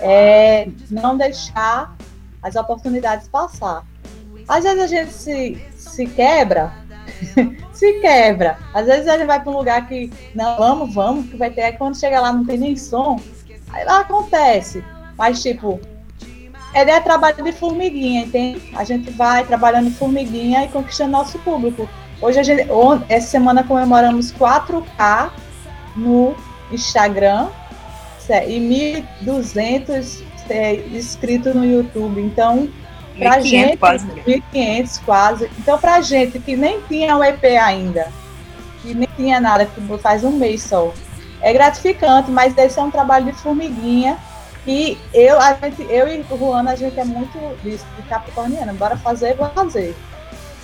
[0.00, 1.94] é não deixar
[2.42, 3.84] as oportunidades passar.
[4.48, 6.72] Às vezes a gente se, se quebra,
[7.72, 8.58] se quebra.
[8.74, 11.62] Às vezes a gente vai para um lugar que, não, vamos, vamos, que vai ter.
[11.62, 13.20] Aí quando chega lá não tem nem som,
[13.70, 14.84] aí lá acontece.
[15.16, 15.80] Mas, tipo,
[16.74, 18.72] é, trabalho de formiguinha, entende?
[18.74, 21.88] A gente vai trabalhando formiguinha e conquistando nosso público.
[22.20, 22.66] Hoje, a gente,
[23.08, 25.30] essa semana comemoramos 4K
[25.96, 26.34] no
[26.70, 27.48] Instagram
[28.46, 32.20] e 1.200 é, inscritos no YouTube.
[32.20, 32.68] Então,
[33.18, 34.06] pra 1.500 gente, quase.
[34.06, 35.50] 1.500 quase.
[35.58, 38.08] Então, pra gente que nem tinha o EP ainda,
[38.82, 40.92] que nem tinha nada, que faz um mês só,
[41.40, 44.16] é gratificante, mas esse é um trabalho de formiguinha.
[44.66, 48.72] E eu, a gente, eu e o Juana, a gente é muito disso, de capricorniana.
[48.72, 49.96] Bora fazer, bora fazer.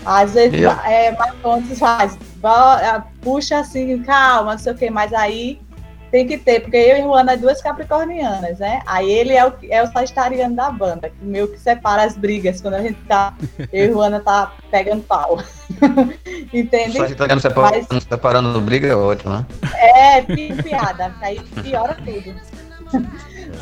[0.06, 5.12] Às vezes, Eu- é, quando faz, bora, puxa assim, calma, não sei o quê, mas
[5.12, 5.60] aí
[6.10, 8.80] tem que ter, porque eu e Juana é duas capricornianas, né?
[8.86, 12.60] Aí ele é o, é o sagitariano da banda, que meio que separa as brigas
[12.60, 13.34] quando a gente tá,
[13.72, 15.38] eu e Juana tá pegando pau.
[16.52, 16.96] Entende?
[16.96, 19.46] Só italiano separando, Mas- separando do briga é ótimo, né?
[19.76, 22.34] É, pi- piada, aí piora tudo.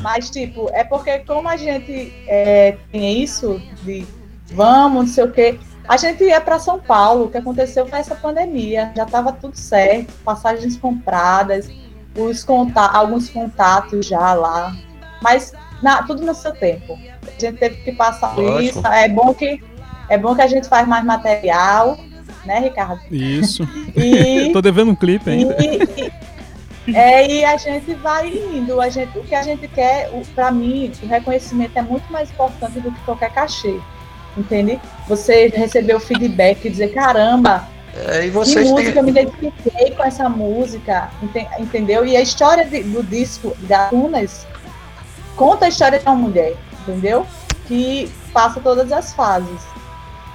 [0.03, 4.07] Mas, tipo, é porque como a gente é, tem isso de
[4.53, 5.59] vamos, não sei o quê,
[5.89, 9.57] a gente ia para São Paulo, o que aconteceu foi essa pandemia, já estava tudo
[9.57, 11.69] certo, passagens compradas,
[12.17, 14.75] os conta alguns contatos já lá,
[15.23, 15.53] mas
[15.83, 16.99] na- tudo no seu tempo.
[17.27, 19.63] A gente teve que passar isso, é bom que
[20.09, 21.99] é bom que a gente faz mais material,
[22.45, 23.01] né, Ricardo?
[23.11, 23.67] Isso.
[23.97, 25.57] E Tô devendo um clipe ainda.
[25.63, 26.13] e, e-
[26.95, 28.81] é, e a gente vai indo.
[28.81, 32.79] A gente, o que a gente quer, pra mim, o reconhecimento é muito mais importante
[32.79, 33.81] do que qualquer cachê.
[34.37, 34.79] Entende?
[35.09, 39.91] Você receber o feedback e dizer, caramba, É, e que vocês música, eu me identifiquei
[39.93, 42.05] com essa música, ente- entendeu?
[42.05, 44.47] E a história de- do disco da Tunas
[45.35, 47.27] conta a história de uma mulher, entendeu?
[47.67, 49.61] Que passa todas as fases.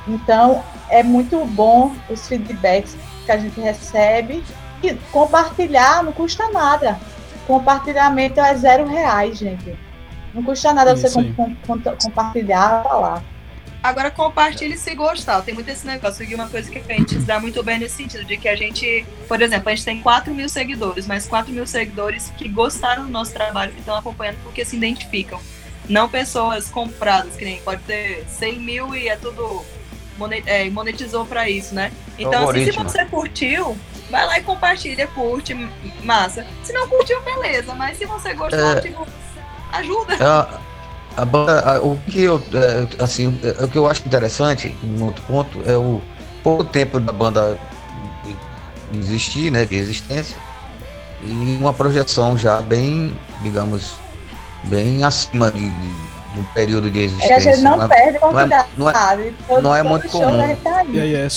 [0.07, 4.43] Então, é muito bom os feedbacks que a gente recebe
[4.81, 6.99] e compartilhar não custa nada.
[7.45, 9.77] Compartilhamento é zero reais, gente.
[10.33, 13.23] Não custa nada você Isso com- com- com- compartilhar, falar.
[13.84, 15.41] Agora compartilhe se gostar.
[15.41, 16.24] Tem muito esse negócio.
[16.24, 19.06] E uma coisa que a gente dá muito bem nesse sentido, de que a gente,
[19.28, 23.10] por exemplo, a gente tem 4 mil seguidores, mas 4 mil seguidores que gostaram do
[23.10, 25.40] nosso trabalho, que estão acompanhando porque se identificam.
[25.90, 29.66] Não pessoas compradas, que nem pode ter 100 mil e é tudo
[30.45, 31.91] é, monetizou pra isso, né?
[32.20, 33.76] Então, assim, se você curtiu,
[34.12, 35.56] vai lá e compartilha, curte,
[36.03, 36.45] massa.
[36.64, 37.74] Se não curtiu, beleza.
[37.74, 38.82] Mas se você gostou, É.
[38.82, 39.08] tipo,
[39.72, 40.16] ajuda.
[40.20, 40.60] A,
[41.17, 45.03] a banda, a- o que eu, é, assim, é, o que eu acho interessante, um
[45.05, 46.01] outro ponto, é o
[46.43, 47.57] pouco tempo da banda
[48.93, 50.35] existir, né, de existência,
[51.23, 53.93] e uma projeção já bem, digamos,
[54.65, 57.27] bem acima de, de- do período de É existência.
[57.27, 57.88] que a gente não né?
[57.89, 58.67] perde não é- quantidade.
[58.77, 59.35] não é- sabe?
[59.47, 60.47] Todo- não é muito comum.
[60.47, 60.83] gente tá.
[60.85, 61.29] E é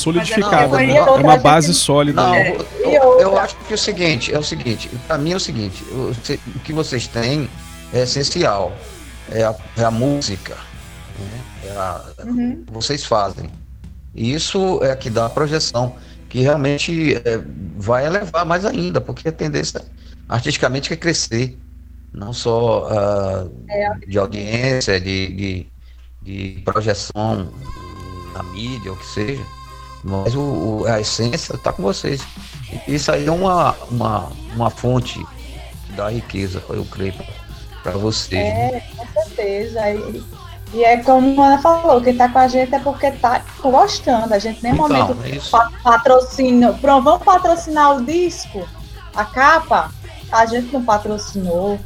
[0.86, 0.92] né?
[0.92, 2.22] é- É uma base gente- sólida.
[2.22, 2.48] Não, né?
[2.50, 2.56] É.
[2.84, 3.42] eu, eu, outra?
[3.42, 6.38] acho que é o seguinte, é o seguinte, para mim é o seguinte, o, se-
[6.54, 7.48] o que vocês têm
[7.92, 8.72] é essencial,
[9.30, 10.54] é a, é a música,
[11.18, 11.40] né?
[11.64, 12.64] É a- Uhum.
[12.70, 13.50] vocês fazem.
[14.14, 15.96] E isso é que dá a projeção,
[16.28, 17.38] que realmente é,
[17.76, 19.82] vai elevar mais ainda, porque a tendência
[20.28, 21.58] artisticamente é crescer,
[22.12, 23.46] não só ah,
[24.06, 25.66] de audiência, de, de,
[26.22, 27.52] de projeção
[28.32, 29.42] na mídia, ou que seja,
[30.02, 30.40] Mas o,
[30.82, 32.20] o- a essência tá com vocês.
[32.86, 35.24] Isso aí é uma, uma, uma fonte
[35.96, 37.14] da riqueza, eu creio,
[37.84, 38.42] para vocês.
[38.42, 38.66] né?
[38.78, 39.90] É, com certeza.
[39.90, 40.24] E,
[40.72, 44.34] e é como a Ana falou, quem tá com a gente é porque tá gostando.
[44.34, 45.50] A gente nem Então, momento é isso.
[45.50, 46.74] pa- patrocínio.
[46.78, 48.66] Pronto, vamos patrocinar o disco,
[49.14, 49.92] a capa.
[50.32, 51.78] A gente não patrocinou.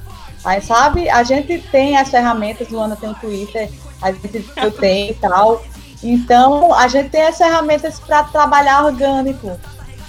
[0.44, 3.68] Aí, sabe, a gente tem as ferramentas, Luana tem o Twitter,
[4.00, 5.62] a gente eu tenho e tal.
[6.02, 9.58] Então, a gente tem as ferramentas para trabalhar orgânico,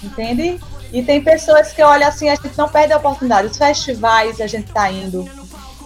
[0.02, 0.58] entende?
[0.92, 3.48] E tem pessoas que olham assim, a gente não perde a oportunidade.
[3.48, 5.28] Os festivais a gente tá indo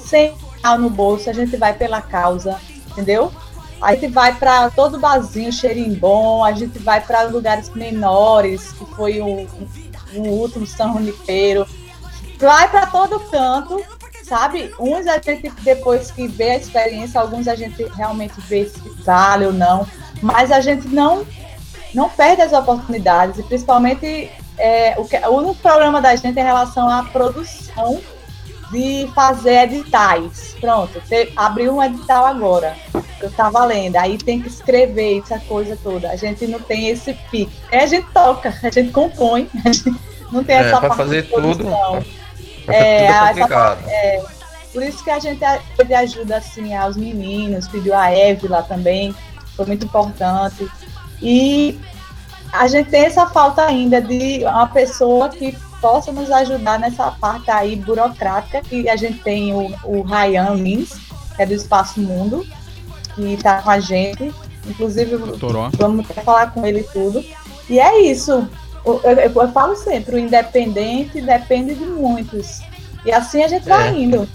[0.04, 2.58] sem real no bolso, a gente vai pela causa,
[2.90, 3.32] entendeu?
[3.80, 8.84] A gente vai para todo barzinho, cheirinho bom, a gente vai para lugares menores, que
[8.94, 9.46] foi o,
[10.14, 11.66] o último São Junipero.
[12.38, 13.82] Vai para todo canto,
[14.22, 14.72] sabe?
[14.78, 19.46] Uns a gente, depois que vê a experiência, alguns a gente realmente vê se vale
[19.46, 19.86] ou não,
[20.22, 21.26] mas a gente não,
[21.92, 26.44] não perde as oportunidades, e principalmente é, o, que, o problema da gente é em
[26.44, 28.00] relação à produção
[28.74, 30.56] de fazer editais.
[30.60, 35.38] Pronto, você abriu um edital agora, que eu estava lendo, aí tem que escrever essa
[35.38, 36.10] coisa toda.
[36.10, 37.52] A gente não tem esse pique.
[37.70, 39.94] Aí a gente toca, a gente compõe, a gente
[40.32, 42.04] não tem É, essa parte fazer de tudo, produção.
[42.66, 43.78] Pra É, tudo é essa complicado.
[44.72, 45.40] Por isso que a gente
[45.76, 49.14] pede ajuda assim aos meninos, pediu a Eve lá também,
[49.54, 50.68] foi muito importante.
[51.22, 51.78] E
[52.52, 57.50] a gente tem essa falta ainda de uma pessoa que possa nos ajudar nessa parte
[57.50, 60.94] aí burocrática, que a gente tem o, o Ryan Lins,
[61.36, 62.46] que é do Espaço Mundo,
[63.14, 64.32] que está com a gente.
[64.66, 65.68] Inclusive, Toró.
[65.76, 67.22] vamos até falar com ele tudo.
[67.68, 68.48] E é isso.
[68.82, 72.62] Eu, eu- eu falo sempre, o independente depende de muitos.
[73.04, 73.92] E assim a gente vai É.
[73.92, 74.26] indo.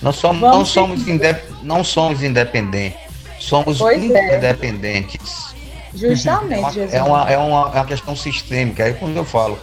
[0.00, 2.98] Nós somos, não, somos inde- não somos independentes,
[3.38, 4.06] somos Pois é.
[4.06, 5.54] interdependentes.
[5.94, 6.94] Justamente, Jesus.
[6.94, 8.84] É uma, é, uma, é uma questão sistêmica.
[8.84, 9.58] Aí quando eu falo,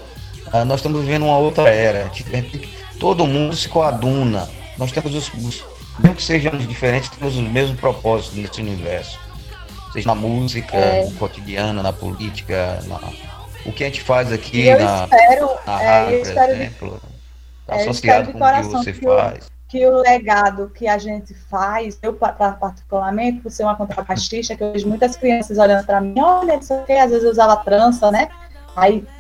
[0.52, 2.10] ah, nós estamos vivendo uma outra era.
[3.00, 4.48] Todo mundo se coaduna.
[4.78, 5.64] Nós temos os, os
[6.00, 9.18] mesmo que sejamos diferentes, temos os mesmos propósitos nesse universo.
[9.94, 11.06] Seja na música, É.
[11.06, 13.00] no cotidiano, na política, na-
[13.66, 17.02] o que a gente faz aqui E eu na, espero, na é, rádio, por exemplo,
[17.68, 19.46] é, eu associado de com o que você que faz.
[19.70, 24.56] que o legado que a gente faz, eu pa- pa- particularmente, por ser uma contrabaixista,
[24.56, 27.24] que eu vejo muitas crianças olhando para mim, olha, não sei o quê, às vezes
[27.24, 28.28] eu usava trança, né?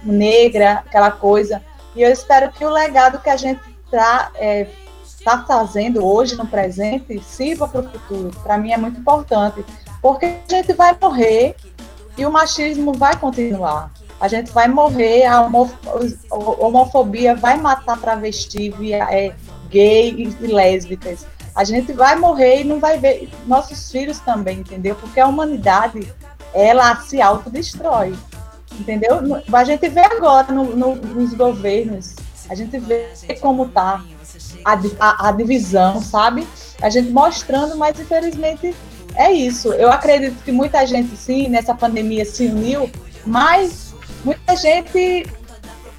[0.03, 1.61] Negra, aquela coisa.
[1.95, 4.31] E eu espero que o legado que a gente está
[5.23, 8.31] tá fazendo hoje no presente sirva para o futuro.
[8.43, 9.65] Para mim é muito importante,
[10.01, 11.55] porque a gente vai morrer
[12.17, 13.91] e o machismo vai continuar.
[14.19, 15.71] A gente vai morrer, a homo-
[16.31, 19.33] a homofobia vai matar travesti, via, é,
[19.69, 21.25] gay e, e lésbicas.
[21.55, 24.95] A gente vai morrer e não vai ver nossos filhos também, entendeu?
[24.95, 26.13] Porque a humanidade,
[26.53, 28.15] ela se autodestrói,
[28.79, 29.19] entendeu?
[29.53, 32.15] A gente vê agora no- no- nos governos,
[32.49, 33.07] a gente vê
[33.41, 34.03] como tá
[34.63, 36.47] a, a- a divisão, sabe?
[36.81, 38.75] A gente mostrando, mas infelizmente
[39.15, 39.73] é isso.
[39.73, 42.89] Eu acredito que muita gente, sim, nessa pandemia se uniu,
[43.25, 43.93] mas
[44.23, 45.25] muita gente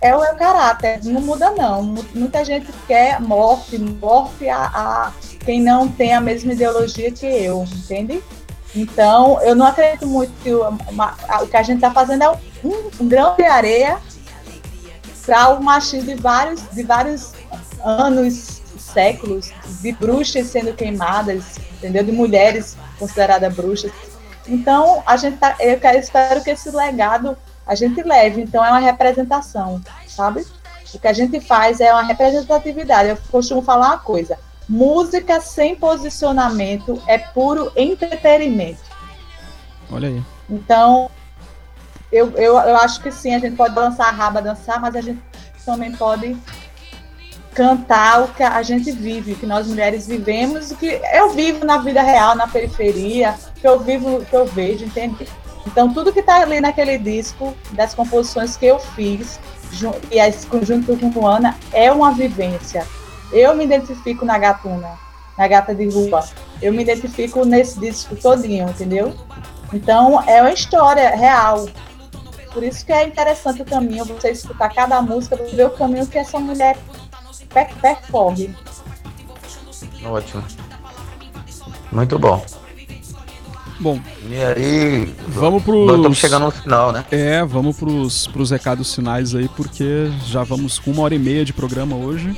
[0.00, 1.82] é o meu caráter, não muda não.
[1.82, 5.12] Mu- Muita gente quer morte, morte a, a
[5.44, 8.22] quem não tem a mesma ideologia que eu, entende?
[8.76, 12.22] Então, eu não acredito muito que o, uma- a- o que a gente está fazendo
[12.24, 12.30] é
[12.62, 13.98] um, um grão de areia
[15.24, 17.32] para o machismo de vários, de vários
[17.82, 19.50] anos, séculos,
[19.80, 22.04] de bruxas sendo queimadas, entendeu?
[22.04, 23.90] De mulheres consideradas bruxas.
[24.46, 27.36] Então, a gente tá, eu quero, espero que esse legado
[27.66, 28.42] a gente leve.
[28.42, 30.46] Então, é uma representação, sabe?
[30.94, 33.08] O que a gente faz é uma representatividade.
[33.08, 38.80] Eu costumo falar uma coisa: música sem posicionamento é puro entretenimento.
[39.90, 40.22] Olha aí.
[40.48, 41.10] Então,
[42.10, 45.00] eu, eu, eu acho que sim, a gente pode dançar a raba, dançar, mas a
[45.00, 45.20] gente
[45.64, 46.36] também pode
[47.54, 51.64] cantar o que a gente vive, o que nós mulheres vivemos, o que eu vivo
[51.64, 55.26] na vida real, na periferia, o que eu vivo, o que eu vejo, entende?
[55.66, 59.40] Então, tudo que está ali naquele disco, das composições que eu fiz,
[60.10, 62.86] e esse conjunto com Luana, é uma vivência.
[63.32, 64.90] Eu me identifico na gatuna,
[65.36, 66.24] na gata de rua.
[66.62, 69.14] Eu me identifico nesse disco todinho, entendeu?
[69.72, 71.68] Então, é uma história real.
[72.52, 76.16] Por isso que é interessante o caminho, você escutar cada música, ver o caminho que
[76.16, 76.78] essa mulher
[77.52, 78.54] per- percorre.
[80.04, 80.42] Ótimo.
[81.92, 82.44] Muito bom.
[83.78, 84.00] Bom,
[84.30, 87.04] E aí, vamos nós estamos chegando no final, né?
[87.10, 91.44] É, vamos pros, pros recados finais aí, porque já vamos com uma hora e meia
[91.44, 92.34] de programa hoje.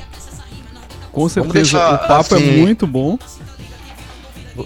[1.11, 3.17] Com certeza deixar, o papo é assim, muito bom.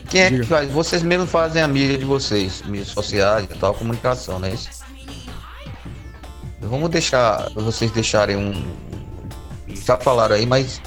[0.09, 0.71] Quem é que faz?
[0.71, 4.69] Vocês mesmos fazem a mídia de vocês, mídias sociais e tal, comunicação, não é isso?
[6.61, 8.65] Vamos deixar vocês deixarem um.
[9.67, 10.81] Já falaram aí, mas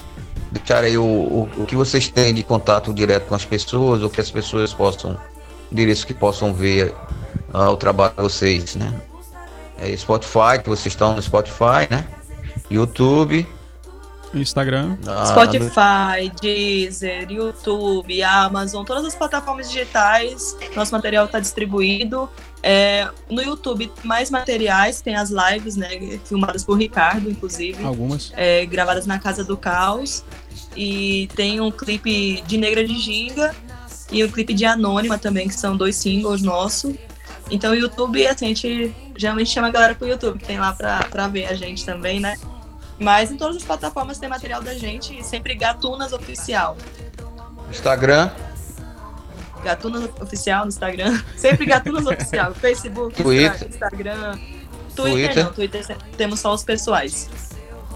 [0.50, 4.10] deixarem aí o, o, o que vocês têm de contato direto com as pessoas, ou
[4.10, 5.16] que as pessoas possam,
[5.70, 6.94] endereço que possam ver
[7.52, 8.92] ah, o trabalho de vocês, né?
[9.78, 12.06] É Spotify, que vocês estão no Spotify, né?
[12.70, 13.46] YouTube.
[14.42, 14.96] Instagram.
[15.06, 20.56] ah, Spotify, Deezer, YouTube, Amazon, todas as plataformas digitais.
[20.74, 22.28] Nosso material está distribuído.
[22.62, 26.18] É, no YouTube, mais materiais, tem as lives, né?
[26.24, 27.84] Filmadas por Ricardo, inclusive.
[27.84, 28.32] Algumas.
[28.36, 30.24] é, gravadas na Casa do Caos.
[30.76, 33.54] E tem um clipe de Negra de Ginga
[34.10, 36.94] e o clipe de Anônima também, que são dois singles nossos.
[37.50, 40.72] Então o YouTube, assim, a gente geralmente chama a galera pro YouTube, que tem lá
[40.72, 42.36] pra, pra ver a gente também, né?
[42.98, 46.76] Mas em todas as plataformas tem material da gente e sempre Gatunas Oficial.
[47.70, 48.30] Instagram,
[49.62, 51.20] Gatunas Oficial no Instagram.
[51.36, 52.54] Sempre Gatunas Oficial.
[52.54, 53.68] Facebook, Twitter.
[53.68, 54.38] Instagram.
[54.94, 55.44] Twitter, Twitter.
[55.44, 55.52] não.
[55.52, 57.28] Twitter temos só os pessoais.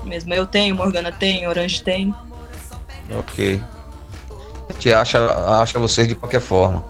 [0.05, 2.15] Mesmo eu tenho, Morgana tem, Orange tem.
[3.17, 3.63] ok.
[4.69, 6.85] A gente acha, acha vocês de qualquer forma.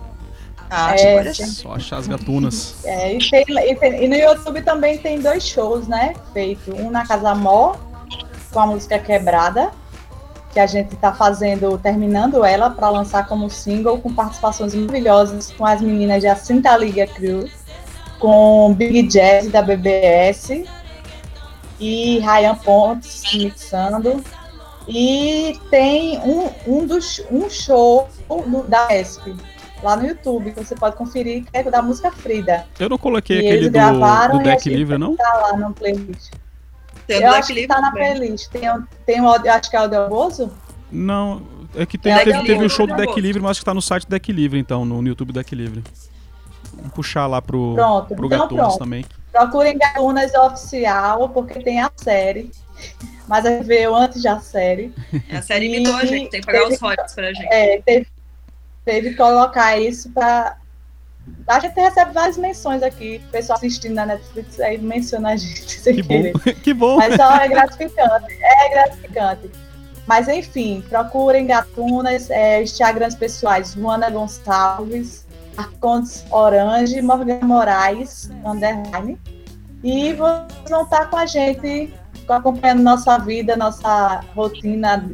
[0.70, 1.48] Ah, É, tipo.
[1.48, 2.76] Só achar as gatunas.
[2.84, 6.14] É, e, tem- e tem- e no YouTube também tem dois shows, né?
[6.32, 6.72] Feito.
[6.74, 7.74] Um na Casa Mó,
[8.50, 9.70] com a música Quebrada,
[10.52, 15.64] que a gente tá fazendo, terminando ela para lançar como single, com participações maravilhosas com
[15.64, 17.48] as meninas de Acinta Liga Crew,
[18.18, 20.64] com Big Jazz da BBS
[21.78, 24.22] e Ryan Pontes mixando.
[24.88, 28.08] E tem um, um, dos, um show
[28.46, 29.34] no- da ESP
[29.82, 32.66] lá no YouTube, que você pode conferir, que é da música Frida.
[32.78, 33.78] Eu não coloquei E aquele do,
[34.38, 35.16] do deck livre, não?
[35.16, 36.32] Tá lá no playlist.
[37.14, 38.48] Tem o eu Black acho que tá na playlist.
[38.48, 38.62] Tem,
[39.06, 40.52] tem acho que é o Del Bozo?
[40.90, 41.42] Não.
[41.76, 43.20] É que tem- Deck teve, teve um show do Deck.
[43.20, 45.38] Livre, mas acho que tá no site do Deck Livre, então, no, no YouTube do
[45.38, 45.84] Deck Livre.
[46.74, 48.78] Vamos puxar lá pro, Pronto, pro então Gatunas pronto.
[48.78, 49.04] também.
[49.32, 52.50] Procurem Gatunas Oficial, porque tem a série.
[53.28, 54.92] Mas a gente veio antes da série.
[55.32, 57.46] A série imitou a gente, tem que pagar teve- os royalties pra gente.
[57.52, 58.06] É, teve,
[58.84, 60.56] teve que colocar isso pra.
[61.46, 63.20] A gente recebe várias menções aqui.
[63.26, 66.08] O pessoal assistindo na Netflix aí menciona a gente sem Que bom.
[66.08, 66.54] querer.
[66.62, 66.96] que bom.
[66.96, 68.26] Mas só é gratificante.
[68.40, 69.50] É gratificante.
[70.06, 75.24] Mas enfim, procurem gatunas, é, Instagrams pessoais, Luana Gonçalves,
[75.56, 79.18] Arcontes Orange, Morgan Moraes, underline.
[79.84, 81.92] E vocês vão estar com a gente,
[82.28, 85.08] acompanhando nossa vida, nossa rotina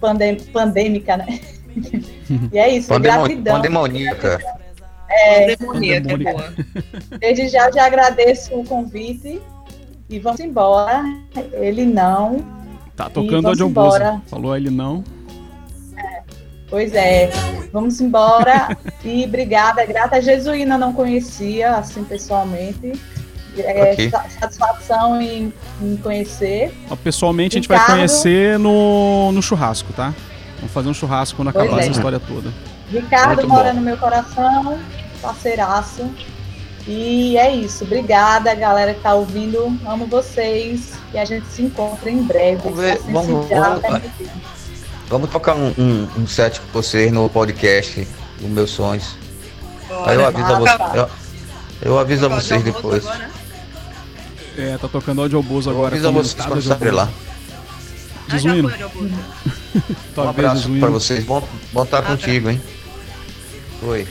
[0.00, 1.38] pandem- pandêmica, né?
[2.52, 3.56] e é isso, Pandemo- gratidão.
[3.56, 4.59] Pandemoníaca.
[5.10, 6.32] É, demoníaca, é Pandemônica.
[6.32, 6.54] boa.
[7.18, 9.40] Desde já já agradeço o convite
[10.08, 11.02] e vamos embora.
[11.52, 12.44] Ele não.
[12.96, 13.86] Tá tocando vamos audiobook.
[13.96, 14.22] embora.
[14.28, 15.02] Falou ele não.
[16.68, 17.28] Pois é,
[17.72, 20.16] vamos embora e obrigada, grata.
[20.16, 22.92] A Jesuína não conhecia assim pessoalmente.
[23.58, 24.10] É, Ok.
[24.10, 26.72] sa- Satisfação em, em conhecer.
[27.02, 27.98] Pessoalmente a gente vai Ricardo.
[27.98, 30.14] conhecer no, no churrasco, tá?
[30.58, 31.82] Vamos fazer um churrasco quando Pois acabar é.
[31.82, 32.52] essa história toda.
[32.90, 33.76] Ricardo Muito mora bom.
[33.76, 34.78] no meu coração,
[35.22, 36.10] parceiraço.
[36.88, 37.84] E é isso.
[37.84, 39.76] Obrigada, galera que tá ouvindo.
[39.86, 40.92] Amo vocês.
[41.12, 42.62] E a gente se encontra em breve.
[42.64, 44.02] Vamos ver, assim vamos- já vamos-.
[45.08, 48.06] Vamos tocar um, um, um set com vocês no podcast
[48.40, 49.16] dos meus sonhos.
[50.06, 50.28] Aí eu Bora.
[50.28, 50.78] aviso a Ah, vocês.
[50.78, 50.92] tá.
[50.96, 51.10] Eu,
[51.82, 53.04] eu aviso a vocês depois.
[53.06, 53.30] agora, né?
[54.58, 55.94] É, tá tocando audiobozo Eu agora.
[55.94, 57.08] aviso a vocês quando sair lá.
[58.28, 59.12] Ah, foi.
[60.14, 61.24] tua Um abraço pra vocês.
[61.24, 61.42] Bom,
[61.72, 62.60] bom estar Ah, contigo, hein?
[63.82, 64.06] Oi.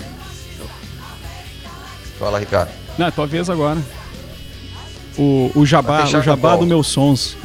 [2.17, 2.71] Fala, Ricardo.
[2.97, 3.77] Não, é tua vez agora.
[5.17, 7.35] O, o jabá, o jabá do meus sons.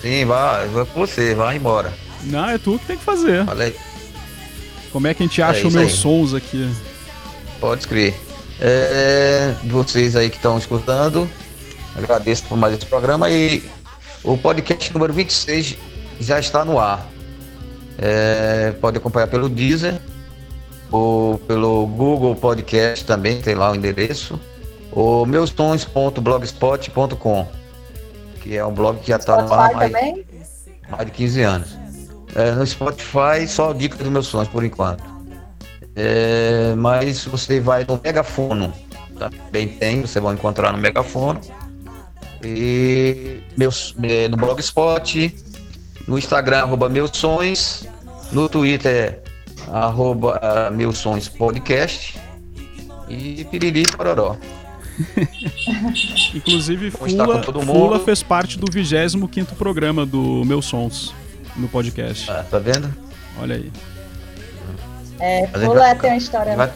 [0.00, 1.92] Sim, vai, vai com você, vai embora.
[2.24, 3.44] Não, é tu que tem que fazer.
[3.48, 3.74] Aí,
[4.92, 5.96] Como é que a gente acha É os meus aí.
[5.96, 6.70] sons aqui?
[7.60, 8.14] pode escrever.
[8.60, 11.28] É, vocês aí que estão escutando,
[11.96, 13.62] agradeço por mais esse programa e
[14.24, 15.76] o podcast número 26
[16.20, 17.06] já está no ar.
[17.98, 20.00] É, pode acompanhar pelo Deezer
[20.90, 24.38] ou pelo Google Podcast também, tem lá o endereço.
[24.92, 27.60] O meustons.blogspot.com
[28.40, 31.78] que é um blog que já está no ar mais, mais de 15 anos.
[32.34, 35.04] É, no Spotify, só dica dos meus sonhos por enquanto.
[35.94, 38.72] É, mas você vai no Megafono,
[39.18, 41.40] também tem, você vai encontrar no Megafono.
[42.42, 45.34] E meus, é, no Blogspot,
[46.08, 47.86] no Instagram, arroba meus sonhos,
[48.32, 49.22] no Twitter,
[49.68, 52.18] arroba ah, meus sonhos podcast.
[53.08, 54.36] E piriri pororó.
[56.34, 61.14] Inclusive, Fula, Fula fez parte do 25 programa do Meus Sons
[61.56, 62.30] no podcast.
[62.30, 62.92] Ah, tá vendo?
[63.40, 63.72] Olha aí.
[65.18, 66.56] É, Mas a gente Pula vai- tem uma história.
[66.56, 66.70] Vai,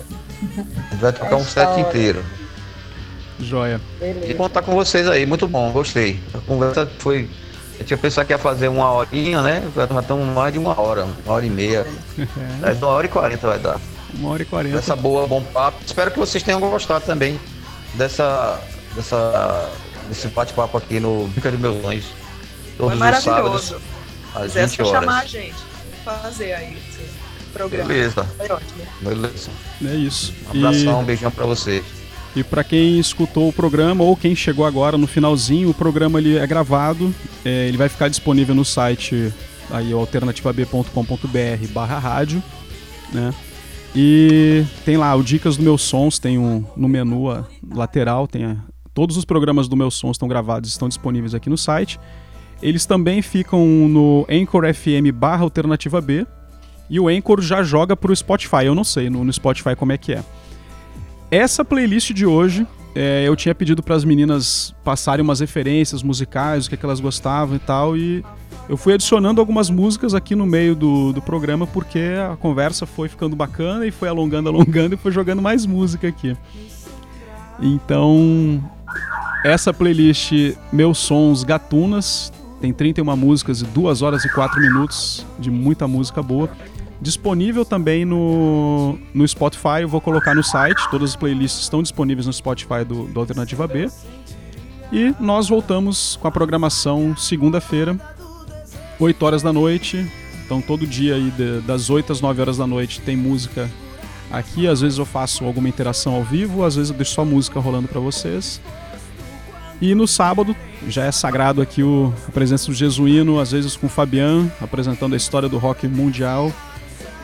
[1.00, 2.24] vai tocar É um set inteiro.
[3.40, 3.80] Joia.
[4.00, 4.34] E Beleza.
[4.34, 6.20] contar com vocês aí, muito bom, gostei.
[6.32, 7.28] A conversa foi.
[7.78, 9.62] Eu tinha pensado que ia fazer uma horinha, né?
[9.74, 11.86] Já estamos mais de uma hora, uma hora e meia.
[12.60, 13.80] Mas uma hora e quarenta vai dar.
[14.14, 14.78] Uma hora e quarenta.
[14.78, 15.78] Essa boa, bom papo.
[15.84, 17.38] Espero que vocês tenham gostado também
[17.94, 18.60] dessa.
[18.94, 19.70] dessa
[20.08, 21.80] desse bate-papo aqui no Bica de Meus.
[21.82, 22.02] Foi
[22.76, 23.24] Todos os maravilhoso.
[23.32, 23.76] sábados, Se
[24.38, 25.30] às quisesse 20 chamar a horas.
[25.30, 25.54] gente,
[26.04, 27.08] fazer aí esse
[27.52, 27.88] programa.
[27.88, 28.86] Beleza, Foi ótimo.
[29.00, 29.50] beleza.
[29.84, 30.34] É isso.
[30.54, 31.82] Um abração, um beijão pra vocês.
[32.36, 36.36] E, para quem escutou o programa ou quem chegou agora no finalzinho, o programa ele
[36.36, 37.14] é gravado.
[37.44, 39.32] é, ele vai ficar disponível no site
[39.70, 42.42] aí o alternativab.com.br barra rádio,
[43.12, 43.32] né?
[43.94, 48.44] E tem lá o Dicas do Meus Sons, tem um no menu a- lateral, tem
[48.44, 48.56] a-
[48.92, 52.00] todos os programas do Meus Sons estão gravados, estão disponíveis aqui no site.
[52.60, 56.26] Eles também ficam no Anchor FM barra Alternativa B.
[56.90, 58.64] E o Anchor já joga pro Spotify.
[58.66, 60.22] Eu não sei no, no Spotify como é que é.
[61.34, 66.64] Essa playlist de hoje, é, eu tinha pedido para as meninas passarem umas referências musicais,
[66.64, 68.24] o que, é que elas gostavam e tal, e
[68.68, 73.08] eu fui adicionando algumas músicas aqui no meio do, do programa porque a conversa foi
[73.08, 76.36] ficando bacana e foi alongando, alongando e foi jogando mais música aqui.
[77.60, 78.62] Então,
[79.44, 85.50] essa playlist Meus Sons Gatunas tem 31 músicas e 2 horas e 4 minutos de
[85.50, 86.48] muita música boa.
[87.04, 92.26] Disponível também no, no Spotify, eu vou colocar no site, todas as playlists estão disponíveis
[92.26, 93.90] no Spotify do, do Alternativa B.
[94.90, 97.94] E nós voltamos com a programação segunda-feira,
[98.98, 100.10] 8 horas da noite.
[100.46, 103.70] Então todo dia aí de- das 8 às 9 horas da noite tem música
[104.30, 104.66] aqui.
[104.66, 107.86] Às vezes eu faço alguma interação ao vivo, às vezes eu deixo só música rolando
[107.86, 108.62] para vocês.
[109.78, 110.56] E no sábado
[110.88, 115.12] já é sagrado aqui o, a presença do Jesuíno, às vezes com o Fabian, apresentando
[115.12, 116.50] a história do rock mundial,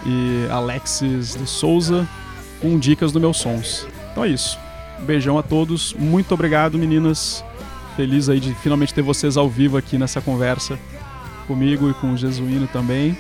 [0.07, 2.07] e Alexis de Souza,
[2.61, 3.87] com dicas do meus sons.
[4.13, 4.59] Então é isso.
[5.01, 7.45] Um beijão a todos, muito obrigado meninas.
[7.97, 10.79] Feliz aí de finalmente ter vocês ao vivo aqui nessa conversa
[11.47, 13.17] comigo e com o Jesuíno também.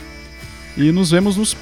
[0.77, 1.57] E nos vemos nos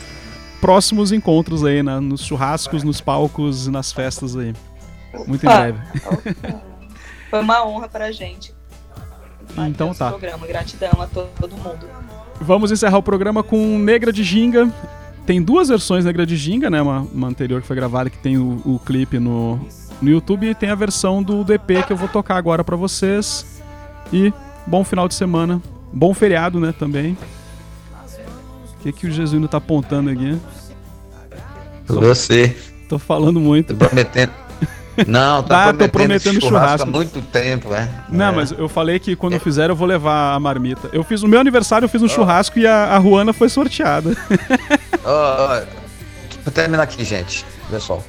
[0.60, 4.52] próximos encontros aí, na- nos churrascos, nos palcos e nas festas aí.
[5.26, 5.56] Muito em Opa.
[5.60, 5.78] breve.
[7.30, 8.54] Foi uma honra pra gente.
[9.68, 10.10] Então Esse tá.
[10.10, 10.46] Programa.
[10.46, 11.88] Gratidão a to- todo mundo.
[12.40, 14.70] Vamos encerrar o programa com Negra de Ginga.
[15.28, 16.80] Tem duas versões Negra de Ginga, né?
[16.80, 19.60] Uma, uma anterior que foi gravada que tem o, o clipe no,
[20.00, 23.44] no YouTube e tem a versão do, EP que eu vou tocar agora pra vocês.
[24.10, 24.32] E
[24.66, 25.60] bom final de semana.
[25.92, 26.72] Bom feriado, né?
[26.72, 27.14] Também.
[28.78, 30.38] O que, que o Jesuíno tá apontando aqui?
[31.86, 32.56] Você,
[32.88, 33.74] Tô falando muito.
[33.74, 34.32] tô prometendo.
[35.06, 36.88] Não, tá Ah, tô prometendo, prometendo churrasco churrasco.
[36.88, 37.86] há muito tempo, né?
[38.08, 38.32] Não, É.
[38.32, 40.88] mas eu falei que quando eu fizer eu vou levar a marmita.
[40.90, 44.16] Eu fiz o meu aniversário, eu fiz um churrasco e a, a Ruana foi sorteada.
[45.04, 45.62] Ó,
[46.48, 48.02] Vou terminar aqui, gente, pessoal.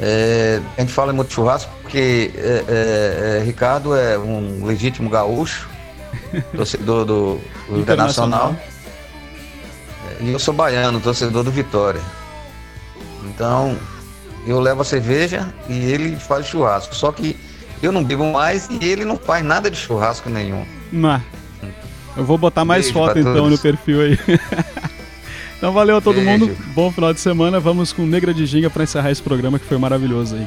[0.00, 5.10] É, a gente fala muito de churrasco porque é, é, é, Ricardo é um legítimo
[5.10, 5.68] gaúcho,
[6.56, 7.38] torcedor do,
[7.68, 8.56] do Internacional.
[10.18, 12.00] E eu sou baiano, torcedor do Vitória.
[13.24, 13.76] Então,
[14.46, 16.94] eu levo a cerveja e ele faz churrasco.
[16.94, 17.36] Só que
[17.82, 20.64] eu não bebo mais e ele não faz nada de churrasco nenhum.
[20.90, 21.20] Não.
[22.16, 23.50] Eu vou botar mais Beijo foto então todos.
[23.50, 24.18] no perfil aí.
[25.64, 26.30] então valeu a todo Beijo.
[26.30, 26.56] mundo.
[26.74, 27.58] Bom final de semana.
[27.58, 30.46] Vamos com Negra de Ginga pra encerrar esse programa que foi maravilhoso aí.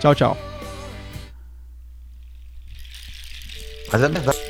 [0.00, 0.38] Tchau, tchau.
[3.92, 4.47] Mas é verdade.